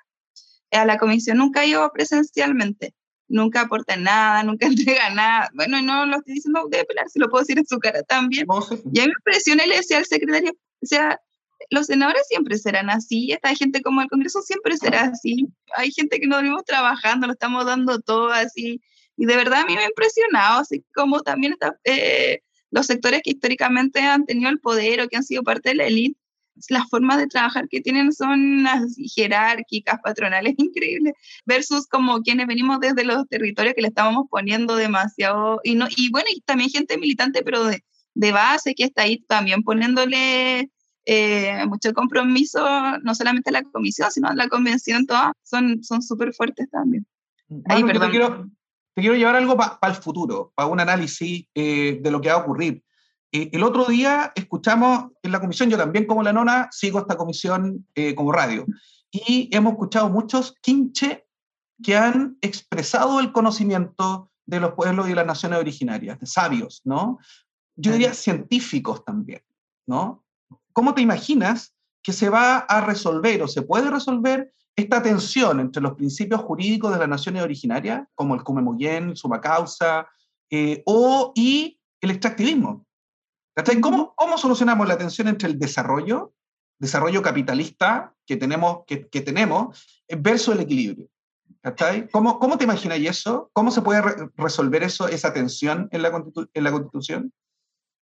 A 0.72 0.84
la 0.84 0.98
comisión 0.98 1.38
nunca 1.38 1.64
ido 1.64 1.90
presencialmente, 1.90 2.94
nunca 3.28 3.62
aporta 3.62 3.96
nada, 3.96 4.42
nunca 4.42 4.66
entrega 4.98 5.08
nada. 5.08 5.48
Bueno, 5.54 5.80
no 5.80 6.04
lo 6.04 6.18
estoy 6.18 6.34
diciendo 6.34 6.66
de 6.68 6.84
pelar, 6.84 7.08
si 7.08 7.18
lo 7.18 7.30
puedo 7.30 7.42
decir 7.42 7.58
en 7.58 7.66
su 7.66 7.78
cara 7.78 8.02
también. 8.02 8.46
Y 8.92 9.00
a 9.00 9.04
mí 9.04 9.08
me 9.08 9.14
impresiona, 9.18 9.64
le 9.64 9.76
decía 9.76 9.96
al 9.96 10.04
secretario, 10.04 10.52
o 10.84 10.86
sea, 10.86 11.20
los 11.70 11.86
senadores 11.86 12.22
siempre 12.28 12.58
serán 12.58 12.90
así, 12.90 13.32
esta 13.32 13.54
gente 13.54 13.82
como 13.82 14.02
el 14.02 14.08
Congreso 14.08 14.42
siempre 14.42 14.76
será 14.76 15.04
así. 15.04 15.48
Hay 15.76 15.90
gente 15.92 16.20
que 16.20 16.26
no 16.26 16.36
venimos 16.36 16.64
trabajando, 16.64 17.26
lo 17.26 17.32
estamos 17.32 17.64
dando 17.64 18.00
todo 18.00 18.30
así. 18.30 18.80
Y 19.16 19.26
de 19.26 19.36
verdad 19.36 19.60
a 19.62 19.66
mí 19.66 19.74
me 19.74 19.82
ha 19.82 19.88
impresionado, 19.88 20.60
así 20.60 20.84
como 20.94 21.22
también 21.22 21.52
está, 21.54 21.78
eh, 21.84 22.40
los 22.70 22.86
sectores 22.86 23.22
que 23.22 23.30
históricamente 23.30 24.00
han 24.00 24.26
tenido 24.26 24.50
el 24.50 24.60
poder 24.60 25.00
o 25.00 25.08
que 25.08 25.16
han 25.16 25.24
sido 25.24 25.42
parte 25.42 25.70
de 25.70 25.76
la 25.76 25.86
élite, 25.86 26.18
las 26.68 26.88
formas 26.88 27.18
de 27.18 27.26
trabajar 27.26 27.68
que 27.68 27.80
tienen 27.80 28.12
son 28.12 28.66
así, 28.66 29.08
jerárquicas, 29.08 30.00
patronales, 30.02 30.54
increíbles, 30.58 31.14
versus 31.44 31.86
como 31.86 32.20
quienes 32.22 32.46
venimos 32.46 32.80
desde 32.80 33.04
los 33.04 33.26
territorios 33.28 33.74
que 33.74 33.82
le 33.82 33.88
estábamos 33.88 34.26
poniendo 34.30 34.76
demasiado, 34.76 35.60
y, 35.64 35.74
no, 35.74 35.86
y 35.96 36.10
bueno, 36.10 36.26
y 36.34 36.40
también 36.40 36.70
gente 36.70 36.98
militante, 36.98 37.42
pero 37.42 37.64
de, 37.64 37.84
de 38.14 38.32
base 38.32 38.74
que 38.74 38.84
está 38.84 39.02
ahí 39.02 39.18
también 39.18 39.62
poniéndole 39.62 40.70
eh, 41.06 41.66
mucho 41.66 41.92
compromiso, 41.92 42.64
no 43.02 43.14
solamente 43.14 43.50
a 43.50 43.52
la 43.52 43.62
comisión, 43.64 44.10
sino 44.10 44.28
a 44.28 44.34
la 44.34 44.48
convención, 44.48 45.06
todas 45.06 45.32
son 45.42 45.82
súper 45.82 46.32
fuertes 46.32 46.70
también. 46.70 47.06
Ahí, 47.66 47.84
perdón. 47.84 48.06
Te, 48.06 48.10
quiero, 48.10 48.50
te 48.94 49.02
quiero 49.02 49.16
llevar 49.16 49.36
algo 49.36 49.56
para 49.56 49.78
el 49.92 50.00
futuro, 50.00 50.52
para 50.54 50.68
un 50.68 50.80
análisis 50.80 51.46
eh, 51.54 51.98
de 52.00 52.10
lo 52.10 52.20
que 52.20 52.28
va 52.28 52.36
a 52.36 52.38
ocurrir. 52.38 52.82
Eh, 53.32 53.50
el 53.52 53.62
otro 53.64 53.84
día 53.86 54.32
escuchamos 54.34 55.10
en 55.22 55.32
la 55.32 55.40
comisión, 55.40 55.68
yo 55.68 55.76
también 55.76 56.06
como 56.06 56.22
la 56.22 56.32
nona 56.32 56.68
sigo 56.70 57.00
esta 57.00 57.16
comisión 57.16 57.86
como 58.14 58.32
radio, 58.32 58.64
y 59.10 59.48
hemos 59.54 59.74
escuchado 59.74 60.08
muchos 60.08 60.54
quinche 60.62 61.26
que 61.82 61.96
han 61.96 62.38
expresado 62.40 63.20
el 63.20 63.30
conocimiento 63.32 64.30
de 64.46 64.60
los 64.60 64.72
pueblos 64.72 65.08
y 65.08 65.14
las 65.14 65.26
naciones 65.26 65.58
originarias, 65.58 66.18
de 66.18 66.26
sabios, 66.26 66.82
¿no? 66.84 67.18
Yo 67.76 67.92
diría 67.92 68.14
científicos 68.14 69.04
también, 69.04 69.42
¿no? 69.86 70.24
¿cómo 70.74 70.92
te 70.92 71.00
imaginas 71.00 71.74
que 72.02 72.12
se 72.12 72.28
va 72.28 72.58
a 72.58 72.82
resolver 72.82 73.42
o 73.42 73.48
se 73.48 73.62
puede 73.62 73.90
resolver 73.90 74.52
esta 74.76 75.02
tensión 75.02 75.60
entre 75.60 75.80
los 75.80 75.94
principios 75.94 76.42
jurídicos 76.42 76.92
de 76.92 76.98
las 76.98 77.08
naciones 77.08 77.42
originarias, 77.42 78.06
como 78.14 78.34
el 78.34 78.42
Cumemoyen, 78.42 79.16
suma 79.16 79.40
causa, 79.40 80.06
eh, 80.50 80.82
o, 80.84 81.32
y 81.34 81.80
el 82.02 82.10
extractivismo? 82.10 82.84
¿Cómo, 83.80 84.14
¿Cómo 84.16 84.36
solucionamos 84.36 84.86
la 84.86 84.98
tensión 84.98 85.28
entre 85.28 85.48
el 85.48 85.58
desarrollo, 85.58 86.34
desarrollo 86.78 87.22
capitalista 87.22 88.12
que 88.26 88.36
tenemos, 88.36 88.80
que, 88.84 88.98
tenemos 89.20 90.04
versus 90.08 90.56
el 90.56 90.60
equilibrio? 90.60 91.08
¿Cómo, 92.10 92.40
¿Cómo 92.40 92.58
te 92.58 92.64
imaginas 92.64 92.98
eso? 92.98 93.48
¿Cómo 93.52 93.70
se 93.70 93.80
puede 93.80 94.02
resolver 94.36 94.82
eso, 94.82 95.06
esa 95.06 95.32
tensión 95.32 95.88
en 95.92 96.02
la, 96.02 96.24
en 96.52 96.64
la 96.64 96.72
Constitución? 96.72 97.32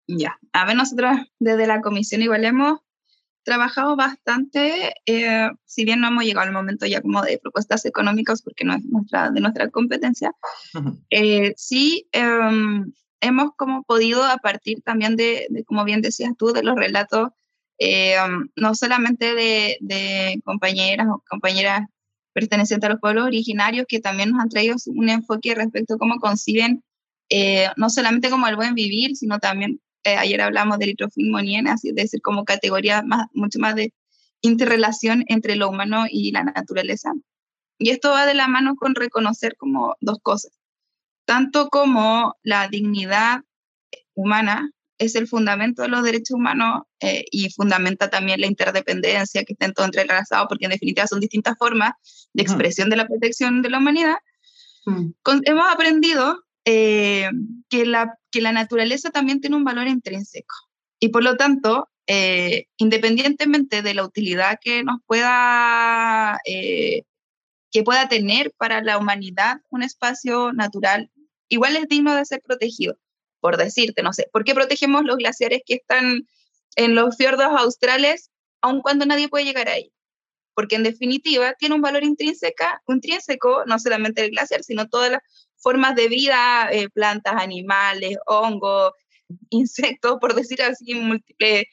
Ya, 0.06 0.38
a 0.52 0.64
ver, 0.64 0.76
nosotros 0.76 1.12
desde 1.38 1.66
la 1.66 1.80
comisión 1.80 2.22
igual 2.22 2.44
hemos 2.44 2.80
trabajado 3.44 3.96
bastante, 3.96 4.94
eh, 5.06 5.48
si 5.64 5.84
bien 5.84 6.00
no 6.00 6.08
hemos 6.08 6.24
llegado 6.24 6.46
al 6.46 6.52
momento 6.52 6.86
ya 6.86 7.00
como 7.00 7.22
de 7.22 7.38
propuestas 7.38 7.84
económicas 7.86 8.42
porque 8.42 8.64
no 8.64 8.74
es 8.74 8.84
nuestra, 8.84 9.30
de 9.30 9.40
nuestra 9.40 9.68
competencia, 9.70 10.32
eh, 11.10 11.52
sí 11.56 12.08
em, 12.12 12.92
hemos 13.20 13.50
como 13.56 13.82
podido 13.84 14.24
a 14.24 14.38
partir 14.38 14.82
también 14.82 15.16
de, 15.16 15.48
como 15.66 15.84
bien 15.84 16.02
decías 16.02 16.32
tú, 16.36 16.52
de 16.52 16.62
los 16.62 16.76
relatos, 16.76 17.30
em, 17.78 18.48
no 18.56 18.74
solamente 18.74 19.34
de, 19.34 19.76
de, 19.80 20.40
compañeras 20.44 21.08
o 21.08 21.22
compañeras 21.28 21.88
pertenecientes 22.32 22.88
a 22.88 22.92
los 22.92 23.00
pueblos 23.00 23.26
originarios, 23.26 23.86
que 23.88 24.00
también 24.00 24.30
nos 24.30 24.40
han 24.40 24.48
traído 24.48 24.76
un 24.86 25.08
enfoque 25.08 25.54
respecto 25.54 25.94
a 25.94 25.98
cómo 25.98 26.18
conciben 26.18 26.82
eh, 27.34 27.68
no 27.76 27.88
solamente 27.88 28.28
como 28.28 28.46
el 28.46 28.56
buen 28.56 28.74
vivir, 28.74 29.16
sino 29.16 29.38
también 29.38 29.80
eh, 30.04 30.16
ayer 30.16 30.40
hablamos 30.40 30.78
del 30.78 30.90
litrofilmonien, 30.90 31.68
así 31.68 31.90
es 31.90 31.94
decir, 31.94 32.20
como 32.22 32.44
categoría 32.44 33.02
más, 33.02 33.26
mucho 33.32 33.58
más 33.58 33.74
de 33.74 33.92
interrelación 34.40 35.24
entre 35.28 35.56
lo 35.56 35.68
humano 35.68 36.04
y 36.10 36.32
la 36.32 36.44
naturaleza. 36.44 37.12
Y 37.78 37.90
esto 37.90 38.10
va 38.10 38.26
de 38.26 38.34
la 38.34 38.48
mano 38.48 38.74
con 38.76 38.94
reconocer 38.94 39.56
como 39.56 39.96
dos 40.00 40.18
cosas, 40.22 40.52
tanto 41.24 41.68
como 41.68 42.36
la 42.42 42.68
dignidad 42.68 43.40
humana 44.14 44.70
es 44.98 45.16
el 45.16 45.26
fundamento 45.26 45.82
de 45.82 45.88
los 45.88 46.04
derechos 46.04 46.36
humanos 46.36 46.82
eh, 47.00 47.24
y 47.30 47.50
fundamenta 47.50 48.08
también 48.08 48.40
la 48.40 48.46
interdependencia 48.46 49.42
que 49.44 49.52
está 49.54 49.72
todo 49.72 49.86
entrelazado, 49.86 50.46
porque 50.48 50.66
en 50.66 50.70
definitiva 50.70 51.06
son 51.06 51.20
distintas 51.20 51.56
formas 51.58 51.92
de 52.32 52.42
expresión 52.42 52.88
de 52.88 52.96
la 52.96 53.06
protección 53.06 53.62
de 53.62 53.70
la 53.70 53.78
humanidad. 53.78 54.16
Mm. 54.84 55.10
hemos 55.44 55.72
aprendido 55.72 56.42
eh, 56.64 57.28
que, 57.68 57.86
la, 57.86 58.16
que 58.32 58.40
la 58.40 58.50
naturaleza 58.50 59.10
también 59.10 59.40
tiene 59.40 59.56
un 59.56 59.64
valor 59.64 59.86
intrínseco. 59.86 60.54
Y 60.98 61.10
por 61.10 61.22
lo 61.22 61.36
tanto, 61.36 61.90
eh, 62.06 62.66
independientemente 62.78 63.82
de 63.82 63.94
la 63.94 64.04
utilidad 64.04 64.58
que 64.60 64.82
nos 64.82 65.00
pueda, 65.06 66.40
eh, 66.44 67.02
que 67.70 67.82
pueda 67.84 68.08
tener 68.08 68.52
para 68.56 68.82
la 68.82 68.98
humanidad 68.98 69.58
un 69.70 69.82
espacio 69.82 70.52
natural, 70.52 71.10
igual 71.48 71.76
es 71.76 71.86
digno 71.88 72.14
de 72.14 72.24
ser 72.24 72.40
protegido. 72.42 72.98
Por 73.40 73.56
decirte, 73.56 74.02
no 74.02 74.12
sé, 74.12 74.28
¿por 74.32 74.44
qué 74.44 74.54
protegemos 74.54 75.04
los 75.04 75.16
glaciares 75.16 75.62
que 75.66 75.74
están 75.74 76.26
en 76.76 76.94
los 76.94 77.16
fiordos 77.16 77.46
australes, 77.46 78.30
aun 78.60 78.80
cuando 78.80 79.06
nadie 79.06 79.28
puede 79.28 79.44
llegar 79.44 79.68
ahí? 79.68 79.92
Porque 80.54 80.76
en 80.76 80.84
definitiva 80.84 81.54
tiene 81.58 81.74
un 81.74 81.82
valor 81.82 82.04
intrínseco, 82.04 82.64
intrínseco 82.88 83.64
no 83.66 83.78
solamente 83.78 84.24
el 84.24 84.30
glaciar, 84.30 84.62
sino 84.62 84.88
todas 84.88 85.10
las 85.12 85.22
formas 85.62 85.94
de 85.94 86.08
vida, 86.08 86.68
eh, 86.70 86.88
plantas, 86.90 87.34
animales, 87.36 88.18
hongos, 88.26 88.92
insectos, 89.50 90.18
por 90.20 90.34
decir 90.34 90.62
así, 90.62 90.94
múltiples 90.94 91.64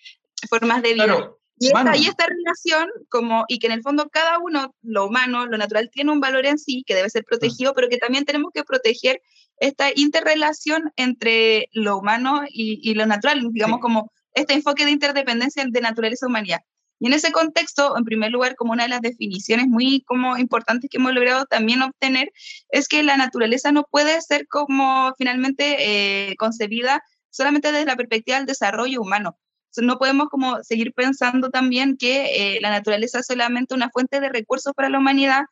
formas 0.49 0.81
de 0.81 0.93
vida. 0.93 1.31
y, 1.59 1.67
esta, 1.67 1.97
y 1.97 2.05
esta, 2.05 2.25
relación, 2.27 2.89
como, 3.09 3.43
y 3.47 3.59
que 3.59 3.67
en 3.67 3.73
el 3.73 3.81
fondo 3.81 4.09
cada 4.09 4.39
uno, 4.39 4.73
lo 4.81 5.07
humano, 5.07 5.45
lo 5.45 5.57
natural, 5.57 5.89
tiene 5.91 6.11
un 6.11 6.21
valor 6.21 6.45
en 6.45 6.57
sí 6.57 6.83
que 6.85 6.95
debe 6.95 7.09
ser 7.09 7.25
protegido, 7.25 7.73
pero 7.73 7.89
que 7.89 7.97
también 7.97 8.25
tenemos 8.25 8.51
que 8.53 8.63
proteger 8.63 9.21
esta 9.57 9.89
interrelación 9.93 10.93
entre 10.95 11.67
lo 11.73 11.97
humano 11.97 12.43
y, 12.49 12.93
lo 12.93 13.05
natural, 13.05 13.45
digamos 13.51 13.79
como 13.79 14.11
este 14.33 14.53
enfoque 14.53 14.85
de 14.85 14.91
interdependencia 14.91 15.65
de 15.67 15.81
naturaleza-humanidad. 15.81 16.61
Y 16.61 16.68
en 17.07 17.13
ese 17.13 17.31
contexto, 17.31 17.97
en 17.97 18.03
primer 18.03 18.31
lugar, 18.31 18.55
como 18.55 18.73
una 18.73 18.83
de 18.83 18.89
las 18.89 19.01
definiciones 19.01 19.67
muy 19.67 20.03
como 20.05 20.37
importantes 20.37 20.89
que 20.89 20.97
hemos 20.97 21.13
logrado 21.13 21.45
también 21.45 21.81
obtener, 21.81 22.31
es 22.69 22.87
que 22.87 23.03
la 23.03 23.17
naturaleza 23.17 23.71
no 23.71 23.83
puede 23.89 24.21
ser 24.21 24.47
como 24.47 25.13
finalmente 25.17 26.31
eh, 26.31 26.35
concebida 26.37 27.01
solamente 27.29 27.71
desde 27.71 27.85
la 27.85 27.95
perspectiva 27.95 28.37
del 28.37 28.47
desarrollo 28.47 29.01
humano. 29.01 29.37
no 29.77 29.97
podemos 29.97 30.27
como 30.29 30.61
seguir 30.63 30.93
pensando 30.93 31.49
también 31.49 31.95
que 31.97 32.55
eh, 32.55 32.59
la 32.61 32.69
naturaleza 32.69 33.19
es 33.19 33.27
solamente 33.27 33.75
una 33.75 33.89
fuente 33.91 34.19
de 34.19 34.29
recursos 34.29 34.73
para 34.73 34.89
la 34.89 34.97
humanidad 34.99 35.43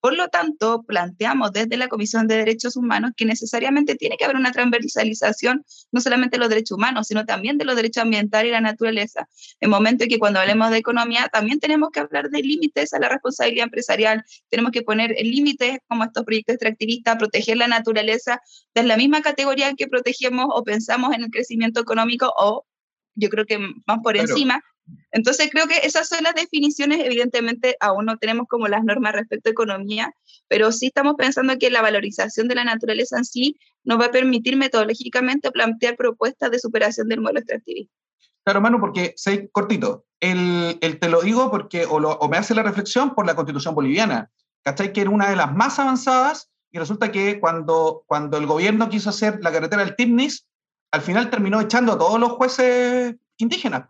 por 0.00 0.14
lo 0.14 0.28
tanto, 0.28 0.82
planteamos 0.82 1.52
desde 1.52 1.76
la 1.76 1.88
Comisión 1.88 2.28
de 2.28 2.36
Derechos 2.36 2.76
Humanos 2.76 3.12
que 3.16 3.24
necesariamente 3.24 3.96
tiene 3.96 4.16
que 4.16 4.24
haber 4.24 4.36
una 4.36 4.52
transversalización 4.52 5.64
no 5.90 6.00
solamente 6.00 6.36
de 6.36 6.40
los 6.40 6.48
derechos 6.48 6.76
humanos, 6.76 7.08
sino 7.08 7.24
también 7.24 7.58
de 7.58 7.64
los 7.64 7.76
derechos 7.76 8.02
ambientales 8.02 8.48
y 8.48 8.52
la 8.52 8.60
naturaleza. 8.60 9.28
En 9.60 9.70
momento 9.70 10.04
en 10.04 10.10
que 10.10 10.18
cuando 10.18 10.40
hablemos 10.40 10.70
de 10.70 10.78
economía, 10.78 11.28
también 11.32 11.58
tenemos 11.60 11.90
que 11.90 12.00
hablar 12.00 12.30
de 12.30 12.42
límites 12.42 12.92
a 12.92 12.98
la 12.98 13.08
responsabilidad 13.08 13.64
empresarial, 13.64 14.24
tenemos 14.48 14.72
que 14.72 14.82
poner 14.82 15.14
límites 15.20 15.78
como 15.88 16.04
estos 16.04 16.24
proyectos 16.24 16.54
extractivistas, 16.54 17.16
proteger 17.16 17.56
la 17.56 17.68
naturaleza. 17.68 18.40
De 18.74 18.82
la 18.82 18.96
misma 18.96 19.22
categoría 19.22 19.74
que 19.74 19.88
protegemos 19.88 20.46
o 20.50 20.62
pensamos 20.62 21.14
en 21.14 21.24
el 21.24 21.30
crecimiento 21.30 21.80
económico 21.80 22.32
o 22.36 22.66
yo 23.14 23.28
creo 23.30 23.46
que 23.46 23.58
más 23.58 23.98
por 24.02 24.16
encima, 24.16 24.62
entonces 25.10 25.48
creo 25.50 25.66
que 25.66 25.78
esas 25.84 26.08
son 26.08 26.22
las 26.22 26.34
definiciones, 26.34 27.00
evidentemente 27.04 27.76
aún 27.80 28.04
no 28.06 28.18
tenemos 28.18 28.46
como 28.48 28.68
las 28.68 28.84
normas 28.84 29.14
respecto 29.14 29.48
a 29.48 29.52
economía, 29.52 30.14
pero 30.48 30.72
sí 30.72 30.86
estamos 30.86 31.14
pensando 31.16 31.56
que 31.58 31.70
la 31.70 31.82
valorización 31.82 32.48
de 32.48 32.54
la 32.54 32.64
naturaleza 32.64 33.16
en 33.18 33.24
sí 33.24 33.56
nos 33.84 34.00
va 34.00 34.06
a 34.06 34.10
permitir 34.10 34.56
metodológicamente 34.56 35.50
plantear 35.50 35.96
propuestas 35.96 36.50
de 36.50 36.58
superación 36.58 37.08
del 37.08 37.20
modelo 37.20 37.40
extractivista. 37.40 37.94
Claro, 38.44 38.60
Manu, 38.60 38.78
porque, 38.78 39.12
sé 39.16 39.48
cortito, 39.50 40.06
el, 40.20 40.78
el, 40.80 41.00
te 41.00 41.08
lo 41.08 41.20
digo 41.20 41.50
porque, 41.50 41.84
o, 41.84 41.96
o, 41.96 42.28
me 42.28 42.36
hace 42.36 42.54
la 42.54 42.62
reflexión 42.62 43.14
por 43.14 43.26
la 43.26 43.34
constitución 43.34 43.74
boliviana, 43.74 44.30
¿cachai? 44.62 44.92
Que 44.92 45.00
era 45.00 45.10
una 45.10 45.28
de 45.28 45.36
las 45.36 45.52
más 45.52 45.78
avanzadas 45.78 46.48
y 46.70 46.78
resulta 46.78 47.10
que 47.10 47.40
cuando, 47.40 48.04
cuando 48.06 48.36
el 48.36 48.46
gobierno 48.46 48.88
quiso 48.88 49.10
hacer 49.10 49.38
la 49.42 49.50
carretera 49.50 49.84
del 49.84 49.96
Timnis, 49.96 50.46
al 50.92 51.00
final 51.00 51.30
terminó 51.30 51.60
echando 51.60 51.92
a 51.92 51.98
todos 51.98 52.20
los 52.20 52.32
jueces 52.32 53.16
indígenas. 53.38 53.86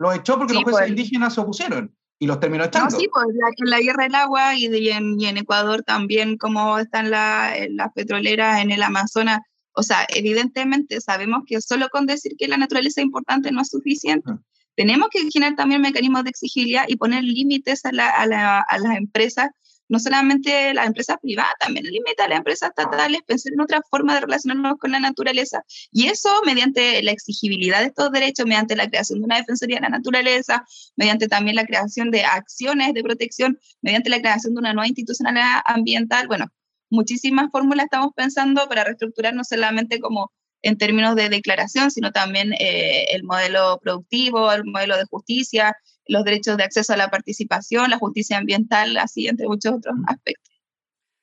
Los 0.00 0.16
echó 0.16 0.38
porque 0.38 0.54
los 0.54 0.62
jueces 0.62 0.80
pues. 0.80 0.90
indígenas 0.90 1.34
se 1.34 1.42
opusieron 1.42 1.94
y 2.18 2.26
los 2.26 2.40
terminó 2.40 2.64
echando. 2.64 2.90
No, 2.90 2.98
sí, 2.98 3.06
pues 3.12 3.26
en 3.28 3.70
la 3.70 3.80
guerra 3.80 4.04
del 4.04 4.14
agua 4.14 4.54
y, 4.56 4.64
en, 4.88 5.36
Ecuador 5.36 5.82
también, 5.82 6.38
como 6.38 6.78
están 6.78 7.10
las 7.10 7.92
petroleras 7.94 8.62
en 8.62 8.70
el 8.70 8.82
Amazonas. 8.82 9.40
O 9.72 9.82
sea, 9.82 10.06
evidentemente 10.08 11.02
sabemos 11.02 11.42
que 11.46 11.60
solo 11.60 11.90
con 11.90 12.06
decir 12.06 12.32
que 12.38 12.48
la 12.48 12.56
naturaleza 12.56 13.02
es 13.02 13.04
importante 13.04 13.52
no 13.52 13.60
es 13.60 13.68
suficiente. 13.68 14.32
Tenemos 14.74 15.08
que 15.10 15.30
generar 15.30 15.54
también 15.54 15.82
mecanismos 15.82 16.24
de 16.24 16.30
exigibilidad 16.30 16.84
y 16.88 16.96
poner 16.96 17.22
límites 17.22 17.84
a, 17.84 17.90
a, 17.90 18.60
a 18.60 18.78
las 18.78 18.96
empresas 18.96 19.50
no 19.90 19.98
solamente 19.98 20.72
las 20.72 20.86
empresas 20.86 21.16
privadas, 21.20 21.52
también 21.58 21.84
limita 21.84 22.24
a 22.24 22.28
las 22.28 22.38
empresas 22.38 22.70
estatales 22.70 23.20
pensar 23.26 23.52
en 23.52 23.60
otra 23.60 23.82
forma 23.90 24.14
de 24.14 24.20
relacionarnos 24.20 24.78
con 24.78 24.92
la 24.92 25.00
naturaleza. 25.00 25.64
Y 25.90 26.06
eso 26.06 26.30
mediante 26.46 27.02
la 27.02 27.10
exigibilidad 27.10 27.80
de 27.80 27.86
estos 27.86 28.10
derechos, 28.12 28.46
mediante 28.46 28.76
la 28.76 28.88
creación 28.88 29.18
de 29.18 29.24
una 29.24 29.36
defensoría 29.36 29.76
de 29.76 29.82
la 29.82 29.88
naturaleza, 29.88 30.64
mediante 30.96 31.26
también 31.26 31.56
la 31.56 31.66
creación 31.66 32.10
de 32.10 32.24
acciones 32.24 32.94
de 32.94 33.02
protección, 33.02 33.58
mediante 33.82 34.10
la 34.10 34.20
creación 34.20 34.54
de 34.54 34.60
una 34.60 34.72
nueva 34.72 34.86
institucionalidad 34.86 35.60
ambiental. 35.66 36.28
Bueno, 36.28 36.46
muchísimas 36.88 37.50
fórmulas 37.50 37.84
estamos 37.84 38.10
pensando 38.14 38.68
para 38.68 38.84
reestructurar 38.84 39.34
no 39.34 39.42
solamente 39.42 39.98
como 39.98 40.32
en 40.62 40.78
términos 40.78 41.16
de 41.16 41.28
declaración, 41.28 41.90
sino 41.90 42.12
también 42.12 42.52
eh, 42.52 43.06
el 43.12 43.24
modelo 43.24 43.80
productivo, 43.82 44.52
el 44.52 44.64
modelo 44.64 44.96
de 44.96 45.04
justicia, 45.06 45.76
los 46.10 46.24
derechos 46.24 46.56
de 46.56 46.64
acceso 46.64 46.92
a 46.92 46.96
la 46.96 47.10
participación, 47.10 47.90
la 47.90 47.98
justicia 47.98 48.36
ambiental, 48.38 48.96
así 48.98 49.28
entre 49.28 49.46
muchos 49.46 49.74
otros 49.74 49.94
aspectos. 50.06 50.50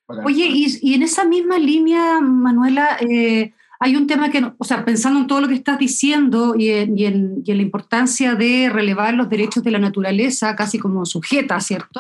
Oye, 0.08 0.48
y, 0.48 0.94
en 0.94 1.04
esa 1.04 1.26
misma 1.26 1.60
línea, 1.60 2.22
Manuela, 2.22 2.98
eh, 3.02 3.52
hay 3.80 3.98
un 3.98 4.08
tema 4.08 4.32
que, 4.32 4.42
o 4.58 4.64
sea, 4.64 4.86
pensando 4.86 5.20
en 5.20 5.28
todo 5.28 5.42
lo 5.42 5.50
que 5.50 5.54
estás 5.54 5.78
diciendo 5.78 6.56
y 6.58 6.70
en, 6.70 7.44
la 7.46 7.62
importancia 7.62 8.36
de 8.36 8.70
relevar 8.70 9.16
los 9.16 9.30
derechos 9.30 9.64
de 9.64 9.72
la 9.72 9.80
naturaleza 9.80 10.56
casi 10.56 10.80
como 10.80 11.06
sujeta, 11.06 11.60
¿cierto? 11.60 12.00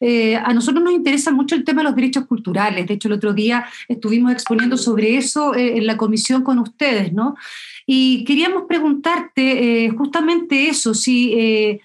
Eh, 0.00 0.36
a 0.36 0.52
nosotros 0.52 0.84
nos 0.84 0.92
interesa 0.92 1.32
mucho 1.32 1.54
el 1.54 1.64
tema 1.64 1.80
de 1.80 1.88
los 1.88 1.96
derechos 1.96 2.26
culturales. 2.26 2.86
De 2.86 2.94
hecho, 2.94 3.08
el 3.08 3.14
otro 3.14 3.32
día 3.32 3.64
estuvimos 3.88 4.32
exponiendo 4.32 4.76
sobre 4.76 5.16
eso 5.16 5.54
eh, 5.54 5.78
en 5.78 5.86
la 5.86 5.96
comisión 5.96 6.42
con 6.42 6.58
ustedes, 6.58 7.14
¿no? 7.14 7.36
Y 7.86 8.24
queríamos 8.24 8.64
preguntarte 8.68 9.88
justamente 9.96 10.68
eso, 10.68 10.92
si 10.92 11.80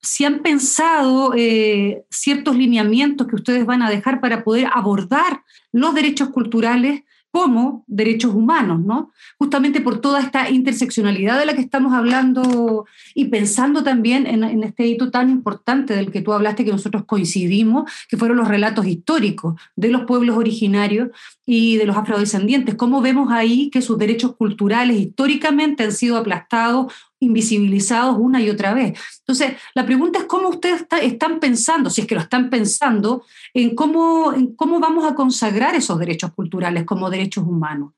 si 0.00 0.24
han 0.24 0.40
pensado 0.40 1.34
eh, 1.36 2.04
ciertos 2.10 2.56
lineamientos 2.56 3.26
que 3.26 3.36
ustedes 3.36 3.66
van 3.66 3.82
a 3.82 3.90
dejar 3.90 4.20
para 4.20 4.44
poder 4.44 4.68
abordar 4.72 5.42
los 5.72 5.94
derechos 5.94 6.30
culturales 6.30 7.02
como 7.30 7.84
derechos 7.86 8.34
humanos, 8.34 8.80
¿no? 8.80 9.12
Justamente 9.38 9.80
por 9.80 10.00
toda 10.00 10.20
esta 10.20 10.48
interseccionalidad 10.48 11.38
de 11.38 11.46
la 11.46 11.54
que 11.54 11.60
estamos 11.60 11.92
hablando 11.92 12.86
y 13.14 13.26
pensando 13.26 13.84
también 13.84 14.26
en, 14.26 14.62
este 14.64 14.86
hito 14.86 15.10
tan 15.10 15.28
importante 15.28 15.94
del 15.94 16.10
que 16.10 16.22
tú 16.22 16.32
hablaste, 16.32 16.64
que 16.64 16.72
nosotros 16.72 17.04
coincidimos, 17.04 17.90
que 18.08 18.16
fueron 18.16 18.38
los 18.38 18.48
relatos 18.48 18.86
históricos 18.86 19.60
de 19.76 19.90
los 19.90 20.04
pueblos 20.04 20.36
originarios 20.36 21.10
y 21.50 21.78
de 21.78 21.86
los 21.86 21.96
afrodescendientes. 21.96 22.74
¿Cómo 22.74 23.00
vemos 23.00 23.32
ahí 23.32 23.70
que 23.70 23.80
sus 23.80 23.96
derechos 23.96 24.36
culturales 24.36 24.98
históricamente 24.98 25.82
han 25.82 25.92
sido 25.92 26.18
aplastados 26.18 26.92
invisibilizados 27.20 28.18
una 28.18 28.40
y 28.42 28.50
otra 28.50 28.74
vez. 28.74 29.00
Entonces, 29.20 29.54
la 29.74 29.86
pregunta 29.86 30.18
es 30.20 30.26
cómo 30.26 30.50
ustedes 30.50 30.86
están 31.02 31.40
pensando, 31.40 31.88
si 31.88 32.02
es 32.02 32.06
que 32.06 32.14
lo 32.14 32.20
están 32.20 32.50
pensando, 32.50 33.24
en 33.54 33.74
cómo, 33.74 34.32
cómo 34.56 34.78
vamos 34.78 35.10
a 35.10 35.14
consagrar 35.14 35.74
esos 35.74 35.98
derechos 35.98 36.32
culturales 36.34 36.84
como 36.84 37.10
derechos 37.10 37.44
humanos. 37.44 37.92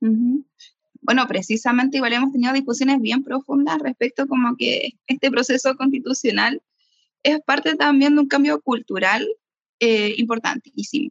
Bueno, 0.00 1.26
precisamente 1.28 1.98
igual 1.98 2.14
hemos 2.14 2.32
tenido 2.32 2.54
discusiones 2.54 3.00
bien 3.00 3.22
profundas 3.22 3.78
respecto 3.80 4.26
como 4.26 4.56
que 4.56 4.94
este 5.06 5.30
proceso 5.30 5.76
constitucional 5.76 6.62
es 7.22 7.38
parte 7.42 7.76
también 7.76 8.14
de 8.14 8.22
un 8.22 8.28
cambio 8.28 8.60
cultural 8.62 9.28
eh, 9.78 10.14
importantísimo. 10.16 11.10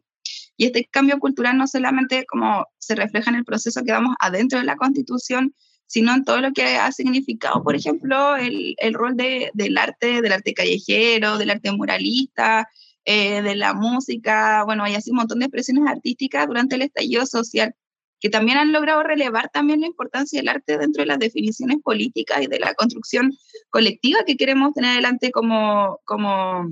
Y 0.56 0.66
este 0.66 0.88
cambio 0.90 1.18
cultural 1.18 1.56
no 1.56 1.66
solamente 1.66 2.24
como 2.26 2.66
se 2.78 2.94
refleja 2.94 3.30
en 3.30 3.36
el 3.36 3.44
proceso 3.44 3.82
que 3.84 3.92
vamos 3.92 4.14
adentro 4.20 4.58
de 4.58 4.64
la 4.64 4.76
constitución, 4.76 5.54
sino 5.86 6.14
en 6.14 6.24
todo 6.24 6.40
lo 6.40 6.52
que 6.52 6.76
ha 6.76 6.90
significado, 6.92 7.62
por 7.62 7.76
ejemplo, 7.76 8.36
el, 8.36 8.74
el 8.78 8.94
rol 8.94 9.16
de, 9.16 9.50
del 9.54 9.76
arte, 9.76 10.22
del 10.22 10.32
arte 10.32 10.54
callejero, 10.54 11.38
del 11.38 11.50
arte 11.50 11.70
muralista, 11.72 12.68
eh, 13.04 13.42
de 13.42 13.56
la 13.56 13.74
música, 13.74 14.64
bueno, 14.64 14.84
hay 14.84 14.94
así 14.94 15.10
un 15.10 15.16
montón 15.16 15.40
de 15.40 15.46
expresiones 15.46 15.84
artísticas 15.88 16.46
durante 16.46 16.76
el 16.76 16.82
estallido 16.82 17.26
social 17.26 17.74
que 18.22 18.30
también 18.30 18.56
han 18.56 18.70
logrado 18.70 19.02
relevar 19.02 19.50
también 19.52 19.80
la 19.80 19.88
importancia 19.88 20.38
del 20.38 20.48
arte 20.48 20.78
dentro 20.78 21.02
de 21.02 21.06
las 21.06 21.18
definiciones 21.18 21.78
políticas 21.82 22.40
y 22.40 22.46
de 22.46 22.60
la 22.60 22.72
construcción 22.74 23.32
colectiva 23.68 24.20
que 24.24 24.36
queremos 24.36 24.72
tener 24.74 24.92
adelante 24.92 25.32
como, 25.32 26.00
como, 26.04 26.68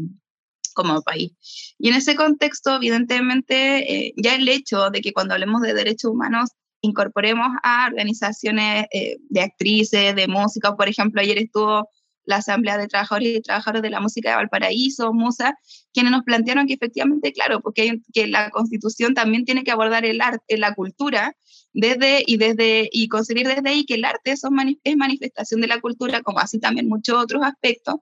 como 0.82 1.02
país. 1.02 1.32
Y 1.78 1.88
en 1.88 1.94
ese 1.94 2.14
contexto, 2.14 2.76
evidentemente, 2.76 4.06
eh, 4.06 4.14
ya 4.16 4.34
el 4.34 4.48
hecho 4.48 4.90
de 4.90 5.00
que 5.00 5.12
cuando 5.12 5.34
hablemos 5.34 5.62
de 5.62 5.74
derechos 5.74 6.10
humanos 6.10 6.50
incorporemos 6.82 7.48
a 7.62 7.86
organizaciones 7.86 8.86
eh, 8.92 9.18
de 9.28 9.42
actrices, 9.42 10.14
de 10.14 10.28
músicos. 10.28 10.74
Por 10.76 10.88
ejemplo, 10.88 11.20
ayer 11.20 11.38
estuvo 11.38 11.88
la 12.24 12.36
Asamblea 12.36 12.78
de 12.78 12.86
Trabajadores 12.86 13.36
y 13.36 13.40
Trabajadoras 13.40 13.82
de 13.82 13.90
la 13.90 14.00
Música 14.00 14.30
de 14.30 14.36
Valparaíso, 14.36 15.12
MUSA, 15.12 15.54
quienes 15.92 16.12
nos 16.12 16.22
plantearon 16.22 16.66
que 16.66 16.74
efectivamente, 16.74 17.32
claro, 17.32 17.60
porque 17.60 18.00
que 18.12 18.26
la 18.26 18.50
Constitución 18.50 19.14
también 19.14 19.44
tiene 19.44 19.64
que 19.64 19.72
abordar 19.72 20.04
el 20.04 20.20
arte, 20.20 20.56
la 20.56 20.74
cultura, 20.74 21.34
desde 21.72 22.22
y 22.26 22.36
desde 22.36 22.88
y 22.90 23.08
conseguir 23.08 23.46
desde 23.46 23.68
ahí 23.68 23.84
que 23.84 23.94
el 23.94 24.04
arte 24.04 24.32
es 24.32 24.96
manifestación 24.96 25.60
de 25.60 25.68
la 25.68 25.80
cultura, 25.80 26.22
como 26.22 26.40
así 26.40 26.58
también 26.58 26.88
muchos 26.88 27.16
otros 27.16 27.42
aspectos, 27.42 27.96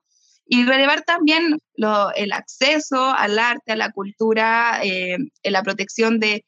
y 0.48 0.64
relevar 0.64 1.02
también 1.02 1.58
el 2.16 2.32
acceso 2.32 3.14
al 3.14 3.38
arte, 3.38 3.72
a 3.72 3.76
la 3.76 3.92
cultura, 3.92 4.80
eh, 4.82 5.18
en 5.42 5.52
la 5.52 5.62
protección 5.62 6.18
de 6.18 6.44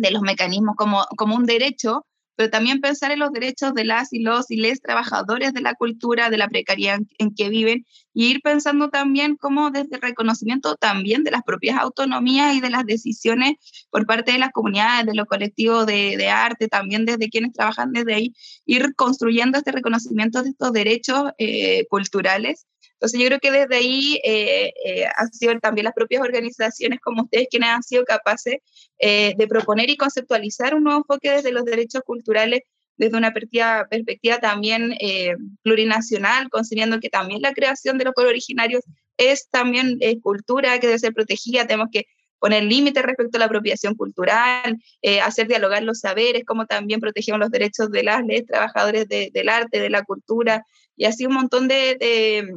de 0.00 0.10
los 0.10 0.22
mecanismos 0.22 0.76
como, 0.76 1.04
como 1.16 1.36
un 1.36 1.46
derecho, 1.46 2.06
pero 2.36 2.48
también 2.48 2.80
pensar 2.80 3.10
en 3.10 3.18
los 3.18 3.32
derechos 3.32 3.74
de 3.74 3.84
las 3.84 4.14
y 4.14 4.20
los 4.20 4.50
y 4.50 4.56
les 4.56 4.80
trabajadores 4.80 5.52
de 5.52 5.60
la 5.60 5.74
cultura, 5.74 6.30
de 6.30 6.38
la 6.38 6.48
precariedad 6.48 6.98
en, 7.18 7.34
que 7.34 7.50
viven, 7.50 7.84
y 8.14 8.30
ir 8.30 8.40
pensando 8.40 8.88
también 8.88 9.36
como 9.36 9.70
desde 9.70 9.96
el 9.96 10.02
reconocimiento 10.02 10.76
también 10.76 11.22
de 11.22 11.32
las 11.32 11.42
propias 11.42 11.78
autonomías 11.78 12.54
y 12.54 12.60
de 12.60 12.70
las 12.70 12.86
decisiones 12.86 13.56
por 13.90 14.06
parte 14.06 14.32
de 14.32 14.38
las 14.38 14.52
comunidades, 14.52 15.04
de 15.04 15.14
los 15.14 15.26
colectivos 15.26 15.84
de, 15.84 16.16
de 16.16 16.30
arte, 16.30 16.68
también 16.68 17.04
desde 17.04 17.28
quienes 17.28 17.52
trabajan 17.52 17.92
desde 17.92 18.14
ahí, 18.14 18.34
ir 18.64 18.94
construyendo 18.94 19.58
este 19.58 19.72
reconocimiento 19.72 20.42
de 20.42 20.50
estos 20.50 20.72
derechos 20.72 21.32
eh, 21.36 21.84
culturales 21.90 22.66
entonces 23.00 23.18
yo 23.18 23.26
creo 23.28 23.38
que 23.40 23.50
desde 23.50 23.76
ahí 23.76 24.20
eh, 24.22 24.74
eh, 24.84 25.06
han 25.16 25.32
sido 25.32 25.58
también 25.58 25.86
las 25.86 25.94
propias 25.94 26.20
organizaciones 26.20 27.00
como 27.00 27.22
ustedes 27.22 27.48
quienes 27.50 27.70
han 27.70 27.82
sido 27.82 28.04
capaces 28.04 28.56
eh, 28.98 29.34
de 29.38 29.48
proponer 29.48 29.88
y 29.88 29.96
conceptualizar 29.96 30.74
un 30.74 30.84
nuevo 30.84 30.98
enfoque 30.98 31.30
desde 31.30 31.50
los 31.50 31.64
derechos 31.64 32.02
culturales 32.04 32.60
desde 32.98 33.16
una 33.16 33.32
perspectiva, 33.32 34.38
también 34.42 34.94
plurinacional, 35.62 36.50
considerando 36.50 37.00
que 37.00 37.08
también 37.08 37.40
la 37.40 37.54
creación 37.54 37.96
de 37.96 38.04
los 38.04 38.12
pueblos 38.12 38.32
originarios 38.32 38.82
es 39.16 39.48
también 39.48 39.98
cultura 40.20 40.78
que 40.78 40.86
debe 40.86 40.98
ser 40.98 41.14
protegida, 41.14 41.66
tenemos 41.66 41.88
que 41.90 42.04
poner 42.38 42.64
límites 42.64 43.02
respecto 43.02 43.38
a 43.38 43.40
la 43.40 43.46
apropiación 43.46 43.94
cultural, 43.94 44.76
hacer 45.22 45.48
dialogar 45.48 45.82
los 45.82 46.00
saberes, 46.00 46.44
como 46.44 46.66
también 46.66 47.00
protegemos 47.00 47.40
los 47.40 47.50
derechos 47.50 47.90
de 47.90 48.02
las 48.02 48.22
leyes 48.22 48.44
trabajadores 48.44 49.08
del 49.08 49.48
arte, 49.48 49.80
de 49.80 49.88
la 49.88 50.04
cultura, 50.04 50.66
y 50.94 51.06
así 51.06 51.24
un 51.24 51.32
montón 51.32 51.68
de 51.68 52.52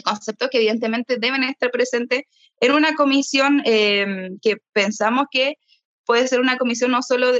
conceptos 0.00 0.48
que 0.50 0.58
evidentemente 0.58 1.18
deben 1.18 1.44
estar 1.44 1.70
presentes 1.70 2.22
en 2.60 2.72
una 2.72 2.94
comisión 2.94 3.62
eh, 3.66 4.30
que 4.40 4.56
pensamos 4.72 5.26
que 5.30 5.58
puede 6.06 6.26
ser 6.28 6.40
una 6.40 6.56
comisión 6.56 6.90
no 6.92 7.02
solo 7.02 7.32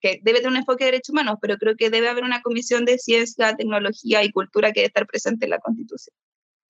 que 0.00 0.20
debe 0.22 0.38
tener 0.38 0.50
un 0.50 0.58
enfoque 0.58 0.84
de 0.84 0.90
derechos 0.90 1.10
humanos, 1.10 1.38
pero 1.40 1.56
creo 1.56 1.76
que 1.76 1.88
debe 1.88 2.08
haber 2.08 2.24
una 2.24 2.42
comisión 2.42 2.84
de 2.84 2.98
ciencia, 2.98 3.56
tecnología 3.56 4.22
y 4.22 4.30
cultura 4.30 4.72
que 4.72 4.80
debe 4.80 4.88
estar 4.88 5.06
presente 5.06 5.46
en 5.46 5.50
la 5.50 5.58
Constitución. 5.58 6.14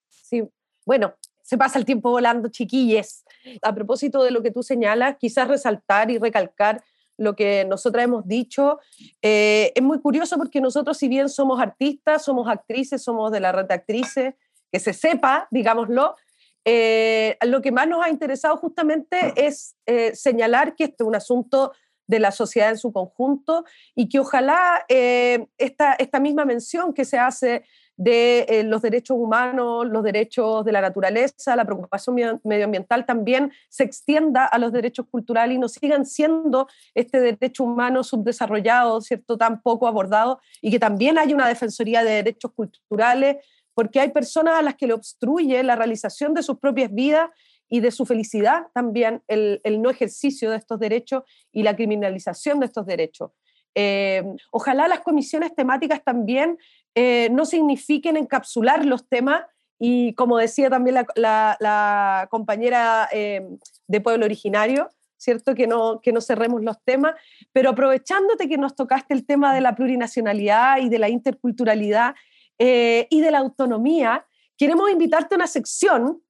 Sí, 0.09 0.43
bueno, 0.87 1.15
se 1.43 1.59
pasa 1.59 1.79
el 1.79 1.85
tiempo 1.85 2.11
volando, 2.11 2.49
chiquilles. 2.49 3.25
A 3.63 3.75
propósito 3.75 4.23
de 4.23 4.31
lo 4.31 4.43
que 4.43 4.51
tú 4.51 4.63
señalas, 4.63 5.17
quizás 5.19 5.49
resaltar 5.49 6.11
y 6.11 6.19
recalcar 6.19 6.83
lo 7.17 7.37
que 7.37 7.65
nosotras 7.65 8.05
hemos 8.05 8.27
dicho. 8.27 8.79
Eh, 9.23 9.73
es 9.75 9.83
muy 9.83 10.01
curioso 10.01 10.37
porque 10.37 10.61
nosotros, 10.61 10.97
si 10.97 11.09
bien 11.09 11.29
somos 11.29 11.61
artistas, 11.61 12.25
somos 12.25 12.49
actrices, 12.49 13.03
somos 13.03 13.31
de 13.31 13.41
la 13.41 13.53
red 13.53 13.67
de 13.67 13.75
actrices, 13.75 14.35
que 14.75 14.81
se 14.81 14.93
sepa, 14.93 15.47
digámoslo, 15.53 16.17
eh, 16.65 17.37
lo 17.47 17.63
que 17.63 17.71
más 17.71 17.87
nos 17.87 18.05
ha 18.05 18.11
interesado 18.11 18.57
justamente 18.57 19.33
es 19.37 19.77
eh, 19.87 20.17
señalar 20.17 20.75
que 20.75 20.83
este 20.83 21.05
es 21.05 21.07
un 21.07 21.15
asunto 21.15 21.71
de 22.09 22.19
la 22.19 22.33
sociedad 22.33 22.71
en 22.71 22.79
su 22.79 22.93
conjunto 22.93 23.65
y 23.95 24.09
que 24.09 24.19
ojalá 24.19 24.85
eh, 24.89 25.47
esta, 25.59 25.93
esta 25.93 26.19
misma 26.19 26.45
mención 26.45 26.93
que 26.93 27.05
se 27.05 27.21
hace 27.21 27.65
de 27.97 28.65
los 28.67 28.83
derechos 28.83 29.17
humanos, 29.17 29.87
los 29.87 30.03
derechos 30.03 30.65
de 30.65 30.73
la 30.73 30.81
naturaleza, 30.81 31.55
la 31.55 31.65
preocupación 31.65 32.41
medioambiental 32.43 33.07
también 33.07 33.53
se 33.69 33.85
extienda 33.85 34.45
a 34.45 34.59
los 34.59 34.73
derechos 34.73 35.07
culturales 35.09 35.55
y 35.55 35.61
no 35.61 35.69
sigan 35.69 36.05
siendo 36.05 36.67
este 36.97 37.21
derecho 37.21 37.63
humano 37.63 38.03
subdesarrollado, 38.03 39.01
¿cierto?, 39.01 39.39
tan 39.39 39.63
poco 39.63 39.87
abordado 39.87 40.41
y 40.61 40.73
que 40.73 40.81
también 40.81 41.17
haya 41.17 41.33
una 41.33 41.47
defensoría 41.47 42.03
de 42.03 42.11
derechos 42.11 42.51
culturales 42.51 43.37
porque 43.75 44.01
hay 44.01 44.11
personas 44.11 44.55
a 44.55 44.63
las 44.63 44.77
que 44.77 44.87
le 44.87 44.95
obstruye 44.95 45.63
la 45.63 45.77
realización 45.77 46.35
de 46.35 46.43
sus 46.43 46.59
propias 46.59 46.93
vidas 46.93 47.31
y 47.69 47.81
de 47.81 47.91
su 47.91 48.07
felicidad 48.07 48.69
también 48.73 49.23
el, 49.27 49.61
no 49.81 49.91
ejercicio 49.91 50.51
de 50.51 50.57
estos 50.57 50.79
derechos 50.79 51.25
y 51.53 51.63
la 51.63 51.75
criminalización 51.75 52.61
de 52.61 52.67
estos 52.67 52.87
derechos. 52.87 53.31
Eh, 53.75 54.23
ojalá 54.53 54.87
las 54.87 55.01
comisiones 55.01 55.55
temáticas 55.55 56.05
también 56.05 56.59
eh, 56.95 57.29
no 57.33 57.45
signifiquen 57.45 58.17
encapsular 58.17 58.85
los 58.85 59.09
temas 59.09 59.43
y 59.81 60.15
como 60.15 60.39
decía 60.39 60.71
también 60.71 61.05
la, 61.17 62.29
compañera 62.31 63.09
eh, 63.13 63.45
de 63.89 64.01
Pueblo 64.01 64.25
Originario, 64.25 64.89
¿cierto? 65.17 65.55
Que 65.55 65.67
no, 65.67 66.01
que 66.01 66.13
no 66.13 66.21
cerremos 66.21 66.63
los 66.63 66.81
temas, 66.85 67.15
pero 67.53 67.71
aprovechándote 67.71 68.49
que 68.49 68.59
nos 68.59 68.77
tocaste 68.77 69.15
el 69.15 69.27
tema 69.27 69.55
de 69.55 69.61
la 69.61 69.75
plurinacionalidad 69.75 70.79
y 70.79 70.89
de 70.89 70.99
la 70.99 71.09
interculturalidad, 71.09 72.15
eh, 72.59 73.07
y 73.11 73.21
de 73.21 73.31
la 73.31 73.39
autonomía, 73.39 74.27
queremos 74.57 74.91
invitarte 74.91 75.35
a 75.35 75.39
una 75.39 75.47
sección 75.47 76.23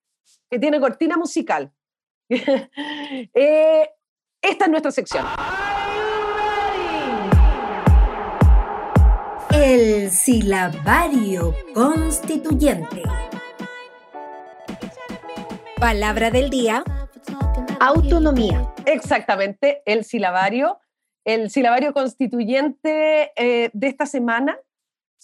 que 0.50 0.58
tiene 0.58 0.80
cortina 0.80 1.16
musical. 1.16 1.72
Eh, 3.34 3.88
esta 4.40 4.64
es 4.64 4.70
nuestra 4.70 4.90
sección. 4.90 5.24
El 9.52 10.10
silabario 10.10 11.54
constituyente. 11.74 13.02
Palabra 15.78 16.30
del 16.30 16.50
día. 16.50 16.82
Autonomía. 17.80 18.72
Exactamente, 18.84 19.82
el 19.86 20.04
silabario. 20.04 20.80
El 21.24 21.50
silabario 21.50 21.92
constituyente 21.94 23.32
eh, 23.36 23.70
de 23.72 23.86
esta 23.86 24.06
semana 24.06 24.58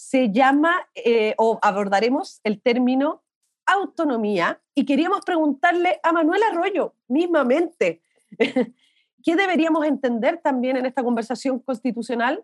se 0.01 0.33
llama, 0.33 0.89
eh, 0.95 1.35
o 1.37 1.59
abordaremos 1.61 2.41
el 2.43 2.63
término 2.63 3.23
autonomía, 3.67 4.59
y 4.75 4.87
queríamos 4.87 5.21
preguntarle 5.27 6.01
a 6.03 6.11
Manuel 6.13 6.43
Arroyo, 6.43 6.95
mismamente, 7.07 8.01
¿qué 9.23 9.37
deberíamos 9.37 9.85
entender 9.85 10.41
también 10.43 10.79
en 10.79 10.87
esta 10.87 11.05
conversación 11.05 11.59
constitucional 11.61 12.43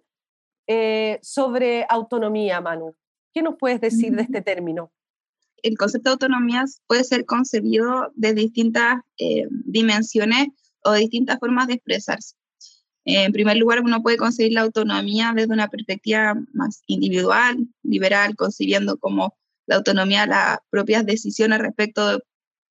eh, 0.67 1.19
sobre 1.23 1.87
autonomía, 1.89 2.61
Manu? 2.61 2.95
¿Qué 3.33 3.41
nos 3.41 3.57
puedes 3.57 3.81
decir 3.81 4.15
de 4.15 4.23
este 4.23 4.43
término? 4.43 4.93
El 5.63 5.79
concepto 5.79 6.11
de 6.11 6.13
autonomía 6.13 6.65
puede 6.87 7.05
ser 7.05 7.25
concebido 7.25 8.13
de 8.15 8.35
distintas 8.35 9.01
eh, 9.19 9.49
dimensiones 9.51 10.49
o 10.85 10.93
distintas 10.93 11.39
formas 11.39 11.69
de 11.69 11.75
expresarse. 11.75 12.37
En 13.09 13.33
primer 13.33 13.57
lugar, 13.57 13.81
uno 13.83 14.03
puede 14.03 14.17
concebir 14.17 14.53
la 14.53 14.63
autonomía 14.63 15.33
desde 15.35 15.53
una 15.53 15.69
perspectiva 15.69 16.35
más 16.53 16.83
individual, 16.87 17.69
liberal, 17.85 18.35
concibiendo 18.35 18.99
como 18.99 19.37
la 19.67 19.77
autonomía 19.77 20.27
las 20.27 20.59
propias 20.71 21.07
decisiones 21.07 21.61
respecto 21.61 22.21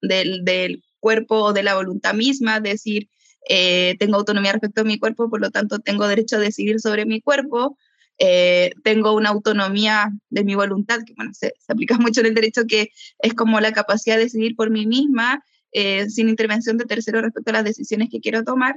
del, 0.01 0.43
del 0.43 0.83
cuerpo 0.99 1.37
o 1.37 1.53
de 1.53 1.63
la 1.63 1.75
voluntad 1.75 2.13
misma, 2.13 2.57
es 2.57 2.63
decir, 2.63 3.09
eh, 3.47 3.95
tengo 3.97 4.17
autonomía 4.17 4.51
respecto 4.51 4.81
a 4.81 4.83
mi 4.85 4.99
cuerpo, 4.99 5.29
por 5.29 5.39
lo 5.39 5.51
tanto 5.51 5.79
tengo 5.79 6.07
derecho 6.07 6.35
a 6.35 6.39
decidir 6.39 6.81
sobre 6.81 7.05
mi 7.05 7.21
cuerpo, 7.21 7.77
eh, 8.17 8.71
tengo 8.83 9.13
una 9.13 9.29
autonomía 9.29 10.11
de 10.29 10.43
mi 10.43 10.55
voluntad, 10.55 10.99
que 11.05 11.13
bueno, 11.15 11.31
se, 11.33 11.53
se, 11.59 11.71
aplica 11.71 11.97
mucho 11.99 12.19
en 12.21 12.27
el 12.27 12.33
derecho, 12.33 12.63
que 12.67 12.89
es 13.19 13.33
como 13.33 13.61
la 13.61 13.71
capacidad 13.71 14.17
de 14.17 14.23
decidir 14.23 14.55
por 14.55 14.69
mí 14.69 14.85
misma, 14.85 15.43
eh, 15.71 16.09
sin 16.09 16.29
intervención 16.29 16.77
de 16.77 16.85
terceros 16.85 17.21
respecto 17.21 17.51
a 17.51 17.53
las 17.53 17.63
decisiones 17.63 18.09
que 18.09 18.19
quiero 18.19 18.43
tomar. 18.43 18.75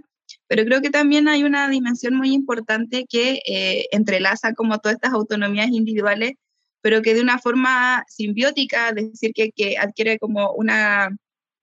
Pero 0.49 0.65
creo 0.65 0.81
que 0.81 0.91
también 0.91 1.29
hay 1.29 1.45
una 1.45 1.69
dimensión 1.69 2.15
muy 2.15 2.33
importante 2.33 3.07
que 3.09 3.41
eh, 3.47 3.87
entrelaza 3.93 4.55
como 4.55 4.79
todas 4.79 4.97
estas 4.97 5.13
autonomías 5.13 5.69
individuales, 5.69 6.33
pero 6.81 7.03
que 7.03 7.15
de 7.15 7.21
una 7.21 7.39
forma 7.39 8.05
simbiótica, 8.09 8.89
es 8.91 9.13
decir, 9.13 9.33
que, 9.35 9.51
que 9.53 9.77
adquiere 9.79 10.19
como 10.19 10.53
una 10.53 11.11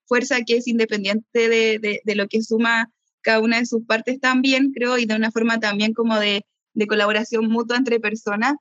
fuerza 0.06 0.42
que 0.46 0.56
es 0.58 0.68
independiente 0.68 1.48
de, 1.48 1.78
de, 1.80 2.00
de, 2.04 2.14
lo 2.14 2.28
que 2.28 2.42
suma 2.42 2.90
cada 3.22 3.40
una 3.40 3.58
de 3.58 3.66
sus 3.66 3.84
partes 3.84 4.20
también, 4.20 4.72
creo, 4.72 4.98
y 4.98 5.06
de 5.06 5.16
una 5.16 5.32
forma 5.32 5.58
también 5.58 5.92
como 5.92 6.18
de, 6.20 6.44
de 6.74 6.86
colaboración 6.86 7.48
mutua 7.48 7.76
entre 7.76 7.98
personas, 7.98 8.54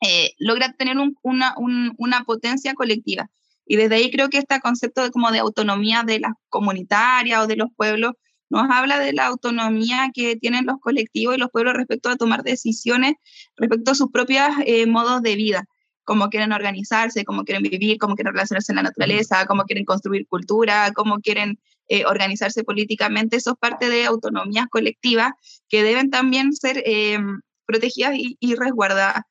eh, 0.00 0.32
logra 0.38 0.72
tener 0.72 0.98
un, 0.98 1.16
una, 1.22 1.54
un, 1.56 1.94
una 1.98 2.24
potencia 2.24 2.74
colectiva. 2.74 3.30
Y 3.64 3.76
desde 3.76 3.94
ahí 3.94 4.10
creo 4.10 4.28
que 4.28 4.38
este 4.38 4.58
concepto 4.60 5.04
de, 5.04 5.10
como 5.12 5.30
de 5.30 5.38
autonomía 5.38 6.02
de 6.02 6.18
las 6.18 6.32
comunitarias 6.48 7.44
o 7.44 7.46
de 7.46 7.56
los 7.56 7.68
pueblos 7.76 8.14
nos 8.52 8.70
habla 8.70 8.98
de 8.98 9.14
la 9.14 9.26
autonomía 9.26 10.10
que 10.12 10.36
tienen 10.36 10.66
los 10.66 10.78
colectivos 10.78 11.34
y 11.34 11.38
los 11.38 11.50
pueblos 11.50 11.72
respecto 11.74 12.10
a 12.10 12.16
tomar 12.16 12.42
decisiones 12.42 13.14
respecto 13.56 13.92
a 13.92 13.94
sus 13.94 14.10
propios 14.12 14.46
eh, 14.66 14.86
modos 14.86 15.22
de 15.22 15.36
vida, 15.36 15.64
cómo 16.04 16.28
quieren 16.28 16.52
organizarse, 16.52 17.24
cómo 17.24 17.44
quieren 17.44 17.62
vivir, 17.62 17.96
cómo 17.96 18.14
quieren 18.14 18.34
relacionarse 18.34 18.72
en 18.72 18.76
la 18.76 18.82
naturaleza, 18.82 19.46
cómo 19.46 19.64
quieren 19.64 19.86
construir 19.86 20.26
cultura, 20.26 20.92
cómo 20.94 21.20
quieren 21.20 21.58
eh, 21.88 22.04
organizarse 22.04 22.62
políticamente. 22.62 23.38
Eso 23.38 23.52
es 23.52 23.56
parte 23.58 23.88
de 23.88 24.04
autonomías 24.04 24.66
colectivas 24.68 25.32
que 25.70 25.82
deben 25.82 26.10
también 26.10 26.52
ser 26.52 26.82
eh, 26.84 27.18
protegidas 27.64 28.16
y, 28.16 28.36
y 28.38 28.54
resguardadas. 28.54 29.22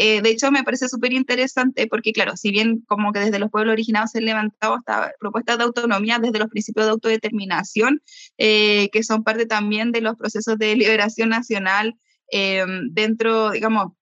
Eh, 0.00 0.22
de 0.22 0.30
hecho, 0.30 0.52
me 0.52 0.62
parece 0.62 0.88
súper 0.88 1.12
interesante 1.12 1.88
porque, 1.88 2.12
claro, 2.12 2.36
si 2.36 2.52
bien 2.52 2.84
como 2.86 3.12
que 3.12 3.18
desde 3.18 3.40
los 3.40 3.50
pueblos 3.50 3.72
originados 3.72 4.12
se 4.12 4.18
han 4.18 4.26
levantado 4.26 4.76
esta 4.76 5.12
propuesta 5.18 5.56
de 5.56 5.64
autonomía 5.64 6.20
desde 6.20 6.38
los 6.38 6.48
principios 6.48 6.86
de 6.86 6.92
autodeterminación, 6.92 8.00
eh, 8.38 8.90
que 8.92 9.02
son 9.02 9.24
parte 9.24 9.44
también 9.44 9.90
de 9.90 10.00
los 10.00 10.14
procesos 10.14 10.56
de 10.56 10.76
liberación 10.76 11.30
nacional 11.30 11.96
eh, 12.30 12.64
dentro, 12.90 13.50
digamos, 13.50 13.92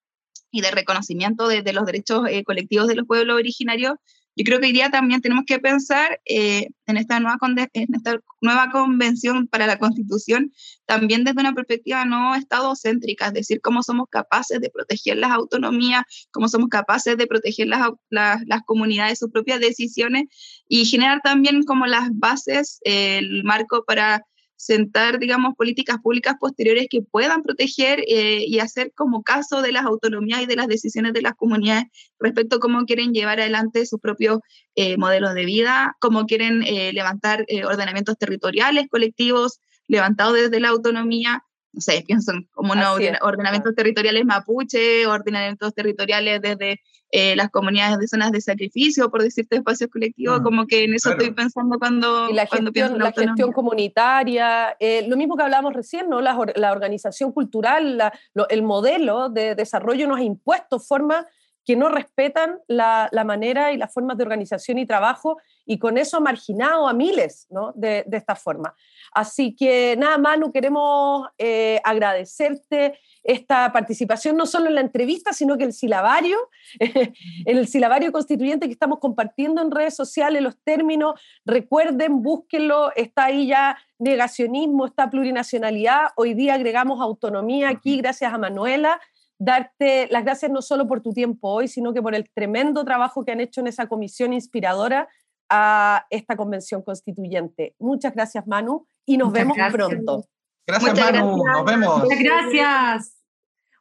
y 0.51 0.61
de 0.61 0.70
reconocimiento 0.70 1.49
de, 1.49 1.72
los 1.72 1.86
derechos 1.86 2.24
colectivos 2.44 2.88
de 2.88 2.94
los 2.97 3.07
pueblos 3.07 3.36
originarios, 3.36 3.94
yo 4.37 4.45
creo 4.45 4.61
que 4.61 4.66
hoy 4.66 4.91
también 4.93 5.22
tenemos 5.22 5.45
que 5.47 5.59
pensar 5.59 6.20
eh, 6.26 6.68
en, 6.87 6.99
esta 6.99 7.18
nueva 7.20 7.39
en 7.72 7.95
esta 7.95 8.20
nueva 8.43 8.70
convención 8.70 9.49
para 9.49 9.66
la 9.66 9.78
Constitución 9.78 10.53
también 10.84 11.24
desde 11.24 11.41
una 11.41 11.55
perspectiva 11.55 12.05
no 12.05 12.34
estadocéntrica, 12.34 13.28
es 13.28 13.32
decir, 13.32 13.61
cómo 13.62 13.82
somos 13.82 14.09
capaces 14.11 14.61
de 14.61 14.68
proteger 14.68 15.16
las 15.16 15.30
autonomías, 15.30 16.05
cómo 16.30 16.49
somos 16.49 16.68
capaces 16.68 17.16
de 17.16 17.26
proteger 17.26 17.68
las, 17.68 17.89
las, 18.11 18.43
las 18.47 18.61
comunidades, 18.66 19.18
sus 19.18 19.30
propias 19.30 19.59
decisiones 19.59 20.24
y 20.68 20.84
generar 20.84 21.22
también 21.22 21.62
como 21.62 21.87
las 21.87 22.11
bases, 22.12 22.78
eh, 22.84 23.18
el 23.18 23.43
marco 23.43 23.84
para 23.87 24.22
sentar, 24.57 25.18
digamos, 25.18 25.54
políticas 25.54 25.98
públicas 26.02 26.34
posteriores 26.40 26.86
que 26.90 27.02
puedan 27.02 27.42
proteger 27.42 28.00
eh, 28.09 28.44
y 28.46 28.59
hacer 28.59 28.92
como 28.94 29.22
caso 29.22 29.62
de 29.62 29.72
las 29.72 29.84
autonomías 29.84 30.42
y 30.42 30.46
de 30.46 30.57
las 30.57 30.66
decisiones 30.66 31.12
de 31.12 31.22
las 31.22 31.34
comunidades 31.34 31.84
respecto 32.18 32.57
a 32.57 32.61
cómo 32.61 32.84
quieren 32.86 33.12
llevar 33.12 33.38
adelante 33.38 33.84
sus 33.86 34.00
propios 34.00 34.40
eh, 34.74 34.96
modelos 34.96 35.34
de 35.34 35.44
vida, 35.44 35.96
cómo 36.00 36.24
quieren 36.24 36.62
eh, 36.62 36.92
levantar 36.92 37.44
ordenamientos 37.66 38.16
territoriales 38.18 38.86
colectivos 38.90 39.61
levantados 39.88 40.34
desde 40.34 40.59
la 40.59 40.70
autonomía. 40.70 41.44
No 41.72 41.80
sé, 41.82 42.02
pienso 42.07 42.32
en 42.32 42.48
como 42.52 42.74
no, 42.74 42.94
ordenamientos 43.20 43.74
territoriales 43.74 44.24
mapuche, 44.24 45.07
ordenamientos 45.07 45.74
territoriales 45.74 46.40
desde 46.40 46.80
eh, 47.12 47.36
las 47.36 47.50
comunidades 47.50 47.98
de 47.98 48.09
zonas 48.09 48.32
de 48.32 48.40
sacrificio, 48.40 49.11
por 49.11 49.22
decirte 49.22 49.57
espacios 49.57 49.90
colectivos, 49.90 50.40
mm, 50.40 50.42
como 50.42 50.66
que 50.66 50.84
en 50.84 50.94
eso 50.94 51.11
claro. 51.11 51.22
estoy 51.22 51.34
pensando 51.34 51.78
cuando, 51.78 52.28
y 52.30 52.34
la 52.34 52.46
cuando 52.46 52.68
gestión, 52.68 52.72
pienso 52.72 52.92
en 52.94 52.98
la, 52.98 53.04
la 53.04 53.12
gestión 53.12 53.52
comunitaria, 53.52 54.76
eh, 54.80 55.07
lo 55.07 55.16
mismo 55.16 55.36
que 55.36 55.44
hablábamos 55.44 55.74
recién, 55.74 56.09
¿no? 56.09 56.20
la, 56.20 56.36
la 56.57 56.72
organización 56.72 57.32
cultural, 57.32 57.96
la, 57.96 58.12
lo, 58.34 58.48
el 58.48 58.62
modelo 58.62 59.28
de 59.28 59.54
desarrollo 59.54 60.09
nos 60.09 60.18
ha 60.18 60.22
impuesto 60.22 60.80
formas 60.80 61.26
que 61.66 61.76
no 61.76 61.88
respetan 61.88 62.61
la, 62.68 63.09
la, 63.11 63.24
manera 63.24 63.72
y 63.72 63.76
las 63.76 63.92
formas 63.92 64.16
de 64.16 64.22
organización 64.22 64.78
y 64.78 64.86
trabajo 64.86 65.38
y 65.66 65.80
con 65.80 65.98
eso 65.98 66.16
ha 66.16 66.20
marginado 66.20 66.86
a 66.86 66.92
miles 66.92 67.48
¿no? 67.50 67.72
de, 67.74 68.04
de 68.07 68.16
esta 68.16 68.36
forma. 68.36 68.74
Así 69.12 69.57
que 69.57 69.96
nada, 69.98 70.16
Manu, 70.16 70.52
queremos 70.52 71.26
eh, 71.38 71.80
agradecerte 71.82 72.98
esta 73.27 73.72
participación, 73.72 74.37
no 74.37 74.47
solo 74.47 74.68
en 74.68 74.77
la 74.77 74.81
entrevista, 74.81 75.33
sino 75.33 75.59
que 75.59 75.64
el 75.64 75.72
silabario, 75.72 76.39
en 76.79 77.12
el 77.45 77.66
silabario 77.66 78.12
constituyente 78.12 78.66
que 78.66 78.72
estamos 78.72 79.01
compartiendo 79.01 79.61
en 79.61 79.70
redes 79.70 79.97
sociales, 79.97 80.43
los 80.43 80.57
términos, 80.62 81.20
recuerden, 81.45 82.22
búsquenlo, 82.22 82.93
está 82.95 83.24
ahí 83.24 83.49
ya 83.49 83.77
negacionismo, 83.99 84.87
está 84.87 85.11
plurinacionalidad, 85.11 86.09
hoy 86.16 86.35
día 86.35 86.55
agregamos 86.55 87.01
autonomía 87.01 87.68
aquí, 87.68 87.97
gracias 87.97 88.33
a 88.33 88.39
Manuela, 88.39 89.01
darte 89.39 90.07
las 90.11 90.24
gracias 90.24 90.51
no 90.51 90.62
solo 90.62 90.87
por 90.87 91.01
tu 91.03 91.12
tiempo 91.12 91.49
hoy, 91.49 91.66
sino 91.68 91.93
que 91.93 92.01
por 92.01 92.14
el 92.14 92.31
tremendo 92.31 92.85
trabajo 92.85 93.24
que 93.24 93.33
han 93.33 93.41
hecho 93.41 93.61
en 93.61 93.66
esa 93.66 93.89
comisión 93.89 94.33
inspiradora 94.33 95.09
a 95.49 96.07
esta 96.11 96.37
convención 96.37 96.83
constituyente. 96.83 97.74
Muchas 97.79 98.14
gracias, 98.14 98.47
Manu, 98.47 98.87
y 99.05 99.16
nos 99.16 99.29
Muchas 99.29 99.43
vemos 99.43 99.57
gracias. 99.57 99.89
pronto. 99.89 100.36
Gracias, 100.66 100.90
Muchas 100.92 101.12
Manu. 101.12 101.42
Gracias. 101.42 101.56
Nos 101.56 101.64
vemos. 101.64 102.02
Muchas 102.02 102.18
gracias. 102.20 103.16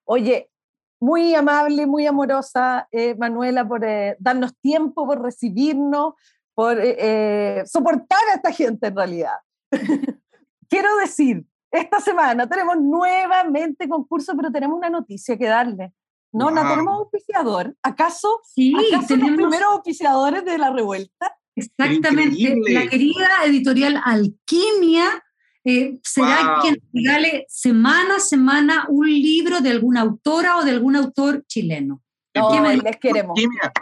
Oye, 0.06 0.50
muy 1.00 1.36
amable, 1.36 1.86
muy 1.88 2.06
amorosa, 2.06 2.88
eh, 2.92 3.16
Manuela, 3.16 3.68
por 3.68 3.84
eh, 3.84 4.16
darnos 4.20 4.56
tiempo, 4.58 5.06
por 5.06 5.22
recibirnos, 5.22 6.14
por 6.54 6.78
eh, 6.80 7.64
soportar 7.66 8.20
a 8.32 8.36
esta 8.36 8.52
gente 8.52 8.88
en 8.88 8.96
realidad. 8.96 9.38
Quiero 10.70 10.96
decir, 10.98 11.46
esta 11.72 12.00
semana 12.00 12.48
tenemos 12.48 12.78
nuevamente 12.78 13.90
concurso, 13.90 14.34
pero 14.36 14.52
tenemos 14.52 14.78
una 14.78 14.90
noticia 14.90 15.38
que 15.38 15.46
darle. 15.46 15.94
No, 16.32 16.46
wow. 16.46 16.56
no 16.56 16.70
tenemos 16.70 16.98
auspiciador. 17.00 17.76
¿Acaso, 17.84 18.42
sí, 18.44 18.74
¿acaso 18.94 19.08
tenemos... 19.08 19.32
los 19.32 19.38
primeros 19.38 19.74
auspiciadores 19.74 20.46
de 20.46 20.58
la 20.58 20.72
revuelta? 20.72 21.38
Exactamente. 21.56 22.62
La 22.68 22.88
querida 22.88 23.30
editorial 23.46 24.02
Alquimia 24.04 25.24
eh, 25.66 26.00
será 26.04 26.54
wow. 26.54 26.62
quien 26.62 26.78
regale 26.94 27.46
semana 27.50 28.18
a 28.18 28.20
semana 28.20 28.86
un 28.88 29.08
libro 29.08 29.62
de 29.62 29.72
alguna 29.72 30.02
autora 30.02 30.58
o 30.58 30.64
de 30.64 30.72
algún 30.72 30.96
autor 30.96 31.44
chileno. 31.48 32.04
No, 32.36 32.62
me... 32.62 32.78
les 32.78 32.98
queremos. 32.98 33.36
Alquimia. 33.38 33.74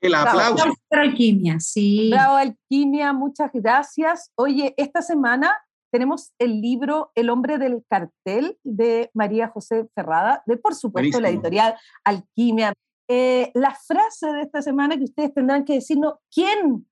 El 0.00 0.14
aplauso. 0.14 0.54
Bravo, 0.54 0.72
Alquimia, 0.90 1.60
sí. 1.60 2.10
Bravo, 2.10 2.36
Alquimia, 2.36 3.12
muchas 3.12 3.50
gracias. 3.52 4.30
Oye, 4.36 4.74
esta 4.76 5.02
semana 5.02 5.56
tenemos 5.92 6.32
el 6.38 6.60
libro 6.60 7.10
El 7.14 7.30
hombre 7.30 7.58
del 7.58 7.84
cartel 7.88 8.58
de 8.62 9.10
María 9.12 9.48
José 9.48 9.88
Ferrada, 9.94 10.42
de 10.46 10.56
por 10.56 10.74
supuesto 10.74 11.18
Buenísimo. 11.18 11.20
la 11.20 11.28
editorial 11.30 11.74
Alquimia. 12.04 12.72
Eh, 13.08 13.50
la 13.54 13.74
frase 13.74 14.32
de 14.32 14.42
esta 14.42 14.62
semana 14.62 14.96
que 14.96 15.04
ustedes 15.04 15.34
tendrán 15.34 15.64
que 15.64 15.74
decirnos, 15.74 16.14
¿quién? 16.32 16.86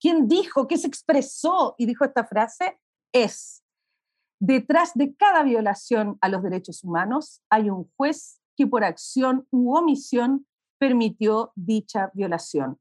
¿Quién 0.00 0.28
dijo? 0.28 0.66
¿Qué 0.66 0.76
se 0.76 0.86
expresó 0.88 1.74
y 1.78 1.86
dijo 1.86 2.04
esta 2.04 2.24
frase? 2.24 2.78
Es, 3.16 3.64
detrás 4.38 4.92
de 4.94 5.16
cada 5.16 5.42
violación 5.42 6.18
a 6.20 6.28
los 6.28 6.42
derechos 6.42 6.84
humanos 6.84 7.40
hay 7.48 7.70
un 7.70 7.90
juez 7.96 8.42
que 8.58 8.66
por 8.66 8.84
acción 8.84 9.46
u 9.50 9.74
omisión 9.74 10.46
permitió 10.78 11.50
dicha 11.54 12.10
violación. 12.12 12.78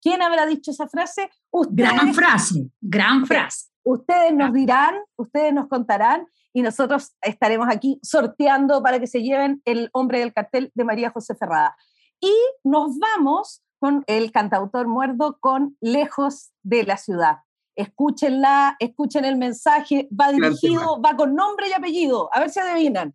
¿Quién 0.00 0.20
habrá 0.20 0.46
dicho 0.46 0.72
esa 0.72 0.88
frase? 0.88 1.30
gran 1.70 2.12
frase, 2.12 2.72
gran 2.80 3.24
frase. 3.24 3.70
Ustedes 3.84 4.34
nos 4.34 4.52
dirán, 4.52 4.96
ustedes 5.14 5.54
nos 5.54 5.68
contarán 5.68 6.26
y 6.52 6.62
nosotros 6.62 7.12
estaremos 7.22 7.68
aquí 7.70 8.00
sorteando 8.02 8.82
para 8.82 8.98
que 8.98 9.06
se 9.06 9.22
lleven 9.22 9.62
el 9.64 9.90
hombre 9.92 10.18
del 10.18 10.32
cartel 10.32 10.72
de 10.74 10.82
María 10.82 11.10
José 11.10 11.36
Ferrada. 11.36 11.76
Y 12.20 12.34
nos 12.64 12.98
vamos 12.98 13.62
con 13.78 14.02
el 14.08 14.32
cantautor 14.32 14.88
muerdo 14.88 15.38
con 15.38 15.76
Lejos 15.80 16.50
de 16.64 16.82
la 16.82 16.96
Ciudad. 16.96 17.42
Escúchenla, 17.74 18.76
escuchen 18.78 19.24
el 19.24 19.36
mensaje, 19.36 20.08
va 20.18 20.30
dirigido, 20.30 21.00
va 21.00 21.16
con 21.16 21.34
nombre 21.34 21.68
y 21.68 21.72
apellido. 21.72 22.28
A 22.32 22.40
ver 22.40 22.50
si 22.50 22.60
adivinan. 22.60 23.14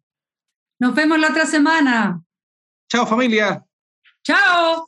Nos 0.79 0.95
vemos 0.95 1.19
la 1.19 1.29
otra 1.29 1.45
semana. 1.45 2.23
Chao 2.89 3.05
familia. 3.05 3.65
Chao. 4.23 4.85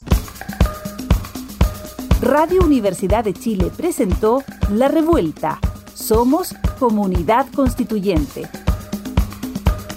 Radio 2.22 2.64
Universidad 2.64 3.24
de 3.24 3.34
Chile 3.34 3.72
presentó 3.76 4.44
La 4.72 4.88
Revuelta. 4.88 5.60
Somos 5.94 6.54
Comunidad 6.78 7.48
Constituyente. 7.54 8.48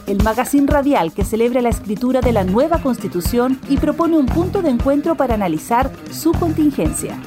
El 0.06 0.22
magazine 0.22 0.66
radial 0.66 1.12
que 1.12 1.24
celebra 1.24 1.62
la 1.62 1.68
escritura 1.68 2.20
de 2.20 2.32
la 2.32 2.44
nueva 2.44 2.82
constitución 2.82 3.60
y 3.68 3.76
propone 3.76 4.16
un 4.16 4.26
punto 4.26 4.62
de 4.62 4.70
encuentro 4.70 5.16
para 5.16 5.34
analizar 5.34 5.90
su 6.10 6.32
contingencia. 6.32 7.20